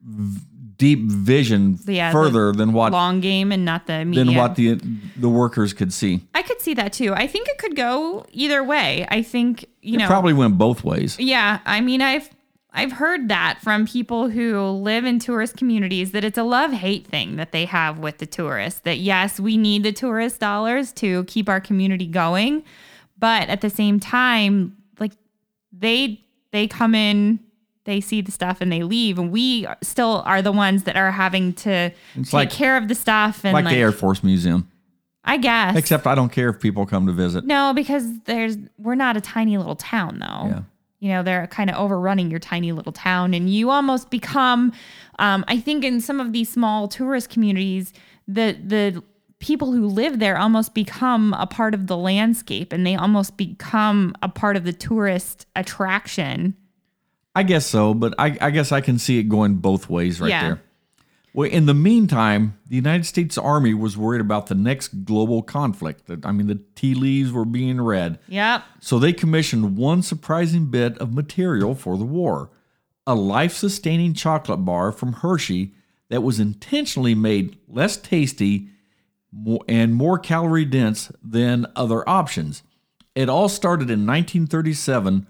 v- 0.00 0.40
deep 0.76 1.08
vision 1.10 1.78
Yeah, 1.86 2.10
the 2.10 2.12
further 2.12 2.52
than 2.52 2.72
what 2.72 2.92
long 2.92 3.20
game 3.20 3.52
and 3.52 3.64
not 3.64 3.86
the 3.86 4.04
than 4.12 4.34
what 4.34 4.56
the 4.56 4.80
the 5.16 5.28
workers 5.28 5.72
could 5.72 5.92
see. 5.92 6.22
I 6.34 6.42
could 6.42 6.60
see 6.60 6.74
that 6.74 6.92
too. 6.92 7.14
I 7.14 7.26
think 7.26 7.48
it 7.48 7.58
could 7.58 7.76
go 7.76 8.26
either 8.32 8.64
way. 8.64 9.06
I 9.08 9.22
think 9.22 9.66
you 9.80 9.96
know. 9.98 10.06
Probably 10.06 10.32
went 10.32 10.58
both 10.58 10.82
ways. 10.84 11.18
Yeah, 11.18 11.60
I 11.66 11.80
mean, 11.80 12.02
I've 12.02 12.28
I've 12.72 12.92
heard 12.92 13.28
that 13.28 13.58
from 13.60 13.86
people 13.86 14.30
who 14.30 14.60
live 14.70 15.04
in 15.04 15.18
tourist 15.18 15.56
communities 15.56 16.12
that 16.12 16.24
it's 16.24 16.38
a 16.38 16.42
love 16.42 16.72
hate 16.72 17.06
thing 17.06 17.36
that 17.36 17.52
they 17.52 17.66
have 17.66 17.98
with 17.98 18.18
the 18.18 18.26
tourists. 18.26 18.80
That 18.80 18.98
yes, 18.98 19.38
we 19.38 19.56
need 19.56 19.82
the 19.82 19.92
tourist 19.92 20.40
dollars 20.40 20.90
to 20.94 21.24
keep 21.24 21.48
our 21.48 21.60
community 21.60 22.06
going, 22.06 22.64
but 23.22 23.48
at 23.48 23.60
the 23.60 23.70
same 23.70 24.00
time, 24.00 24.76
like 24.98 25.12
they 25.72 26.20
they 26.50 26.66
come 26.66 26.94
in. 26.94 27.38
They 27.84 28.00
see 28.00 28.20
the 28.20 28.30
stuff 28.30 28.60
and 28.60 28.70
they 28.70 28.82
leave, 28.82 29.18
and 29.18 29.32
we 29.32 29.66
still 29.82 30.22
are 30.24 30.40
the 30.42 30.52
ones 30.52 30.84
that 30.84 30.96
are 30.96 31.10
having 31.10 31.52
to 31.54 31.90
take 32.16 32.32
like- 32.32 32.50
care 32.50 32.76
of 32.76 32.86
the 32.88 32.94
stuff. 32.94 33.44
And 33.44 33.52
Like, 33.54 33.64
like, 33.64 33.74
the 33.74 33.80
Air 33.80 33.90
Force 33.92 34.22
Museum. 34.22 34.68
I 35.24 35.36
guess, 35.36 35.76
Except 35.76 36.06
I 36.08 36.14
don't 36.16 36.30
care 36.30 36.48
if 36.48 36.58
people 36.60 36.84
come 36.86 37.06
to 37.06 37.12
visit. 37.12 37.44
no, 37.44 37.72
because 37.74 38.20
there's 38.24 38.56
we're 38.78 38.96
not 38.96 39.16
a 39.16 39.20
tiny 39.20 39.56
little 39.56 39.76
town 39.76 40.18
though. 40.20 40.48
Yeah. 40.48 40.60
You 41.00 41.08
know, 41.10 41.22
they're 41.24 41.46
kind 41.48 41.70
of 41.70 41.76
overrunning 41.76 42.30
your 42.30 42.40
tiny 42.40 42.70
little 42.72 42.92
town 42.92 43.34
and 43.34 43.48
you 43.48 43.70
almost 43.70 44.10
become 44.10 44.72
um, 45.20 45.44
I 45.48 45.58
think 45.58 45.84
in 45.84 46.00
some 46.00 46.18
of 46.20 46.32
these 46.32 46.48
small 46.48 46.86
tourist 46.88 47.30
communities, 47.30 47.92
the 48.28 48.56
the 48.64 49.02
people 49.42 49.72
who 49.72 49.86
live 49.88 50.20
there 50.20 50.38
almost 50.38 50.72
become 50.72 51.34
a 51.34 51.46
part 51.46 51.74
of 51.74 51.88
the 51.88 51.96
landscape 51.96 52.72
and 52.72 52.86
they 52.86 52.94
almost 52.94 53.36
become 53.36 54.14
a 54.22 54.28
part 54.28 54.56
of 54.56 54.64
the 54.64 54.72
tourist 54.72 55.46
attraction. 55.56 56.54
I 57.34 57.42
guess 57.42 57.66
so, 57.66 57.92
but 57.92 58.14
I, 58.18 58.38
I 58.40 58.50
guess 58.50 58.72
I 58.72 58.80
can 58.80 58.98
see 58.98 59.18
it 59.18 59.24
going 59.24 59.56
both 59.56 59.90
ways 59.90 60.20
right 60.20 60.30
Yeah. 60.30 60.42
there. 60.44 60.62
Well, 61.34 61.48
in 61.48 61.64
the 61.66 61.74
meantime, 61.74 62.58
the 62.68 62.76
United 62.76 63.04
States 63.06 63.36
Army 63.38 63.72
was 63.72 63.96
worried 63.96 64.20
about 64.20 64.46
the 64.48 64.54
next 64.54 65.04
global 65.06 65.42
conflict. 65.42 66.06
That- 66.06 66.24
I 66.26 66.30
mean, 66.30 66.46
the 66.46 66.60
tea 66.74 66.94
leaves 66.94 67.32
were 67.32 67.46
being 67.46 67.80
read. 67.80 68.18
Yep. 68.28 68.62
So 68.80 68.98
they 68.98 69.12
commissioned 69.14 69.76
one 69.76 70.02
surprising 70.02 70.66
bit 70.66 70.96
of 70.98 71.12
material 71.12 71.74
for 71.74 71.96
the 71.98 72.04
war 72.04 72.50
a 73.04 73.14
life 73.16 73.54
sustaining 73.54 74.14
chocolate 74.14 74.64
bar 74.64 74.92
from 74.92 75.14
Hershey 75.14 75.74
that 76.10 76.22
was 76.22 76.38
intentionally 76.38 77.16
made 77.16 77.58
less 77.66 77.96
tasty 77.96 78.68
and 79.68 79.94
more 79.94 80.18
calorie 80.18 80.64
dense 80.64 81.10
than 81.22 81.66
other 81.74 82.08
options. 82.08 82.62
It 83.14 83.28
all 83.28 83.48
started 83.48 83.90
in 83.90 84.06
1937 84.06 85.26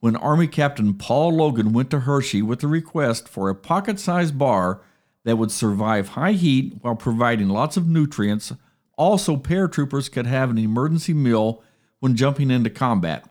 when 0.00 0.16
Army 0.16 0.46
Captain 0.46 0.94
Paul 0.94 1.34
Logan 1.34 1.72
went 1.72 1.90
to 1.90 2.00
Hershey 2.00 2.42
with 2.42 2.62
a 2.62 2.68
request 2.68 3.28
for 3.28 3.48
a 3.48 3.54
pocket 3.54 3.98
sized 3.98 4.38
bar 4.38 4.82
that 5.24 5.38
would 5.38 5.50
survive 5.50 6.08
high 6.08 6.32
heat 6.32 6.74
while 6.82 6.94
providing 6.94 7.48
lots 7.48 7.76
of 7.76 7.88
nutrients. 7.88 8.52
Also, 8.96 9.36
paratroopers 9.36 10.12
could 10.12 10.26
have 10.26 10.50
an 10.50 10.58
emergency 10.58 11.14
meal 11.14 11.62
when 12.00 12.14
jumping 12.14 12.50
into 12.50 12.70
combat. 12.70 13.24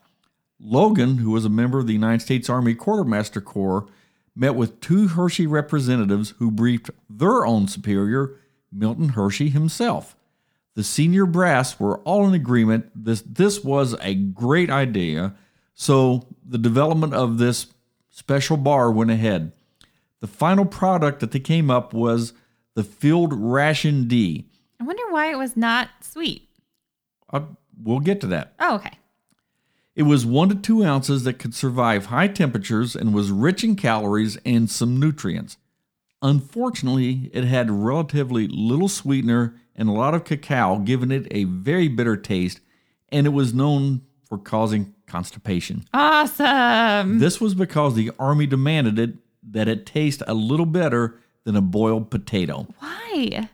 Logan, 0.60 1.18
who 1.18 1.32
was 1.32 1.46
a 1.46 1.50
member 1.50 1.78
of 1.78 1.88
the 1.88 1.94
United 1.94 2.22
States 2.22 2.50
Army 2.50 2.74
Quartermaster 2.74 3.42
Corps, 3.42 3.86
met 4.36 4.56
with 4.56 4.80
two 4.82 5.10
Hershey 5.10 5.46
representatives 5.46 6.34
who 6.40 6.50
briefed 6.50 6.90
their 7.10 7.46
own 7.46 7.68
superior, 7.68 8.36
Milton 8.74 9.10
Hershey 9.10 9.50
himself. 9.50 10.16
The 10.76 10.84
senior 10.84 11.26
brass 11.26 11.80
were 11.80 12.00
all 12.00 12.28
in 12.28 12.34
agreement 12.34 12.90
this 12.96 13.22
this 13.22 13.64
was 13.64 13.96
a 14.02 14.16
great 14.16 14.70
idea, 14.70 15.36
so 15.76 16.28
the 16.44 16.58
development 16.58 17.14
of 17.14 17.38
this 17.38 17.68
special 18.10 18.58
bar 18.58 18.92
went 18.92 19.12
ahead. 19.12 19.52
The 20.20 20.28
final 20.28 20.66
product 20.66 21.20
that 21.20 21.32
they 21.32 21.40
came 21.40 21.70
up 21.70 21.94
was 21.94 22.34
the 22.76 22.84
Field 22.84 23.34
Ration 23.34 24.08
D. 24.08 24.48
I 24.80 24.84
wonder 24.84 25.04
why 25.10 25.32
it 25.32 25.38
was 25.38 25.56
not 25.56 25.90
sweet. 26.02 26.50
Uh, 27.32 27.42
we'll 27.82 28.00
get 28.00 28.22
to 28.22 28.28
that. 28.28 28.54
Oh, 28.60 28.76
okay. 28.76 28.98
It 29.96 30.04
was 30.04 30.26
one 30.26 30.50
to 30.50 30.56
two 30.56 30.84
ounces 30.84 31.24
that 31.24 31.38
could 31.38 31.54
survive 31.54 32.08
high 32.08 32.28
temperatures 32.28 32.96
and 32.96 33.14
was 33.14 33.32
rich 33.32 33.64
in 33.64 33.76
calories 33.76 34.38
and 34.44 34.70
some 34.70 35.00
nutrients. 35.00 35.58
Unfortunately, 36.24 37.30
it 37.34 37.44
had 37.44 37.70
relatively 37.70 38.48
little 38.48 38.88
sweetener 38.88 39.56
and 39.76 39.90
a 39.90 39.92
lot 39.92 40.16
of 40.16 40.24
cacao, 40.24 40.80
giving 40.80 41.12
it 41.12 41.28
a 41.32 41.44
very 41.44 41.90
bitter 41.90 42.16
taste, 42.16 42.62
and 43.10 43.28
it 43.28 43.32
was 43.32 43.54
known 43.54 44.02
for 44.28 44.38
causing 44.38 44.96
constipation. 45.06 45.84
Awesome. 45.94 47.20
This 47.20 47.42
was 47.42 47.54
because 47.54 47.96
the 47.96 48.12
Army 48.18 48.48
demanded 48.48 48.98
it 48.98 49.16
that 49.52 49.68
it 49.68 49.86
taste 49.86 50.24
a 50.26 50.34
little 50.34 50.66
better 50.66 51.20
than 51.44 51.58
a 51.58 51.62
boiled 51.62 52.10
potato. 52.10 52.68
Why? 52.80 53.50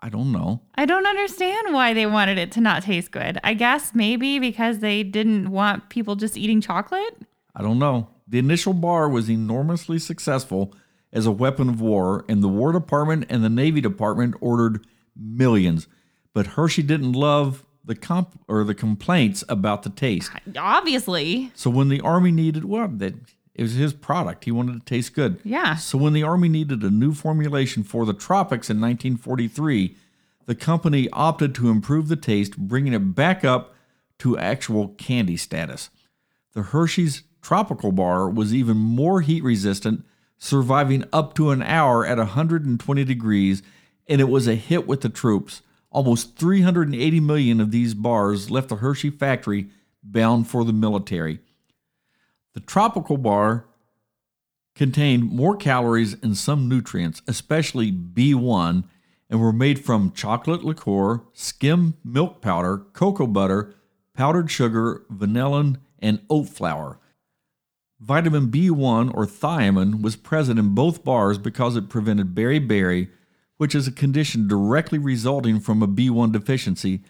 I 0.00 0.08
don't 0.10 0.30
know. 0.30 0.60
I 0.74 0.84
don't 0.84 1.06
understand 1.06 1.72
why 1.72 1.94
they 1.94 2.04
wanted 2.04 2.36
it 2.36 2.52
to 2.52 2.60
not 2.60 2.82
taste 2.82 3.12
good. 3.12 3.40
I 3.42 3.54
guess 3.54 3.94
maybe 3.94 4.38
because 4.38 4.80
they 4.80 5.02
didn't 5.02 5.50
want 5.50 5.88
people 5.88 6.16
just 6.16 6.36
eating 6.36 6.60
chocolate. 6.60 7.16
I 7.56 7.62
don't 7.62 7.78
know. 7.78 8.08
The 8.28 8.38
initial 8.38 8.74
bar 8.74 9.08
was 9.08 9.30
enormously 9.30 9.98
successful 9.98 10.74
as 11.14 11.24
a 11.24 11.32
weapon 11.32 11.70
of 11.70 11.80
war, 11.80 12.26
and 12.28 12.42
the 12.42 12.48
War 12.48 12.72
Department 12.72 13.24
and 13.30 13.42
the 13.42 13.48
Navy 13.48 13.80
Department 13.80 14.34
ordered 14.40 14.86
millions. 15.16 15.86
But 16.34 16.48
Hershey 16.48 16.82
didn't 16.82 17.12
love 17.12 17.64
the 17.84 17.94
comp 17.94 18.38
or 18.48 18.64
the 18.64 18.74
complaints 18.74 19.44
about 19.48 19.84
the 19.84 19.90
taste. 19.90 20.30
Obviously. 20.58 21.52
So 21.54 21.70
when 21.70 21.88
the 21.88 22.00
army 22.00 22.32
needed 22.32 22.64
well, 22.64 22.88
that 22.88 23.14
it 23.54 23.62
was 23.62 23.74
his 23.74 23.92
product. 23.92 24.44
He 24.44 24.50
wanted 24.50 24.80
to 24.80 24.84
taste 24.84 25.14
good. 25.14 25.40
Yeah. 25.44 25.76
So 25.76 25.96
when 25.96 26.12
the 26.12 26.24
army 26.24 26.48
needed 26.48 26.82
a 26.82 26.90
new 26.90 27.14
formulation 27.14 27.84
for 27.84 28.04
the 28.04 28.12
tropics 28.12 28.68
in 28.68 28.80
1943, 28.80 29.96
the 30.46 30.54
company 30.54 31.08
opted 31.12 31.54
to 31.54 31.70
improve 31.70 32.08
the 32.08 32.16
taste, 32.16 32.56
bringing 32.56 32.92
it 32.92 33.14
back 33.14 33.44
up 33.44 33.74
to 34.18 34.36
actual 34.36 34.88
candy 34.88 35.36
status. 35.36 35.90
The 36.52 36.62
Hershey's 36.62 37.22
Tropical 37.42 37.92
Bar 37.92 38.28
was 38.28 38.54
even 38.54 38.76
more 38.76 39.20
heat 39.20 39.44
resistant, 39.44 40.04
surviving 40.44 41.02
up 41.10 41.32
to 41.32 41.50
an 41.50 41.62
hour 41.62 42.04
at 42.04 42.18
120 42.18 43.04
degrees, 43.04 43.62
and 44.06 44.20
it 44.20 44.28
was 44.28 44.46
a 44.46 44.54
hit 44.54 44.86
with 44.86 45.00
the 45.00 45.08
troops. 45.08 45.62
Almost 45.90 46.36
380 46.36 47.18
million 47.20 47.60
of 47.62 47.70
these 47.70 47.94
bars 47.94 48.50
left 48.50 48.68
the 48.68 48.76
Hershey 48.76 49.08
factory 49.08 49.70
bound 50.02 50.46
for 50.46 50.66
the 50.66 50.72
military. 50.72 51.38
The 52.52 52.60
Tropical 52.60 53.16
Bar 53.16 53.64
contained 54.74 55.32
more 55.32 55.56
calories 55.56 56.14
and 56.22 56.36
some 56.36 56.68
nutrients, 56.68 57.22
especially 57.26 57.90
B1, 57.90 58.84
and 59.30 59.40
were 59.40 59.52
made 59.52 59.82
from 59.82 60.12
chocolate 60.12 60.62
liqueur, 60.62 61.22
skim 61.32 61.94
milk 62.04 62.42
powder, 62.42 62.84
cocoa 62.92 63.26
butter, 63.26 63.74
powdered 64.12 64.50
sugar, 64.50 65.06
vanillin, 65.10 65.78
and 66.00 66.20
oat 66.28 66.50
flour. 66.50 67.00
Vitamin 68.00 68.48
B1 68.48 69.14
or 69.14 69.26
thiamine 69.26 70.02
was 70.02 70.16
present 70.16 70.58
in 70.58 70.74
both 70.74 71.04
bars 71.04 71.38
because 71.38 71.76
it 71.76 71.88
prevented 71.88 72.34
beriberi, 72.34 73.08
which 73.56 73.74
is 73.74 73.86
a 73.86 73.92
condition 73.92 74.48
directly 74.48 74.98
resulting 74.98 75.60
from 75.60 75.82
a 75.82 75.88
B1 75.88 76.32
deficiency 76.32 77.02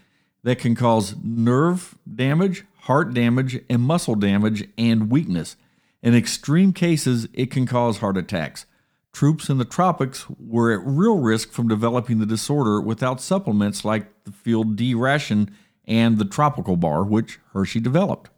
that 0.43 0.59
can 0.59 0.75
cause 0.75 1.17
nerve 1.23 1.97
damage, 2.13 2.65
heart 2.83 3.15
damage, 3.15 3.61
and 3.69 3.83
muscle 3.83 4.15
damage 4.15 4.69
and 4.77 5.11
weakness. 5.11 5.57
In 6.03 6.15
extreme 6.15 6.75
cases, 6.75 7.27
it 7.33 7.51
can 7.51 7.67
cause 7.67 7.99
heart 7.99 8.19
attacks. 8.19 8.67
Troops 9.13 9.49
in 9.49 9.59
the 9.59 9.65
tropics 9.65 10.27
were 10.39 10.73
at 10.73 10.85
real 10.85 11.19
risk 11.19 11.51
from 11.51 11.67
developing 11.67 12.19
the 12.19 12.27
disorder 12.27 12.81
without 12.81 13.23
supplements 13.23 13.85
like 13.85 14.25
the 14.25 14.33
Field 14.33 14.77
D 14.77 14.93
ration 14.93 15.57
and 15.87 16.19
the 16.19 16.25
Tropical 16.25 16.77
Bar, 16.77 17.05
which 17.05 17.39
Hershey 17.53 17.81
developed. 17.81 18.29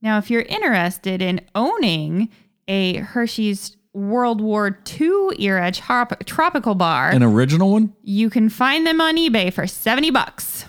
Now, 0.00 0.18
if 0.18 0.30
you're 0.30 0.42
interested 0.42 1.20
in 1.22 1.40
owning 1.54 2.28
a 2.68 2.96
Hershey's 2.98 3.76
World 3.94 4.40
War 4.40 4.78
II 5.00 5.30
era 5.38 5.72
trop- 5.72 6.24
tropical 6.24 6.74
bar, 6.74 7.10
An 7.10 7.22
original 7.22 7.72
one? 7.72 7.94
you 8.02 8.30
can 8.30 8.48
find 8.48 8.86
them 8.86 9.00
on 9.00 9.16
eBay 9.16 9.52
for 9.52 9.66
70 9.66 10.10
bucks. 10.10 10.66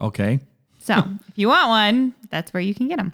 Okay. 0.00 0.40
So, 0.80 0.94
if 1.28 1.38
you 1.38 1.48
want 1.48 1.68
one, 1.68 2.14
that's 2.30 2.52
where 2.52 2.60
you 2.62 2.74
can 2.74 2.88
get 2.88 2.98
them. 2.98 3.12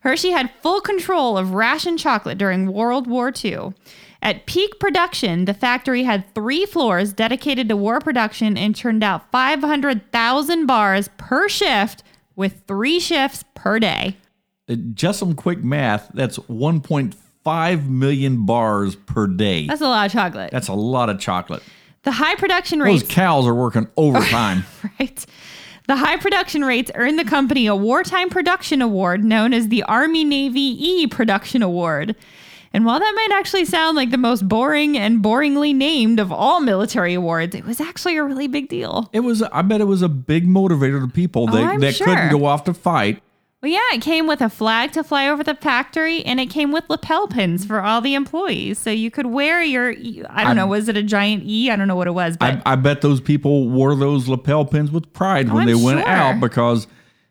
Hershey 0.00 0.30
had 0.30 0.50
full 0.62 0.80
control 0.80 1.36
of 1.38 1.52
ration 1.52 1.96
chocolate 1.98 2.38
during 2.38 2.72
World 2.72 3.06
War 3.06 3.32
II. 3.44 3.74
At 4.22 4.46
peak 4.46 4.78
production, 4.80 5.44
the 5.46 5.54
factory 5.54 6.02
had 6.04 6.34
three 6.34 6.66
floors 6.66 7.12
dedicated 7.12 7.68
to 7.70 7.76
war 7.76 8.00
production 8.00 8.56
and 8.58 8.74
turned 8.76 9.02
out 9.02 9.30
500,000 9.30 10.66
bars 10.66 11.08
per 11.16 11.48
shift 11.48 12.02
with 12.36 12.62
three 12.66 12.98
shifts 13.00 13.44
per 13.60 13.78
day. 13.78 14.16
Uh, 14.68 14.76
Just 14.94 15.18
some 15.18 15.34
quick 15.34 15.62
math. 15.62 16.10
That's 16.14 16.38
1.5 16.38 17.88
million 17.88 18.46
bars 18.46 18.96
per 18.96 19.26
day. 19.26 19.66
That's 19.66 19.80
a 19.80 19.88
lot 19.88 20.06
of 20.06 20.12
chocolate. 20.12 20.50
That's 20.50 20.68
a 20.68 20.74
lot 20.74 21.10
of 21.10 21.18
chocolate. 21.20 21.62
The 22.02 22.12
high 22.12 22.34
production 22.36 22.80
rates. 22.80 23.02
Those 23.02 23.10
cows 23.12 23.46
are 23.46 23.54
working 23.54 23.88
overtime. 23.96 24.64
right? 25.00 25.26
The 25.86 25.96
high 25.96 26.16
production 26.16 26.64
rates 26.64 26.90
earned 26.94 27.18
the 27.18 27.24
company 27.24 27.66
a 27.66 27.74
wartime 27.76 28.30
production 28.30 28.80
award 28.80 29.24
known 29.24 29.52
as 29.52 29.68
the 29.68 29.82
Army 29.82 30.24
Navy 30.24 30.60
E 30.60 31.06
Production 31.06 31.62
Award. 31.62 32.14
And 32.72 32.84
while 32.84 33.00
that 33.00 33.12
might 33.16 33.36
actually 33.36 33.64
sound 33.64 33.96
like 33.96 34.12
the 34.12 34.16
most 34.18 34.48
boring 34.48 34.96
and 34.96 35.22
boringly 35.22 35.74
named 35.74 36.20
of 36.20 36.30
all 36.30 36.60
military 36.60 37.14
awards, 37.14 37.56
it 37.56 37.64
was 37.64 37.80
actually 37.80 38.16
a 38.16 38.22
really 38.22 38.46
big 38.46 38.68
deal. 38.68 39.10
it 39.12 39.20
was, 39.20 39.42
I 39.42 39.62
bet 39.62 39.80
it 39.80 39.88
was 39.88 40.02
a 40.02 40.08
big 40.08 40.46
motivator 40.46 41.00
to 41.04 41.08
people 41.12 41.46
that, 41.48 41.74
Oh, 41.74 41.78
that 41.80 41.96
couldn't 41.96 42.30
go 42.30 42.44
off 42.44 42.62
to 42.64 42.74
fight. 42.74 43.20
Well, 43.62 43.70
yeah, 43.70 43.80
it 43.92 44.00
came 44.00 44.26
with 44.26 44.40
a 44.40 44.48
flag 44.48 44.92
to 44.92 45.04
fly 45.04 45.28
over 45.28 45.44
the 45.44 45.54
factory, 45.54 46.24
and 46.24 46.40
it 46.40 46.46
came 46.46 46.72
with 46.72 46.84
lapel 46.88 47.28
pins 47.28 47.66
for 47.66 47.82
all 47.82 48.00
the 48.00 48.14
employees, 48.14 48.78
so 48.78 48.88
you 48.88 49.10
could 49.10 49.26
wear 49.26 49.62
your. 49.62 49.94
I 50.30 50.44
don't 50.44 50.56
know, 50.56 50.66
was 50.66 50.88
it 50.88 50.96
a 50.96 51.02
giant 51.02 51.42
E? 51.44 51.70
I 51.70 51.76
don't 51.76 51.86
know 51.86 51.96
what 51.96 52.06
it 52.06 52.12
was, 52.12 52.38
but 52.38 52.62
I, 52.64 52.72
I 52.72 52.76
bet 52.76 53.02
those 53.02 53.20
people 53.20 53.68
wore 53.68 53.94
those 53.94 54.28
lapel 54.28 54.64
pins 54.64 54.90
with 54.90 55.12
pride 55.12 55.48
when 55.48 55.56
oh, 55.56 55.60
I'm 55.60 55.66
they 55.66 55.74
went 55.74 56.00
sure. 56.00 56.08
out 56.08 56.40
because, 56.40 56.86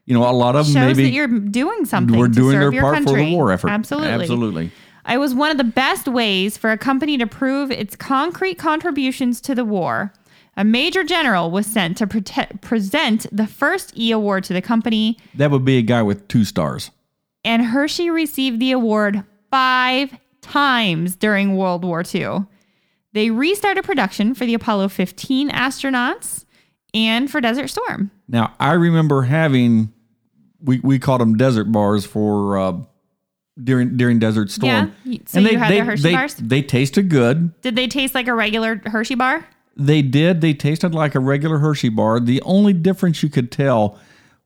you 0.06 0.14
know, 0.14 0.30
a 0.30 0.32
lot 0.32 0.56
of 0.56 0.68
them 0.68 0.76
shows 0.76 0.98
maybe 0.98 1.10
that 1.10 1.16
you're 1.16 1.28
doing 1.28 1.86
something. 1.86 2.16
were 2.16 2.28
doing 2.28 2.52
serve 2.52 2.62
their 2.62 2.74
your 2.74 2.84
part 2.84 3.04
for 3.04 3.18
the 3.18 3.34
war 3.34 3.52
effort. 3.52 3.70
Absolutely, 3.70 4.10
Absolutely. 4.10 4.72
It 5.10 5.18
was 5.18 5.34
one 5.34 5.50
of 5.50 5.58
the 5.58 5.64
best 5.64 6.08
ways 6.08 6.58
for 6.58 6.72
a 6.72 6.78
company 6.78 7.18
to 7.18 7.26
prove 7.26 7.72
its 7.72 7.96
concrete 7.96 8.60
contributions 8.60 9.42
to 9.42 9.56
the 9.56 9.66
war. 9.66 10.14
A 10.60 10.66
major 10.66 11.06
general 11.06 11.50
was 11.52 11.66
sent 11.66 11.98
to 12.00 12.06
present 12.06 13.26
the 13.32 13.48
first 13.48 13.98
E 13.98 14.12
award 14.12 14.44
to 14.44 14.54
the 14.54 14.62
company, 14.62 15.18
That 15.36 15.52
would 15.52 15.64
be 15.64 15.78
a 15.78 15.82
guy 15.82 16.02
with 16.04 16.28
two 16.28 16.44
stars. 16.44 16.92
and 17.46 17.64
Hershey 17.64 18.10
received 18.10 18.60
the 18.60 18.72
award 18.74 19.24
five 19.50 20.14
times 20.42 21.16
during 21.16 21.56
World 21.56 21.86
War 21.86 22.04
II. 22.14 22.40
They 23.14 23.32
restarted 23.32 23.86
production 23.86 24.34
for 24.36 24.46
the 24.46 24.54
Apollo 24.54 24.90
15 24.90 25.50
astronauts 25.50 26.44
and 26.94 27.32
for 27.32 27.40
Desert 27.40 27.70
Storm. 27.70 28.12
Now, 28.28 28.54
I 28.60 28.74
remember 28.74 29.22
having, 29.22 29.94
we, 30.62 30.82
we 30.82 31.00
called 31.00 31.22
them 31.22 31.38
desert 31.38 31.72
bars 31.72 32.06
for 32.06 32.58
uh, 32.58 32.74
during 33.64 33.96
during 33.96 34.20
Desert 34.20 34.52
Storm. 34.52 34.94
Yeah, 35.06 35.12
you- 35.14 35.20
so 35.26 35.40
you 35.40 35.58
had 35.58 35.72
the 35.72 35.80
Hershey 35.86 36.04
they, 36.04 36.14
bars? 36.14 36.36
They 36.36 36.62
tasted 36.62 37.08
good. 37.10 37.60
Did 37.62 37.78
they 37.78 37.88
taste 37.88 38.14
like 38.14 38.28
a 38.28 38.34
regular 38.34 38.82
Hershey 38.86 39.16
bar? 39.16 39.48
They 39.80 40.02
did. 40.02 40.42
They 40.42 40.54
tasted 40.54 40.94
like 40.94 41.16
a 41.16 41.20
regular 41.20 41.58
Hershey 41.60 41.90
bar. 41.90 42.20
The 42.20 42.42
only 42.44 42.74
difference 42.74 43.24
you 43.24 43.30
could 43.30 43.52
tell 43.52 43.98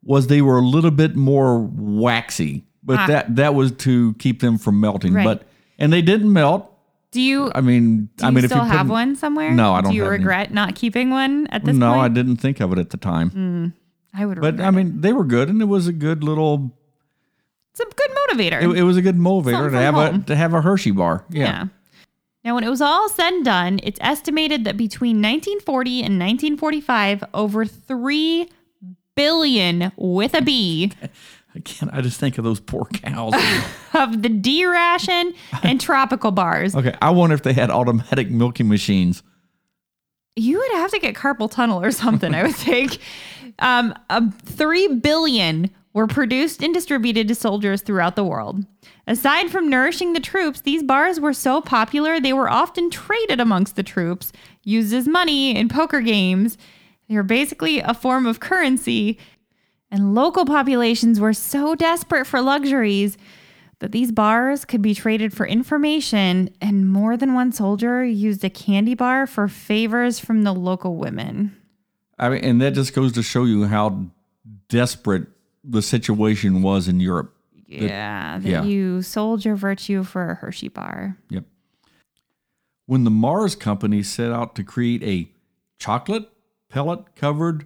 was 0.04 0.28
they 0.28 0.42
were 0.42 0.58
a 0.60 0.62
little 0.62 0.92
bit 0.92 1.16
more 1.16 1.60
waxy, 1.60 2.66
but 2.84 3.00
Ah. 3.00 3.08
that 3.08 3.36
that 3.36 3.56
was 3.56 3.72
to 3.72 4.14
keep 4.20 4.42
them 4.42 4.58
from 4.58 4.80
melting. 4.80 5.14
Right. 5.14 5.24
But 5.26 5.48
and 5.80 5.92
they 5.92 6.02
didn't 6.02 6.32
melt. 6.32 6.70
Do 7.12 7.22
you 7.22 7.52
I 7.54 7.62
mean, 7.62 8.10
I 8.22 8.32
mean, 8.32 8.44
still 8.46 8.58
if 8.60 8.64
you 8.66 8.70
have 8.72 8.88
put, 8.88 8.94
one 8.94 9.16
somewhere? 9.16 9.52
No, 9.52 9.74
I 9.74 9.82
don't 9.82 9.92
Do 9.92 9.96
you 9.98 10.04
have 10.04 10.14
any. 10.14 10.20
regret 10.20 10.52
not 10.54 10.74
keeping 10.76 11.10
one 11.12 11.48
at 11.48 11.64
this 11.64 11.76
No, 11.76 11.92
I 11.92 11.96
point? 11.96 12.12
Mm. 12.12 12.16
didn't 12.16 12.36
think 12.38 12.60
of 12.60 12.72
it 12.74 12.80
at 12.80 12.90
the 12.90 12.98
time. 12.98 13.74
I 14.14 14.26
would. 14.26 14.42
But 14.42 14.60
I 14.60 14.72
mean, 14.72 15.02
they 15.02 15.14
were 15.14 15.24
good, 15.24 15.50
and 15.50 15.62
it 15.62 15.66
was 15.66 15.88
a 15.88 15.94
good 15.94 16.24
little. 16.24 16.76
it's 17.72 17.80
a 17.80 17.86
good 17.86 18.12
motivator. 18.30 18.62
It, 18.64 18.78
it 18.80 18.84
was 18.84 18.98
a 18.98 19.02
good 19.02 19.18
motivator 19.18 19.52
Something 19.54 19.72
to 19.72 19.78
have 19.80 19.96
from 19.96 20.16
a 20.22 20.24
to 20.26 20.36
have 20.36 20.54
a 20.54 20.62
Hershey 20.62 20.92
bar. 20.92 21.26
Yeah. 21.30 21.44
yeah. 21.46 21.66
Now, 22.44 22.56
when 22.56 22.64
it 22.64 22.70
was 22.70 22.82
all 22.82 23.08
said 23.10 23.34
and 23.34 23.46
done, 23.46 23.80
it's 23.84 24.00
estimated 24.02 24.66
that 24.66 24.76
between 24.76 25.18
1940 25.18 25.92
and 26.00 26.20
1945, 26.20 27.24
over 27.34 27.66
three 27.66 28.50
billion 29.16 29.92
with 29.96 30.34
a 30.34 30.42
B 30.42 30.92
Again, 31.56 31.90
I 31.94 32.02
just 32.02 32.20
think 32.20 32.38
of 32.38 32.44
those 32.44 32.60
poor 32.60 32.86
cows. 32.86 33.34
of 33.94 34.22
the 34.22 34.30
D 34.30 34.66
ration 34.66 35.34
and 35.62 35.80
tropical 35.80 36.32
bars. 36.32 36.76
okay, 36.76 36.96
I 37.02 37.12
wonder 37.12 37.36
if 37.36 37.44
they 37.44 37.54
had 37.54 37.70
automatic 37.70 38.32
milking 38.32 38.68
machines. 38.68 39.22
You 40.36 40.58
would 40.58 40.72
have 40.72 40.90
to 40.92 41.00
get 41.00 41.14
carpal 41.14 41.50
tunnel 41.52 41.80
or 41.84 41.92
something, 41.92 42.34
I 42.34 42.44
would 42.44 42.56
think. 42.56 42.98
Um, 43.60 43.94
uh, 44.10 44.22
three 44.46 44.88
billion 44.88 45.70
were 45.94 46.08
produced 46.08 46.64
and 46.64 46.74
distributed 46.74 47.28
to 47.28 47.36
soldiers 47.36 47.82
throughout 47.82 48.16
the 48.16 48.24
world. 48.24 48.66
Aside 49.06 49.52
from 49.52 49.70
nourishing 49.70 50.14
the 50.14 50.20
troops, 50.20 50.62
these 50.62 50.84
bars 50.84 51.20
were 51.20 51.34
so 51.34 51.62
popular 51.62 52.20
they 52.20 52.34
were 52.34 52.50
often 52.50 52.90
traded 52.90 53.40
amongst 53.40 53.76
the 53.76 53.84
troops, 53.84 54.32
used 54.64 54.94
as 54.94 55.08
money 55.08 55.56
in 55.56 55.70
poker 55.70 56.02
games. 56.02 56.58
They 57.08 57.16
were 57.16 57.24
basically 57.24 57.80
a 57.80 57.94
form 57.94 58.26
of 58.26 58.40
currency. 58.40 59.20
And 59.92 60.16
local 60.16 60.46
populations 60.46 61.20
were 61.20 61.34
so 61.34 61.76
desperate 61.76 62.26
for 62.26 62.42
luxuries 62.42 63.16
that 63.78 63.92
these 63.92 64.12
bars 64.12 64.66
could 64.66 64.82
be 64.82 64.96
traded 64.96 65.34
for 65.34 65.46
information, 65.46 66.50
and 66.62 66.90
more 66.90 67.18
than 67.18 67.34
one 67.34 67.52
soldier 67.52 68.04
used 68.04 68.44
a 68.44 68.50
candy 68.50 68.96
bar 68.96 69.28
for 69.28 69.48
favors 69.48 70.20
from 70.20 70.44
the 70.44 70.54
local 70.54 70.96
women. 70.96 71.56
I 72.18 72.30
mean, 72.30 72.44
and 72.44 72.62
that 72.62 72.74
just 72.74 72.94
goes 72.94 73.12
to 73.12 73.22
show 73.22 73.44
you 73.44 73.66
how 73.66 74.06
desperate 74.70 75.28
the 75.64 75.82
situation 75.82 76.62
was 76.62 76.88
in 76.88 77.00
Europe. 77.00 77.36
Yeah, 77.68 78.40
that 78.40 78.48
yeah. 78.48 78.64
you 78.64 79.02
sold 79.02 79.46
your 79.46 79.56
virtue 79.56 80.04
for 80.04 80.32
a 80.32 80.36
Hershey 80.36 80.68
bar. 80.68 81.18
Yep. 81.30 81.46
when 82.86 83.04
the 83.04 83.12
Mars 83.12 83.56
company 83.56 84.04
set 84.04 84.32
out 84.32 84.56
to 84.56 84.64
create 84.64 85.04
a 85.04 85.32
chocolate 85.80 86.30
pellet 86.70 87.16
covered 87.16 87.66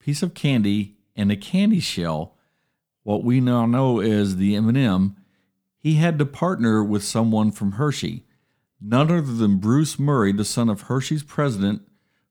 piece 0.00 0.22
of 0.22 0.34
candy 0.34 0.96
and 1.14 1.30
a 1.30 1.36
candy 1.36 1.80
shell, 1.80 2.34
what 3.02 3.22
we 3.22 3.40
now 3.40 3.66
know 3.66 4.00
as 4.00 4.36
the 4.36 4.56
M&M, 4.56 5.16
he 5.78 5.94
had 5.94 6.18
to 6.18 6.26
partner 6.26 6.82
with 6.82 7.04
someone 7.04 7.52
from 7.52 7.72
Hershey. 7.72 8.24
None 8.80 9.10
other 9.10 9.20
than 9.20 9.58
Bruce 9.58 9.96
Murrie, 9.96 10.36
the 10.36 10.44
son 10.44 10.68
of 10.68 10.82
Hershey's 10.82 11.22
president, 11.22 11.82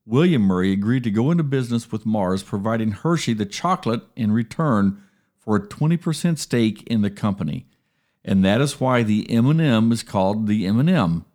William 0.06 0.48
Murrie, 0.48 0.74
agreed 0.74 1.04
to 1.06 1.12
go 1.12 1.32
into 1.32 1.44
business 1.44 1.92
with 1.92 2.06
Mars, 2.06 2.44
providing 2.44 2.92
Hershey 2.92 3.34
the 3.34 3.46
chocolate 3.46 4.02
in 4.16 4.32
return 4.32 5.02
for 5.38 5.56
a 5.56 5.68
20% 5.68 6.38
stake 6.38 6.84
in 6.84 7.02
the 7.02 7.10
company. 7.10 7.68
And 8.26 8.44
that 8.44 8.62
is 8.62 8.80
why 8.80 9.04
the 9.04 9.30
M&M 9.30 9.92
is 9.92 10.04
called 10.04 10.48
the 10.48 10.66
M&M. 10.66 11.26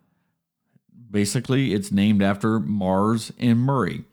Basically, 1.09 1.73
it's 1.73 1.91
named 1.91 2.21
after 2.21 2.59
Mars 2.59 3.31
and 3.39 3.57
Murrie. 3.57 4.05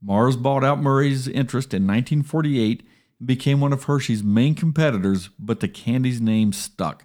Mars 0.00 0.36
bought 0.36 0.64
out 0.64 0.80
Murrie's 0.80 1.28
interest 1.28 1.74
in 1.74 1.86
1948 1.86 2.82
and 3.18 3.26
became 3.26 3.60
one 3.60 3.72
of 3.72 3.84
Hershey's 3.84 4.22
main 4.22 4.54
competitors, 4.54 5.28
but 5.38 5.60
the 5.60 5.68
candy's 5.68 6.20
name 6.20 6.52
stuck. 6.52 7.04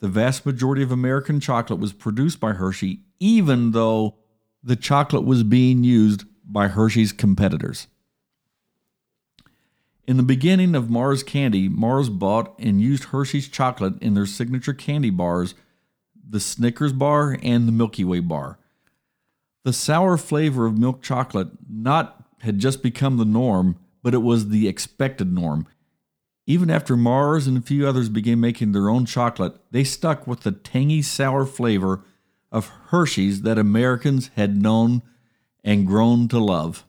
The 0.00 0.08
vast 0.08 0.44
majority 0.44 0.82
of 0.82 0.90
American 0.90 1.38
chocolate 1.38 1.78
was 1.78 1.92
produced 1.92 2.40
by 2.40 2.52
Hershey, 2.52 3.00
even 3.20 3.70
though 3.70 4.16
the 4.62 4.76
chocolate 4.76 5.24
was 5.24 5.44
being 5.44 5.84
used 5.84 6.24
by 6.52 6.68
Hershey's 6.68 7.12
competitors. 7.12 7.86
In 10.06 10.16
the 10.16 10.22
beginning 10.22 10.74
of 10.74 10.90
Mars 10.90 11.22
Candy, 11.22 11.68
Mars 11.68 12.08
bought 12.08 12.58
and 12.58 12.80
used 12.80 13.04
Hershey's 13.04 13.48
chocolate 13.48 13.94
in 14.02 14.14
their 14.14 14.26
signature 14.26 14.74
candy 14.74 15.10
bars, 15.10 15.54
the 16.28 16.40
Snickers 16.40 16.92
bar 16.92 17.38
and 17.42 17.66
the 17.66 17.72
Milky 17.72 18.04
Way 18.04 18.20
bar. 18.20 18.58
The 19.64 19.72
sour 19.72 20.16
flavor 20.16 20.66
of 20.66 20.76
milk 20.76 21.02
chocolate 21.02 21.50
not 21.70 22.26
had 22.40 22.58
just 22.58 22.82
become 22.82 23.16
the 23.16 23.24
norm, 23.24 23.76
but 24.02 24.14
it 24.14 24.18
was 24.18 24.48
the 24.48 24.66
expected 24.66 25.32
norm. 25.32 25.66
Even 26.46 26.68
after 26.68 26.96
Mars 26.96 27.46
and 27.46 27.56
a 27.56 27.60
few 27.60 27.86
others 27.86 28.08
began 28.08 28.40
making 28.40 28.72
their 28.72 28.88
own 28.88 29.06
chocolate, 29.06 29.54
they 29.70 29.84
stuck 29.84 30.26
with 30.26 30.40
the 30.40 30.50
tangy 30.50 31.00
sour 31.00 31.46
flavor 31.46 32.04
of 32.50 32.72
Hershey's 32.88 33.42
that 33.42 33.58
Americans 33.58 34.30
had 34.34 34.60
known 34.60 35.02
and 35.64 35.86
grown 35.86 36.28
to 36.28 36.38
love. 36.38 36.84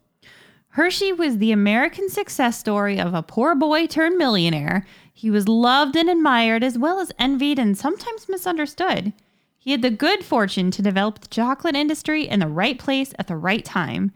Hershey 0.70 1.14
was 1.14 1.38
the 1.38 1.52
American 1.52 2.10
success 2.10 2.60
story 2.60 3.00
of 3.00 3.14
a 3.14 3.22
poor 3.22 3.54
boy 3.54 3.86
turned 3.86 4.18
millionaire. 4.18 4.88
He 5.14 5.30
was 5.30 5.48
loved 5.48 5.96
and 5.96 6.10
admired, 6.10 6.64
as 6.64 6.80
well 6.80 7.00
as 7.00 7.12
envied 7.20 7.60
and 7.60 7.78
sometimes 7.78 8.28
misunderstood. 8.28 9.14
He 9.60 9.72
had 9.72 9.84
the 9.84 9.92
good 9.92 10.26
fortune 10.26 10.72
to 10.72 10.82
develop 10.82 11.20
the 11.20 11.28
chocolate 11.28 11.76
industry 11.76 12.28
in 12.28 12.40
the 12.40 12.48
right 12.48 12.80
place 12.80 13.14
at 13.20 13.28
the 13.28 13.38
right 13.38 13.64
time. 13.64 14.12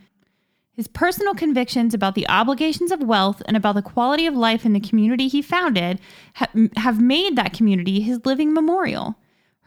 His 0.74 0.88
personal 0.88 1.34
convictions 1.34 1.94
about 1.94 2.16
the 2.16 2.28
obligations 2.28 2.92
of 2.92 3.02
wealth 3.02 3.42
and 3.46 3.56
about 3.56 3.76
the 3.76 3.82
quality 3.82 4.26
of 4.26 4.36
life 4.36 4.66
in 4.66 4.74
the 4.74 4.80
community 4.80 5.28
he 5.28 5.42
founded 5.42 6.00
ha- 6.36 6.50
have 6.76 7.00
made 7.00 7.36
that 7.36 7.54
community 7.54 8.00
his 8.02 8.26
living 8.26 8.54
memorial. 8.54 9.16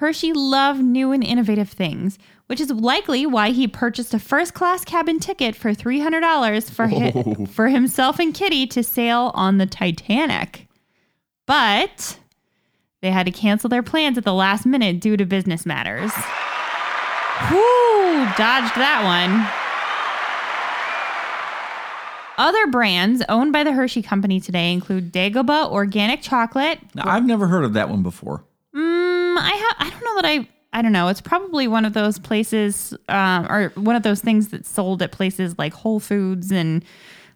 Hershey 0.01 0.32
loved 0.32 0.82
new 0.82 1.12
and 1.12 1.22
innovative 1.22 1.68
things, 1.68 2.18
which 2.46 2.59
is 2.59 2.70
likely 2.70 3.26
why 3.26 3.51
he 3.51 3.68
purchased 3.68 4.14
a 4.14 4.18
first 4.18 4.55
class 4.55 4.82
cabin 4.82 5.20
ticket 5.20 5.55
for 5.55 5.74
$300 5.74 6.70
for, 6.70 6.86
hi- 6.88 7.12
oh. 7.14 7.44
for 7.44 7.68
himself 7.68 8.18
and 8.18 8.32
Kitty 8.32 8.66
to 8.68 8.82
sail 8.82 9.30
on 9.34 9.59
the 9.59 9.66
Titanic. 9.66 10.68
But 11.44 12.18
they 13.03 13.11
had 13.11 13.26
to 13.26 13.30
cancel 13.30 13.68
their 13.68 13.82
plans 13.82 14.16
at 14.16 14.24
the 14.24 14.32
last 14.32 14.64
minute 14.64 15.01
due 15.01 15.18
to 15.18 15.26
business 15.26 15.66
matters. 15.66 16.12
Whoo, 17.51 18.24
dodged 18.38 18.74
that 18.76 19.03
one. 19.05 19.46
Other 22.38 22.66
brands 22.68 23.22
owned 23.28 23.53
by 23.53 23.64
the 23.64 23.72
Hershey 23.72 24.01
Company 24.01 24.40
today 24.40 24.72
include 24.72 25.12
Dagoba 25.12 25.70
Organic 25.70 26.22
Chocolate. 26.22 26.78
Now, 26.94 27.03
I've 27.05 27.26
never 27.26 27.48
heard 27.48 27.64
of 27.64 27.74
that 27.74 27.90
one 27.90 28.03
before. 28.03 28.44
Mm, 29.31 29.39
I 29.39 29.51
ha- 29.55 29.76
I 29.78 29.91
don't 29.91 30.05
know 30.05 30.14
that 30.16 30.24
I 30.26 30.49
I 30.72 30.83
don't 30.83 30.93
know. 30.93 31.09
It's 31.09 31.20
probably 31.20 31.66
one 31.68 31.85
of 31.85 31.93
those 31.95 32.18
places 32.18 32.95
um, 33.09 33.47
or 33.51 33.70
one 33.74 33.97
of 33.97 34.03
those 34.03 34.20
things 34.20 34.49
that's 34.49 34.70
sold 34.70 35.03
at 35.03 35.12
places 35.12 35.59
like 35.59 35.72
Whole 35.72 36.01
Foods 36.01 36.53
and 36.53 36.85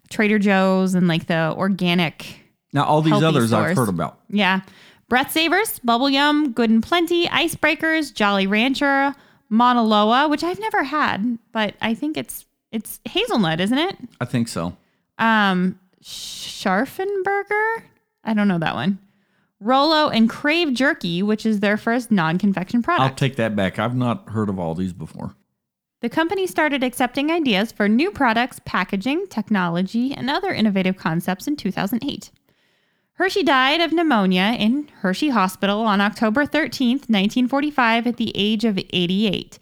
Trader 0.09 0.39
Joe's 0.39 0.93
and 0.95 1.07
like 1.07 1.27
the 1.27 1.53
organic. 1.57 2.39
Now, 2.71 2.85
all 2.85 3.01
these 3.01 3.21
others 3.21 3.53
I've 3.53 3.75
heard 3.75 3.89
about. 3.89 4.19
Yeah. 4.29 4.61
Breath 5.07 5.31
Savers, 5.31 5.79
Bubble 5.79 6.09
Yum, 6.09 6.51
Good 6.51 6.69
and 6.69 6.81
Plenty, 6.81 7.27
Icebreakers, 7.27 8.13
Jolly 8.13 8.47
Rancher, 8.47 9.13
Mauna 9.49 9.83
Loa, 9.83 10.27
which 10.27 10.43
I've 10.43 10.59
never 10.59 10.83
had, 10.83 11.37
but 11.51 11.75
I 11.81 11.93
think 11.93 12.17
it's 12.17 12.45
it's 12.71 12.99
hazelnut, 13.05 13.59
isn't 13.61 13.77
it? 13.77 13.97
I 14.19 14.25
think 14.25 14.47
so. 14.47 14.75
Um, 15.19 15.79
Scharffen 16.03 17.23
Berger. 17.23 17.83
I 18.23 18.33
don't 18.33 18.47
know 18.47 18.59
that 18.59 18.73
one. 18.73 18.97
Rolo 19.65 20.09
and 20.09 20.29
Krave 20.29 20.75
Jerky, 20.75 21.23
which 21.23 21.43
is 21.43 21.59
their 21.59 21.75
first 21.75 22.11
non-confection 22.11 22.83
product. 22.83 23.09
I'll 23.09 23.15
take 23.15 23.35
that 23.37 23.55
back. 23.55 23.79
I've 23.79 23.95
not 23.95 24.29
heard 24.29 24.47
of 24.47 24.59
all 24.59 24.75
these 24.75 24.93
before. 24.93 25.35
the 26.01 26.09
company 26.09 26.45
started 26.45 26.83
accepting 26.83 27.31
ideas 27.31 27.71
for 27.71 27.89
new 27.89 28.11
products, 28.11 28.59
packaging, 28.63 29.25
technology, 29.27 30.13
and 30.13 30.29
other 30.29 30.51
innovative 30.51 30.97
concepts 30.97 31.47
in 31.47 31.55
2008. 31.55 32.29
Hershey 33.13 33.41
died 33.41 33.81
of 33.81 33.91
pneumonia 33.91 34.55
in 34.59 34.87
Hershey 34.99 35.29
Hospital 35.29 35.81
on 35.81 36.01
October 36.01 36.45
13th, 36.45 37.09
1945, 37.09 38.05
at 38.05 38.17
the 38.17 38.31
age 38.35 38.65
of 38.65 38.77
88. 38.77 39.57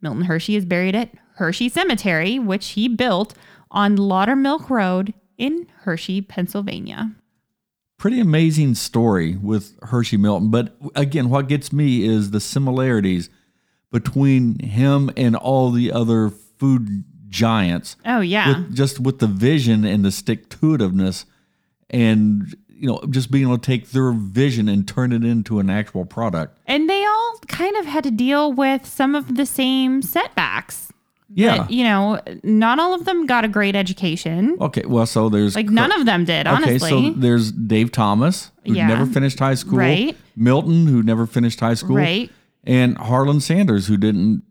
Milton 0.00 0.26
Hershey 0.26 0.54
is 0.54 0.64
buried 0.64 0.94
at 0.94 1.10
Hershey 1.36 1.68
Cemetery, 1.68 2.38
which 2.38 2.68
he 2.68 2.86
built 2.86 3.34
on 3.72 3.96
Laudermilch 3.96 4.70
Road 4.70 5.12
in 5.38 5.66
Hershey, 5.80 6.20
Pennsylvania. 6.20 7.10
Pretty 8.00 8.18
amazing 8.18 8.76
story 8.76 9.36
with 9.36 9.78
Hershey 9.82 10.16
Milton. 10.16 10.50
But 10.50 10.74
again, 10.94 11.28
what 11.28 11.48
gets 11.48 11.70
me 11.70 12.02
is 12.02 12.30
the 12.30 12.40
similarities 12.40 13.28
between 13.92 14.58
him 14.58 15.10
and 15.18 15.36
all 15.36 15.70
the 15.70 15.92
other 15.92 16.30
food 16.30 17.04
giants. 17.28 17.96
Oh, 18.06 18.20
yeah. 18.20 18.48
With, 18.48 18.74
just 18.74 19.00
with 19.00 19.18
the 19.18 19.26
vision 19.26 19.84
and 19.84 20.02
the 20.02 20.10
stick 20.10 20.48
to 20.48 20.56
itiveness 20.78 21.26
and 21.90 22.56
you 22.68 22.86
know 22.86 23.02
just 23.10 23.30
being 23.30 23.44
able 23.44 23.58
to 23.58 23.66
take 23.66 23.90
their 23.90 24.12
vision 24.12 24.66
and 24.66 24.88
turn 24.88 25.12
it 25.12 25.24
into 25.24 25.58
an 25.58 25.68
actual 25.68 26.06
product 26.06 26.56
and 26.66 26.88
they 26.88 27.04
all 27.04 27.38
kind 27.48 27.76
of 27.76 27.84
had 27.84 28.04
to 28.04 28.10
deal 28.10 28.52
with 28.52 28.86
some 28.86 29.14
of 29.14 29.36
the 29.36 29.44
same 29.44 30.00
setbacks. 30.00 30.89
Yeah 31.32 31.58
That, 31.58 31.70
you 31.70 31.84
know, 31.84 32.20
not 32.42 32.78
all 32.78 32.92
of 32.94 33.04
them 33.04 33.26
got 33.26 33.44
a 33.44 33.48
great 33.48 33.76
education. 33.76 34.56
okay 34.60 34.82
well 34.86 35.06
so 35.06 35.28
there's 35.28 35.54
Like 35.54 35.70
none 35.70 35.92
of 35.92 36.04
them 36.06 36.24
did, 36.24 36.46
honestly. 36.46 36.92
okay 36.92 37.12
so 37.12 37.18
there's 37.20 37.52
dave 37.52 37.92
thomas 37.92 38.50
who 38.66 38.74
Yeah. 38.74 38.88
never 38.88 39.06
finished 39.06 39.38
high 39.38 39.54
school 39.54 39.78
Right. 39.78 40.16
milton 40.36 40.86
who 40.86 41.02
never 41.02 41.26
finished 41.26 41.60
high 41.60 41.74
school 41.74 41.96
Right. 41.96 42.30
and 42.64 42.96
harlan 42.98 43.40
sanders 43.40 43.86
who 43.86 43.96
didn't 43.96 44.42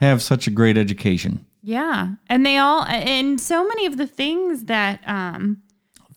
have 0.00 0.22
such 0.22 0.46
a 0.46 0.50
great 0.50 0.76
education 0.76 1.46
Yeah. 1.62 2.14
And 2.28 2.44
they 2.44 2.58
all 2.58 2.84
and 2.84 3.40
so 3.40 3.66
many 3.66 3.86
of 3.86 3.96
the 3.96 4.06
things 4.06 4.64
that 4.64 5.00
um 5.06 5.62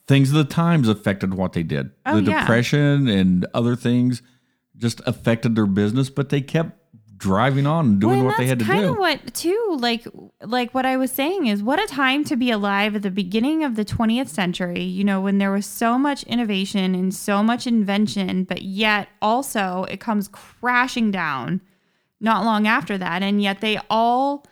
things 0.06 0.30
of 0.30 0.36
the 0.36 0.44
times 0.44 0.88
affected 0.88 1.34
what 1.34 1.52
they 1.54 1.62
did 1.62 1.90
Oh, 2.04 2.20
the 2.20 2.30
yeah. 2.30 2.40
depression 2.40 3.08
and 3.08 3.46
other 3.54 3.74
things 3.76 4.20
just 4.76 5.00
affected 5.06 5.54
their 5.56 5.66
business 5.66 6.10
but 6.10 6.28
they 6.28 6.40
kept 6.42 6.77
driving 7.18 7.66
on 7.66 7.86
and 7.86 8.00
doing 8.00 8.10
well, 8.10 8.18
and 8.20 8.26
what 8.28 8.38
they 8.38 8.46
had 8.46 8.58
to 8.60 8.64
do. 8.64 8.70
kind 8.70 8.84
of 8.84 8.96
what 8.96 9.34
too 9.34 9.76
like 9.78 10.06
like 10.40 10.72
what 10.72 10.86
I 10.86 10.96
was 10.96 11.10
saying 11.10 11.46
is 11.46 11.62
what 11.62 11.82
a 11.82 11.86
time 11.86 12.24
to 12.24 12.36
be 12.36 12.50
alive 12.50 12.94
at 12.94 13.02
the 13.02 13.10
beginning 13.10 13.64
of 13.64 13.76
the 13.76 13.84
20th 13.84 14.28
century, 14.28 14.82
you 14.82 15.04
know, 15.04 15.20
when 15.20 15.38
there 15.38 15.50
was 15.50 15.66
so 15.66 15.98
much 15.98 16.22
innovation 16.24 16.94
and 16.94 17.12
so 17.12 17.42
much 17.42 17.66
invention, 17.66 18.44
but 18.44 18.62
yet 18.62 19.08
also 19.20 19.84
it 19.90 20.00
comes 20.00 20.28
crashing 20.28 21.10
down 21.10 21.60
not 22.20 22.44
long 22.44 22.66
after 22.66 22.96
that 22.96 23.22
and 23.22 23.42
yet 23.42 23.60
they 23.60 23.78
all 23.90 24.44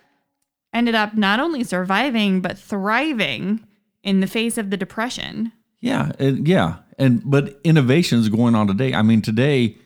ended 0.72 0.94
up 0.94 1.16
not 1.16 1.40
only 1.40 1.64
surviving 1.64 2.40
but 2.40 2.58
thriving 2.58 3.64
in 4.02 4.20
the 4.20 4.26
face 4.26 4.58
of 4.58 4.70
the 4.70 4.76
depression. 4.76 5.52
Yeah, 5.80 6.12
and, 6.18 6.48
yeah, 6.48 6.76
and 6.98 7.22
but 7.24 7.60
innovations 7.64 8.28
going 8.28 8.54
on 8.54 8.66
today. 8.66 8.94
I 8.94 9.02
mean, 9.02 9.20
today, 9.20 9.76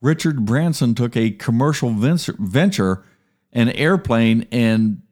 Richard 0.00 0.44
Branson 0.44 0.94
took 0.94 1.16
a 1.16 1.30
commercial 1.30 1.90
venture, 1.90 3.04
an 3.52 3.68
airplane, 3.70 4.46
and 4.50 5.02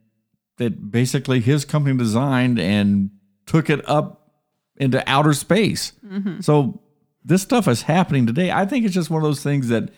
that 0.56 0.90
basically 0.90 1.40
his 1.40 1.64
company 1.64 1.96
designed 1.96 2.58
and 2.58 3.10
took 3.46 3.70
it 3.70 3.86
up 3.88 4.32
into 4.76 5.02
outer 5.06 5.32
space. 5.32 5.92
So 6.40 6.80
this 7.24 7.42
stuff 7.42 7.68
is 7.68 7.82
happening 7.82 8.26
today. 8.26 8.50
I 8.50 8.64
think 8.64 8.84
it's 8.84 8.94
just 8.94 9.10
one 9.10 9.22
of 9.22 9.28
those 9.28 9.42
things 9.42 9.68
that 9.68 9.90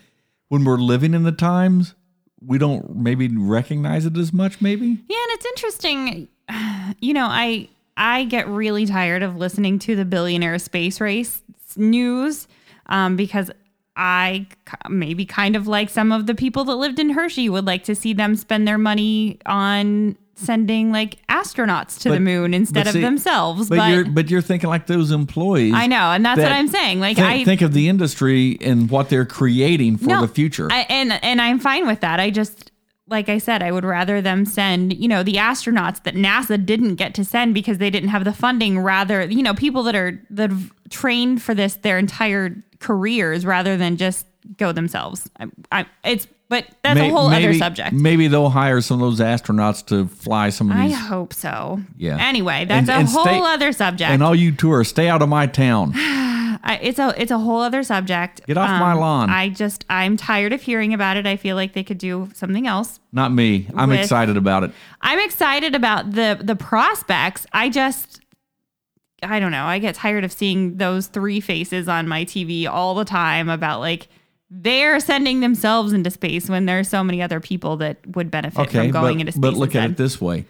when 0.49 0.65
we're 0.65 0.77
living 0.77 1.13
in 1.13 1.23
the 1.23 1.31
times, 1.31 1.95
we 2.45 2.57
don't 2.57 2.95
maybe 2.97 3.29
recognize 3.29 4.05
it 4.05 4.17
as 4.17 4.33
much. 4.33 4.59
Maybe. 4.61 4.85
Yeah, 4.85 5.17
and 5.17 5.31
it's 5.31 5.45
interesting. 5.45 6.27
You 6.99 7.13
know, 7.13 7.25
I 7.25 7.69
I 7.95 8.25
get 8.25 8.47
really 8.47 8.85
tired 8.85 9.23
of 9.23 9.37
listening 9.37 9.79
to 9.79 9.95
the 9.95 10.03
billionaire 10.03 10.59
space 10.59 10.99
race 10.99 11.41
news 11.77 12.47
um, 12.87 13.15
because 13.15 13.49
I 13.95 14.47
maybe 14.89 15.25
kind 15.25 15.55
of 15.55 15.67
like 15.67 15.89
some 15.89 16.11
of 16.11 16.25
the 16.25 16.35
people 16.35 16.63
that 16.65 16.75
lived 16.75 16.99
in 16.99 17.09
Hershey 17.09 17.49
would 17.49 17.65
like 17.65 17.83
to 17.85 17.95
see 17.95 18.13
them 18.13 18.35
spend 18.35 18.67
their 18.67 18.77
money 18.77 19.39
on 19.45 20.15
sending 20.35 20.91
like 20.91 21.25
astronauts 21.27 21.99
to 21.99 22.09
the 22.09 22.19
moon 22.19 22.53
instead 22.53 22.85
but 22.85 22.95
of 22.95 23.01
themselves. 23.01 23.69
But, 23.69 23.77
But, 23.77 23.91
you're 23.91 24.05
but 24.05 24.29
you're 24.29 24.41
thinking 24.41 24.69
like 24.69 24.87
those 24.87 25.11
employees. 25.11 25.73
I 25.75 25.87
know, 25.87 26.11
and 26.11 26.25
that's 26.25 26.41
what 26.41 26.51
I'm 26.51 26.67
saying. 26.67 26.99
Like 26.99 27.17
think, 27.17 27.27
I 27.27 27.43
think 27.43 27.61
of 27.61 27.73
the 27.73 27.89
industry 27.89 28.57
and 28.61 28.89
what 28.89 29.09
they're 29.09 29.25
creating 29.25 29.97
for 29.97 30.05
No, 30.07 30.21
the 30.21 30.27
future. 30.27 30.67
I, 30.71 30.85
and 30.89 31.13
and 31.23 31.41
I'm 31.41 31.59
fine 31.59 31.85
with 31.85 32.01
that. 32.01 32.19
I 32.19 32.29
just 32.29 32.70
like 33.11 33.29
I 33.29 33.37
said, 33.37 33.61
I 33.61 33.71
would 33.71 33.83
rather 33.85 34.21
them 34.21 34.45
send, 34.45 34.93
you 34.93 35.07
know, 35.07 35.21
the 35.21 35.33
astronauts 35.33 36.01
that 36.03 36.15
NASA 36.15 36.65
didn't 36.65 36.95
get 36.95 37.13
to 37.15 37.25
send 37.25 37.53
because 37.53 37.77
they 37.77 37.89
didn't 37.89 38.09
have 38.09 38.23
the 38.23 38.33
funding. 38.33 38.79
Rather, 38.79 39.23
you 39.25 39.43
know, 39.43 39.53
people 39.53 39.83
that 39.83 39.95
are 39.95 40.19
that 40.31 40.49
have 40.49 40.71
trained 40.89 41.41
for 41.41 41.53
this 41.53 41.75
their 41.75 41.97
entire 41.99 42.55
careers, 42.79 43.45
rather 43.45 43.77
than 43.77 43.97
just 43.97 44.25
go 44.57 44.71
themselves. 44.71 45.29
I, 45.39 45.45
I, 45.71 45.85
it's 46.03 46.27
but 46.49 46.65
that's 46.83 46.99
May- 46.99 47.09
a 47.09 47.13
whole 47.13 47.27
other 47.27 47.53
subject. 47.53 47.93
Maybe 47.93 48.27
they'll 48.27 48.49
hire 48.49 48.81
some 48.81 49.01
of 49.01 49.09
those 49.09 49.19
astronauts 49.25 49.85
to 49.87 50.07
fly 50.07 50.49
some 50.49 50.71
of 50.71 50.77
these. 50.77 50.93
I 50.93 50.97
hope 50.97 51.33
so. 51.33 51.79
Yeah. 51.97 52.17
Anyway, 52.19 52.65
that's 52.65 52.89
And- 52.89 52.97
a 52.97 52.99
and 53.01 53.07
whole 53.09 53.23
stay- 53.23 53.39
other 53.41 53.71
subject. 53.71 54.09
and 54.09 54.23
all 54.23 54.33
you 54.35 54.51
tourists, 54.51 54.91
stay 54.91 55.07
out 55.09 55.21
of 55.21 55.29
my 55.29 55.47
town. 55.47 55.93
I, 56.63 56.77
it's 56.77 56.99
a 56.99 57.13
it's 57.19 57.31
a 57.31 57.37
whole 57.37 57.61
other 57.61 57.81
subject. 57.83 58.41
Um, 58.41 58.45
Get 58.47 58.57
off 58.57 58.79
my 58.79 58.93
lawn. 58.93 59.29
I 59.29 59.49
just 59.49 59.85
I'm 59.89 60.15
tired 60.17 60.53
of 60.53 60.61
hearing 60.61 60.93
about 60.93 61.17
it. 61.17 61.25
I 61.25 61.35
feel 61.37 61.55
like 61.55 61.73
they 61.73 61.83
could 61.83 61.97
do 61.97 62.29
something 62.35 62.67
else. 62.67 62.99
Not 63.11 63.31
me. 63.33 63.67
I'm 63.75 63.89
With- 63.89 63.99
excited 64.01 64.37
about 64.37 64.63
it. 64.63 64.71
I'm 65.01 65.19
excited 65.19 65.73
about 65.75 66.11
the 66.11 66.39
the 66.41 66.55
prospects. 66.55 67.45
I 67.53 67.69
just 67.69 68.21
I 69.23 69.39
don't 69.39 69.51
know. 69.51 69.65
I 69.65 69.79
get 69.79 69.95
tired 69.95 70.23
of 70.23 70.31
seeing 70.31 70.77
those 70.77 71.07
three 71.07 71.39
faces 71.39 71.87
on 71.87 72.07
my 72.07 72.25
TV 72.25 72.67
all 72.67 72.95
the 72.95 73.05
time 73.05 73.49
about 73.49 73.79
like 73.79 74.07
they're 74.49 74.99
sending 74.99 75.39
themselves 75.39 75.93
into 75.93 76.11
space 76.11 76.49
when 76.49 76.65
there's 76.65 76.89
so 76.89 77.03
many 77.03 77.21
other 77.21 77.39
people 77.39 77.77
that 77.77 77.97
would 78.15 78.29
benefit 78.29 78.59
Okay, 78.67 78.79
from 78.79 78.91
going 78.91 79.15
but, 79.17 79.19
into 79.21 79.31
space. 79.31 79.41
but 79.41 79.53
look 79.53 79.75
at 79.75 79.91
it 79.91 79.97
this 79.97 80.19
way. 80.19 80.45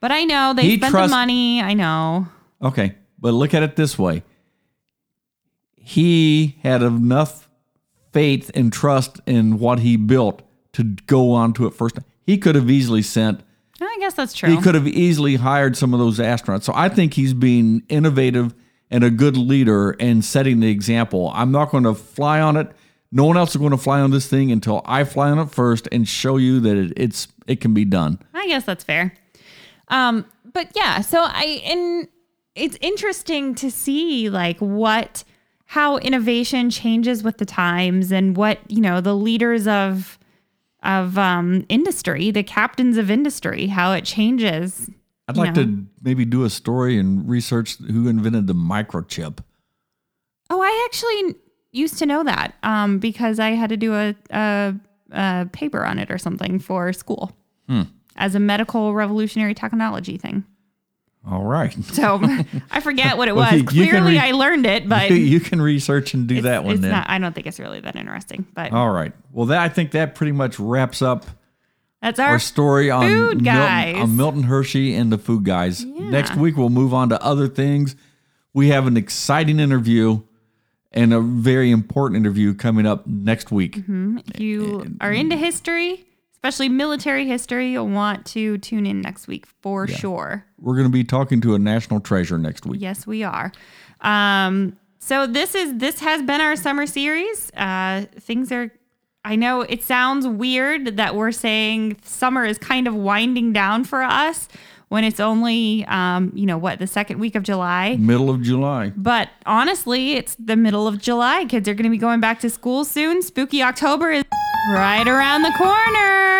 But 0.00 0.12
I 0.12 0.24
know 0.24 0.52
they 0.54 0.62
He 0.64 0.76
spent 0.76 0.90
trust- 0.92 1.10
the 1.10 1.16
money. 1.16 1.62
I 1.62 1.72
know. 1.74 2.28
Okay, 2.60 2.94
but 3.18 3.32
look 3.32 3.54
at 3.54 3.62
it 3.62 3.74
this 3.76 3.98
way. 3.98 4.22
He 5.88 6.58
had 6.64 6.82
enough 6.82 7.48
faith 8.12 8.50
and 8.56 8.72
trust 8.72 9.20
in 9.24 9.60
what 9.60 9.78
he 9.78 9.96
built 9.96 10.42
to 10.72 10.82
go 10.82 11.30
on 11.30 11.52
to 11.52 11.66
it 11.68 11.74
first. 11.74 12.00
He 12.24 12.38
could 12.38 12.56
have 12.56 12.68
easily 12.68 13.02
sent. 13.02 13.40
I 13.80 13.96
guess 14.00 14.14
that's 14.14 14.34
true. 14.34 14.50
He 14.50 14.60
could 14.60 14.74
have 14.74 14.88
easily 14.88 15.36
hired 15.36 15.76
some 15.76 15.94
of 15.94 16.00
those 16.00 16.18
astronauts. 16.18 16.64
So 16.64 16.72
I 16.74 16.88
think 16.88 17.14
he's 17.14 17.34
being 17.34 17.84
innovative 17.88 18.52
and 18.90 19.04
a 19.04 19.10
good 19.10 19.36
leader 19.36 19.92
and 20.00 20.24
setting 20.24 20.58
the 20.58 20.68
example. 20.68 21.30
I'm 21.32 21.52
not 21.52 21.70
going 21.70 21.84
to 21.84 21.94
fly 21.94 22.40
on 22.40 22.56
it. 22.56 22.68
No 23.12 23.24
one 23.24 23.36
else 23.36 23.50
is 23.50 23.58
going 23.58 23.70
to 23.70 23.76
fly 23.76 24.00
on 24.00 24.10
this 24.10 24.26
thing 24.26 24.50
until 24.50 24.82
I 24.86 25.04
fly 25.04 25.30
on 25.30 25.38
it 25.38 25.52
first 25.52 25.86
and 25.92 26.08
show 26.08 26.36
you 26.36 26.58
that 26.60 26.76
it, 26.76 26.94
it's 26.96 27.28
it 27.46 27.60
can 27.60 27.74
be 27.74 27.84
done. 27.84 28.18
I 28.34 28.48
guess 28.48 28.64
that's 28.64 28.82
fair. 28.82 29.14
Um, 29.86 30.26
but 30.52 30.72
yeah, 30.74 31.00
so 31.02 31.20
I 31.22 31.62
and 31.64 32.08
it's 32.56 32.76
interesting 32.80 33.54
to 33.54 33.70
see 33.70 34.30
like 34.30 34.58
what 34.58 35.22
how 35.66 35.98
innovation 35.98 36.70
changes 36.70 37.22
with 37.22 37.38
the 37.38 37.44
times 37.44 38.12
and 38.12 38.36
what 38.36 38.58
you 38.70 38.80
know 38.80 39.00
the 39.00 39.14
leaders 39.14 39.66
of 39.66 40.18
of 40.82 41.18
um, 41.18 41.64
industry, 41.68 42.30
the 42.30 42.42
captains 42.44 42.96
of 42.96 43.10
industry, 43.10 43.66
how 43.66 43.92
it 43.92 44.04
changes. 44.04 44.88
I'd 45.28 45.36
like 45.36 45.56
No. 45.56 45.64
to 45.64 45.86
maybe 46.02 46.24
do 46.24 46.44
a 46.44 46.50
story 46.50 46.96
and 46.98 47.28
research 47.28 47.76
who 47.78 48.06
invented 48.06 48.46
the 48.46 48.54
microchip. 48.54 49.38
Oh, 50.48 50.60
I 50.60 50.86
actually 50.88 51.34
used 51.72 51.98
to 51.98 52.06
know 52.06 52.22
that 52.22 52.54
um, 52.62 53.00
because 53.00 53.40
I 53.40 53.50
had 53.50 53.70
to 53.70 53.76
do 53.76 53.94
a, 53.94 54.14
a, 54.30 54.74
a 55.10 55.48
paper 55.52 55.84
on 55.84 55.98
it 55.98 56.10
or 56.12 56.18
something 56.18 56.60
for 56.60 56.92
school 56.92 57.36
as 58.14 58.36
a 58.36 58.40
medical 58.40 58.94
revolutionary 58.94 59.54
technology 59.54 60.16
thing. 60.16 60.44
All 61.28 61.42
right. 61.44 61.72
So 61.92 62.20
I 62.70 62.80
forget 62.80 63.16
what 63.16 63.28
it 63.28 63.34
Well, 63.34 63.50
was. 63.50 63.74
you- 63.74 63.84
you 63.84 63.90
Clearly, 63.90 64.12
re- 64.12 64.18
I 64.18 64.30
learned 64.32 64.64
it, 64.66 64.88
but 64.88 65.10
you 65.10 65.40
can 65.40 65.60
research 65.60 66.14
and 66.14 66.26
do 66.28 66.42
that 66.42 66.62
one 66.64 66.74
it's 66.74 66.82
then. 66.82 66.92
not. 66.92 67.10
I 67.10 67.18
don't 67.18 67.34
think 67.34 67.46
it's 67.46 67.58
really 67.58 67.80
that 67.80 67.96
interesting. 67.96 68.46
But 68.54 68.72
All 68.72 68.90
right. 68.90 69.12
Well, 69.32 69.46
that 69.46 69.60
I 69.60 69.68
think 69.68 69.90
that 69.92 70.14
pretty 70.14 70.32
much 70.32 70.58
wraps 70.60 71.02
up 71.02 71.26
that's 72.02 72.20
our 72.20 72.28
our 72.32 72.38
story 72.38 72.90
on 72.90 73.06
Milton, 73.42 73.48
on 73.48 74.16
Milton 74.16 74.42
Hershey 74.44 74.94
and 74.94 75.10
the 75.10 75.18
food 75.18 75.44
guys. 75.44 75.84
Next 75.84 76.36
week 76.36 76.56
we'll 76.56 76.68
move 76.68 76.94
on 76.94 77.08
to 77.08 77.20
other 77.22 77.48
things. 77.48 77.96
We 78.52 78.68
have 78.68 78.86
an 78.86 78.96
exciting 78.96 79.58
interview 79.58 80.20
and 80.92 81.12
a 81.12 81.20
very 81.20 81.70
important 81.72 82.18
interview 82.18 82.54
coming 82.54 82.86
up 82.86 83.06
next 83.06 83.50
week. 83.50 83.78
Mm-hmm. 83.78 84.18
If 84.34 84.40
you 84.40 84.96
are 85.00 85.10
into 85.12 85.36
history, 85.36 86.06
especially 86.46 86.68
military 86.68 87.26
history, 87.26 87.72
you'll 87.72 87.88
want 87.88 88.24
to 88.24 88.56
tune 88.58 88.86
in 88.86 89.00
next 89.00 89.26
week 89.26 89.46
for 89.46 89.88
sure. 89.88 90.44
We're 90.60 90.76
going 90.76 90.86
to 90.86 90.92
be 90.92 91.02
talking 91.02 91.40
to 91.40 91.56
a 91.56 91.58
national 91.58 92.00
treasure 92.00 92.38
next 92.38 92.64
week. 92.64 92.80
Yes, 92.80 93.04
we 93.04 93.24
are. 93.24 93.50
Um, 94.00 94.76
so 95.00 95.26
this 95.26 95.56
is 95.56 95.76
this 95.78 95.98
has 96.00 96.22
been 96.22 96.40
our 96.40 96.54
summer 96.54 96.86
series. 96.86 97.50
Uh, 97.56 98.04
things 98.20 98.52
are. 98.52 98.70
I 99.24 99.34
know 99.34 99.62
it 99.62 99.82
sounds 99.82 100.24
weird 100.24 100.98
that 100.98 101.16
we're 101.16 101.32
saying 101.32 101.96
summer 102.04 102.44
is 102.44 102.58
kind 102.58 102.86
of 102.86 102.94
winding 102.94 103.52
down 103.52 103.82
for 103.82 104.04
us 104.04 104.46
when 104.88 105.02
it's 105.02 105.18
only, 105.18 105.84
um, 105.86 106.30
you 106.32 106.46
know, 106.46 106.56
what 106.56 106.78
the 106.78 106.86
second 106.86 107.18
week 107.18 107.34
of 107.34 107.42
July. 107.42 107.96
Middle 107.96 108.30
of 108.30 108.40
July. 108.40 108.92
But 108.96 109.30
honestly, 109.44 110.12
it's 110.12 110.36
the 110.36 110.54
middle 110.54 110.86
of 110.86 110.98
July. 110.98 111.44
Kids 111.46 111.68
are 111.68 111.74
going 111.74 111.84
to 111.84 111.90
be 111.90 111.98
going 111.98 112.20
back 112.20 112.38
to 112.40 112.50
school 112.50 112.84
soon. 112.84 113.20
Spooky 113.20 113.64
October 113.64 114.12
is 114.12 114.22
right 114.70 115.06
around 115.08 115.42
the 115.42 115.52
corner. 115.58 116.35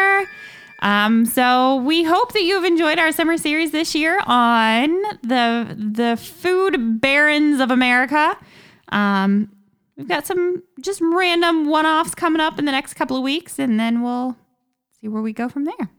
Um, 0.86 1.26
so 1.26 1.78
we 1.78 2.04
hope 2.04 2.32
that 2.32 2.44
you've 2.44 2.62
enjoyed 2.62 3.00
our 3.00 3.10
summer 3.10 3.36
series 3.36 3.72
this 3.72 3.92
year 3.92 4.22
on 4.24 5.02
the 5.20 5.74
the 5.76 6.16
food 6.16 7.00
barons 7.00 7.58
of 7.58 7.72
America. 7.72 8.38
Um, 8.90 9.50
we've 9.96 10.06
got 10.06 10.28
some 10.28 10.62
just 10.80 11.00
random 11.02 11.66
one-offs 11.68 12.14
coming 12.14 12.40
up 12.40 12.60
in 12.60 12.66
the 12.66 12.70
next 12.70 12.94
couple 12.94 13.16
of 13.16 13.24
weeks, 13.24 13.58
and 13.58 13.80
then 13.80 14.00
we'll 14.00 14.36
see 15.00 15.08
where 15.08 15.22
we 15.22 15.32
go 15.32 15.48
from 15.48 15.64
there. 15.64 15.90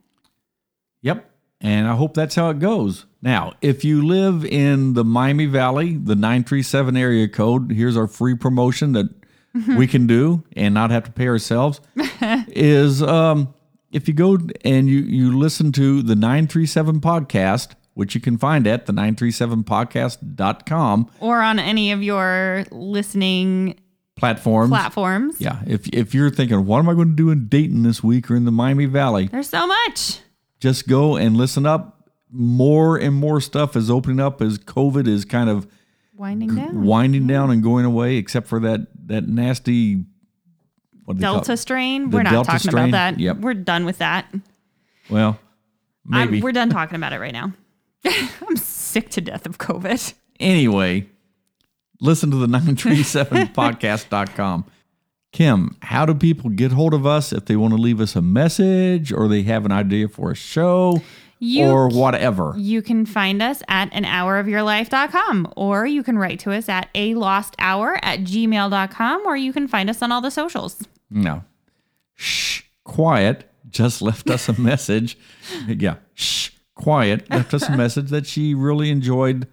Yep. 1.01 1.31
And 1.59 1.85
I 1.85 1.95
hope 1.97 2.13
that's 2.13 2.35
how 2.35 2.49
it 2.51 2.59
goes. 2.59 3.07
Now, 3.21 3.55
if 3.61 3.83
you 3.83 4.07
live 4.07 4.45
in 4.45 4.93
the 4.93 5.03
Miami 5.03 5.47
Valley, 5.47 5.97
the 5.97 6.15
937 6.15 6.95
area 6.95 7.27
code, 7.27 7.73
here's 7.73 7.97
our 7.97 8.07
free 8.07 8.35
promotion 8.35 8.93
that 8.93 9.09
we 9.77 9.85
can 9.85 10.07
do 10.07 10.43
and 10.55 10.73
not 10.73 10.91
have 10.91 11.03
to 11.03 11.11
pay 11.11 11.27
ourselves 11.27 11.81
is 12.21 13.03
um, 13.03 13.53
if 13.97 14.07
you 14.07 14.13
go 14.13 14.37
and 14.63 14.87
you, 14.87 14.99
you 14.99 15.37
listen 15.37 15.73
to 15.73 16.01
the 16.01 16.15
937 16.15 17.01
podcast, 17.01 17.71
which 17.95 18.15
you 18.15 18.21
can 18.21 18.37
find 18.37 18.65
at 18.67 18.85
the 18.85 18.93
937podcast.com 18.93 21.09
Or 21.19 21.41
on 21.41 21.59
any 21.59 21.91
of 21.91 22.01
your 22.03 22.65
listening 22.71 23.79
platforms. 24.15 24.69
platforms. 24.69 25.35
Yeah. 25.39 25.61
If, 25.65 25.87
if 25.89 26.13
you're 26.13 26.29
thinking, 26.29 26.65
what 26.65 26.79
am 26.79 26.89
I 26.89 26.93
going 26.93 27.09
to 27.09 27.15
do 27.15 27.29
in 27.29 27.47
Dayton 27.47 27.83
this 27.83 28.03
week 28.03 28.29
or 28.31 28.35
in 28.35 28.45
the 28.45 28.51
Miami 28.51 28.85
Valley? 28.85 29.27
There's 29.27 29.49
so 29.49 29.67
much. 29.67 30.19
just 30.59 30.87
go 30.87 31.15
and 31.15 31.37
listen 31.37 31.65
up. 31.65 31.93
More 32.29 32.97
and 32.97 33.15
more 33.15 33.39
stuff 33.39 33.77
is 33.77 33.89
opening 33.89 34.19
up 34.19 34.41
as 34.41 34.57
COVID 34.59 35.07
is 35.07 35.23
kind 35.23 35.49
of 35.49 35.65
Winding 36.13 36.55
down. 36.55 36.83
winding 36.83 37.25
down 37.27 37.51
and 37.51 37.63
going 37.63 37.85
away, 37.85 38.17
except 38.17 38.47
for 38.47 38.59
that 38.61 38.87
that 39.05 39.27
nasty 39.29 40.03
what 41.07 41.17
Delta 41.17 41.55
strain. 41.57 42.09
The 42.09 42.17
We're 42.17 42.23
not 42.23 42.31
Delta 42.31 42.51
talking 42.51 42.69
strain? 42.71 42.89
about 42.89 43.15
that. 43.15 43.19
Yep. 43.19 43.37
We're 43.37 43.53
done 43.53 43.85
with 43.85 43.97
that. 43.99 44.33
Well, 45.09 45.39
I'm- 46.11 46.31
maybe 46.31 46.41
we're 46.41 46.51
done 46.51 46.69
talking 46.69 46.95
about 46.95 47.13
it 47.13 47.19
right 47.19 47.33
now. 47.33 47.53
I'm 48.05 48.55
sick 48.57 49.09
to 49.11 49.21
death 49.21 49.45
of 49.45 49.57
COVID. 49.57 50.13
anyway. 50.39 51.07
Listen 51.99 52.29
to 52.31 52.37
the 52.37 52.47
937podcast.com. 53.55 54.65
Kim, 55.31 55.75
how 55.81 56.05
do 56.05 56.13
people 56.13 56.49
get 56.49 56.71
hold 56.71 56.93
of 56.93 57.05
us 57.05 57.33
if 57.33 57.45
they 57.45 57.55
want 57.55 57.73
to 57.73 57.79
leave 57.81 57.99
us 57.99 58.15
a 58.15 58.21
message 58.21 59.11
or 59.11 59.27
they 59.27 59.43
have 59.43 59.65
an 59.65 59.71
idea 59.71 60.07
for 60.07 60.31
a 60.31 60.35
show 60.35 61.01
You 61.39 61.65
or 61.67 61.89
whatever? 61.89 62.53
You 62.57 62.81
can 62.81 63.05
find 63.05 63.41
us 63.41 63.61
at 63.67 63.89
an 63.93 64.03
hourofyourlife.com 64.05 65.53
or 65.55 65.85
you 65.85 66.01
can 66.03 66.17
write 66.17 66.39
to 66.41 66.51
us 66.51 66.69
at 66.69 66.87
a 66.95 67.13
lost 67.15 67.55
hour 67.59 67.99
at 68.03 68.21
gmail.com 68.21 69.25
or 69.25 69.35
you 69.35 69.51
can 69.53 69.67
find 69.67 69.89
us 69.89 70.01
on 70.01 70.11
all 70.11 70.21
the 70.21 70.31
socials. 70.31 70.81
No. 71.09 71.43
Shh, 72.15 72.63
quiet. 72.83 73.49
Just 73.69 74.01
left 74.01 74.29
us 74.29 74.49
a 74.49 74.53
message. 74.61 75.17
Yeah. 75.67 75.95
Shh, 76.13 76.51
quiet. 76.75 77.29
Left 77.29 77.53
us 77.53 77.67
a 77.69 77.75
message 77.75 78.09
that 78.09 78.25
she 78.25 78.53
really 78.53 78.89
enjoyed 78.89 79.47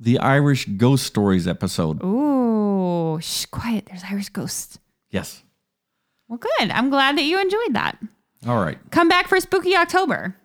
the 0.00 0.18
Irish 0.18 0.66
ghost 0.66 1.06
stories 1.06 1.46
episode. 1.46 2.02
Ooh, 2.02 3.18
shh, 3.20 3.46
quiet. 3.46 3.86
There's 3.86 4.04
Irish 4.10 4.28
ghosts. 4.30 4.78
Yes. 5.10 5.42
Well, 6.28 6.38
good. 6.38 6.70
I'm 6.70 6.90
glad 6.90 7.16
that 7.16 7.24
you 7.24 7.40
enjoyed 7.40 7.74
that. 7.74 7.98
All 8.46 8.60
right. 8.60 8.78
Come 8.90 9.08
back 9.08 9.28
for 9.28 9.38
Spooky 9.40 9.76
October. 9.76 10.36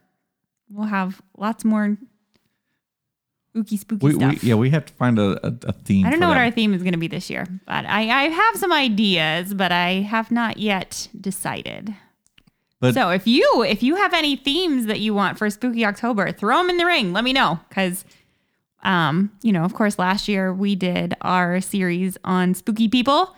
We'll 0.70 0.88
have 0.88 1.22
lots 1.38 1.66
more 1.66 1.98
spooky, 3.52 3.78
spooky 3.78 4.06
We, 4.06 4.16
we 4.16 4.20
stuff. 4.36 4.44
yeah, 4.44 4.56
we 4.56 4.70
have 4.72 4.86
to 4.86 4.94
find 4.94 5.20
a, 5.20 5.46
a, 5.46 5.54
a 5.68 5.72
theme. 5.74 6.06
I 6.06 6.10
don't 6.10 6.20
know 6.20 6.28
what 6.30 6.36
that. 6.36 6.42
our 6.46 6.52
theme 6.52 6.74
is 6.74 6.82
going 6.84 6.94
to 6.94 6.98
be 7.00 7.08
this 7.08 7.30
year, 7.30 7.46
but 7.66 7.86
I, 7.86 8.02
I 8.10 8.24
have 8.30 8.56
some 8.56 8.72
ideas, 8.74 9.54
but 9.54 9.72
I 9.72 10.02
have 10.02 10.32
not 10.32 10.58
yet 10.58 11.08
decided. 11.20 11.94
But- 12.80 12.94
so 12.96 13.10
if 13.10 13.28
you 13.28 13.64
if 13.68 13.84
you 13.84 13.96
have 13.98 14.14
any 14.14 14.36
themes 14.36 14.88
that 14.88 15.00
you 15.00 15.14
want 15.14 15.38
for 15.38 15.50
Spooky 15.50 15.86
October, 15.86 16.32
throw 16.32 16.58
them 16.58 16.70
in 16.70 16.78
the 16.78 16.86
ring. 16.86 17.14
Let 17.14 17.24
me 17.24 17.32
know 17.34 17.60
because, 17.70 18.06
um, 18.84 19.32
you 19.44 19.52
know, 19.52 19.64
of 19.64 19.74
course, 19.76 20.00
last 20.00 20.28
year 20.28 20.52
we 20.54 20.76
did 20.76 21.14
our 21.22 21.62
series 21.62 22.18
on 22.24 22.56
spooky 22.56 22.88
people. 22.88 23.36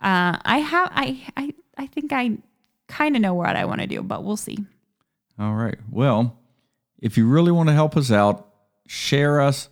Uh, 0.00 0.38
I 0.44 0.58
have 0.58 0.90
I 0.94 1.22
I 1.36 1.54
I 1.76 1.86
think 1.88 2.12
I 2.12 2.38
kind 2.86 3.16
of 3.16 3.22
know 3.22 3.34
what 3.34 3.56
I 3.56 3.64
want 3.64 3.80
to 3.80 3.86
do, 3.88 4.00
but 4.02 4.22
we'll 4.22 4.36
see. 4.36 4.58
All 5.40 5.54
right. 5.54 5.78
Well, 5.90 6.38
if 7.00 7.16
you 7.18 7.26
really 7.26 7.50
want 7.50 7.68
to 7.70 7.74
help 7.74 7.96
us 7.96 8.12
out, 8.12 8.46
share 8.86 9.40
us, 9.40 9.68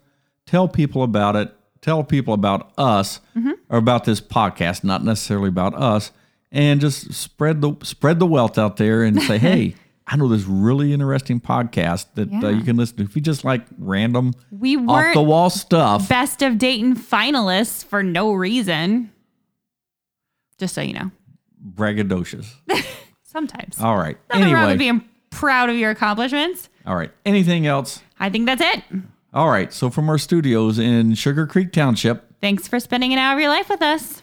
tell 0.47 0.69
people 0.69 1.03
about 1.03 1.37
it, 1.37 1.55
tell 1.81 2.05
people 2.05 2.35
about 2.35 2.73
us 2.79 3.21
or 3.69 3.79
about 3.79 4.05
this 4.05 4.21
podcast, 4.21 4.85
not 4.85 5.05
necessarily 5.05 5.49
about 5.49 5.75
us, 5.75 6.13
and 6.51 6.81
just 6.81 7.13
spread 7.13 7.61
the 7.61 7.75
spread 7.83 8.19
the 8.19 8.27
wealth 8.27 8.59
out 8.59 8.77
there 8.77 9.03
and 9.03 9.21
say, 9.23 9.39
"Hey, 9.39 9.75
I 10.07 10.17
know 10.17 10.29
this 10.29 10.45
really 10.45 10.93
interesting 10.93 11.41
podcast 11.41 12.07
that 12.15 12.33
uh, 12.33 12.49
you 12.49 12.63
can 12.63 12.77
listen 12.77 12.99
to 12.99 13.03
if 13.05 13.17
you 13.17 13.23
just 13.23 13.45
like 13.45 13.63
random 13.79 14.35
We 14.51 14.77
off 14.77 15.15
the 15.15 15.23
wall 15.23 15.51
stuff." 15.51 16.09
best 16.09 16.43
of 16.43 16.59
Dayton 16.59 16.97
finalists 16.97 17.85
for 17.85 18.03
no 18.03 18.33
reason. 18.33 19.11
Just 20.59 20.75
so 20.75 20.81
you 20.81 20.93
know, 20.93 21.11
braggadocious. 21.75 22.47
sometimes. 23.33 23.81
All 23.81 23.97
right. 23.97 24.17
Nothing 24.33 24.53
wrong 24.53 24.67
with 24.67 24.71
Anyway, 24.73 24.77
being 24.77 25.09
proud 25.33 25.69
of 25.71 25.77
your 25.77 25.91
accomplishments. 25.91 26.69
all 26.87 26.95
right. 26.95 27.11
Anything 27.27 27.67
else? 27.67 28.01
I 28.21 28.31
think 28.31 28.47
that's 28.47 28.63
it. 28.63 28.85
All 29.35 29.49
right. 29.51 29.73
So 29.73 29.91
from 29.91 30.09
our 30.09 30.19
studios 30.19 30.79
in 30.79 31.15
Sugar 31.15 31.47
Creek 31.47 31.73
Township, 31.73 32.29
Thanks 32.41 32.69
for 32.69 32.79
spending 32.81 33.13
an 33.13 33.19
hour 33.19 33.35
of 33.35 33.41
your 33.41 33.49
life 33.51 33.69
with 33.69 33.83
us. 33.83 34.23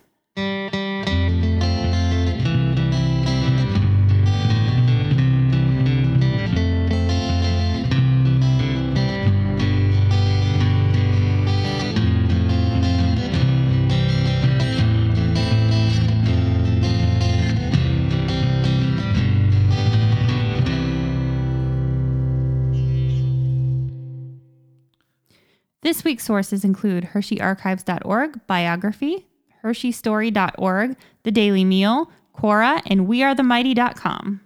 This 25.89 26.03
week's 26.03 26.23
sources 26.23 26.63
include 26.63 27.03
HersheyArchives.org, 27.13 28.45
biography, 28.45 29.25
HersheyStory.org, 29.63 30.95
The 31.23 31.31
Daily 31.31 31.65
Meal, 31.65 32.11
Quora, 32.37 32.83
and 32.85 33.07
WeAreTheMighty.com. 33.07 34.39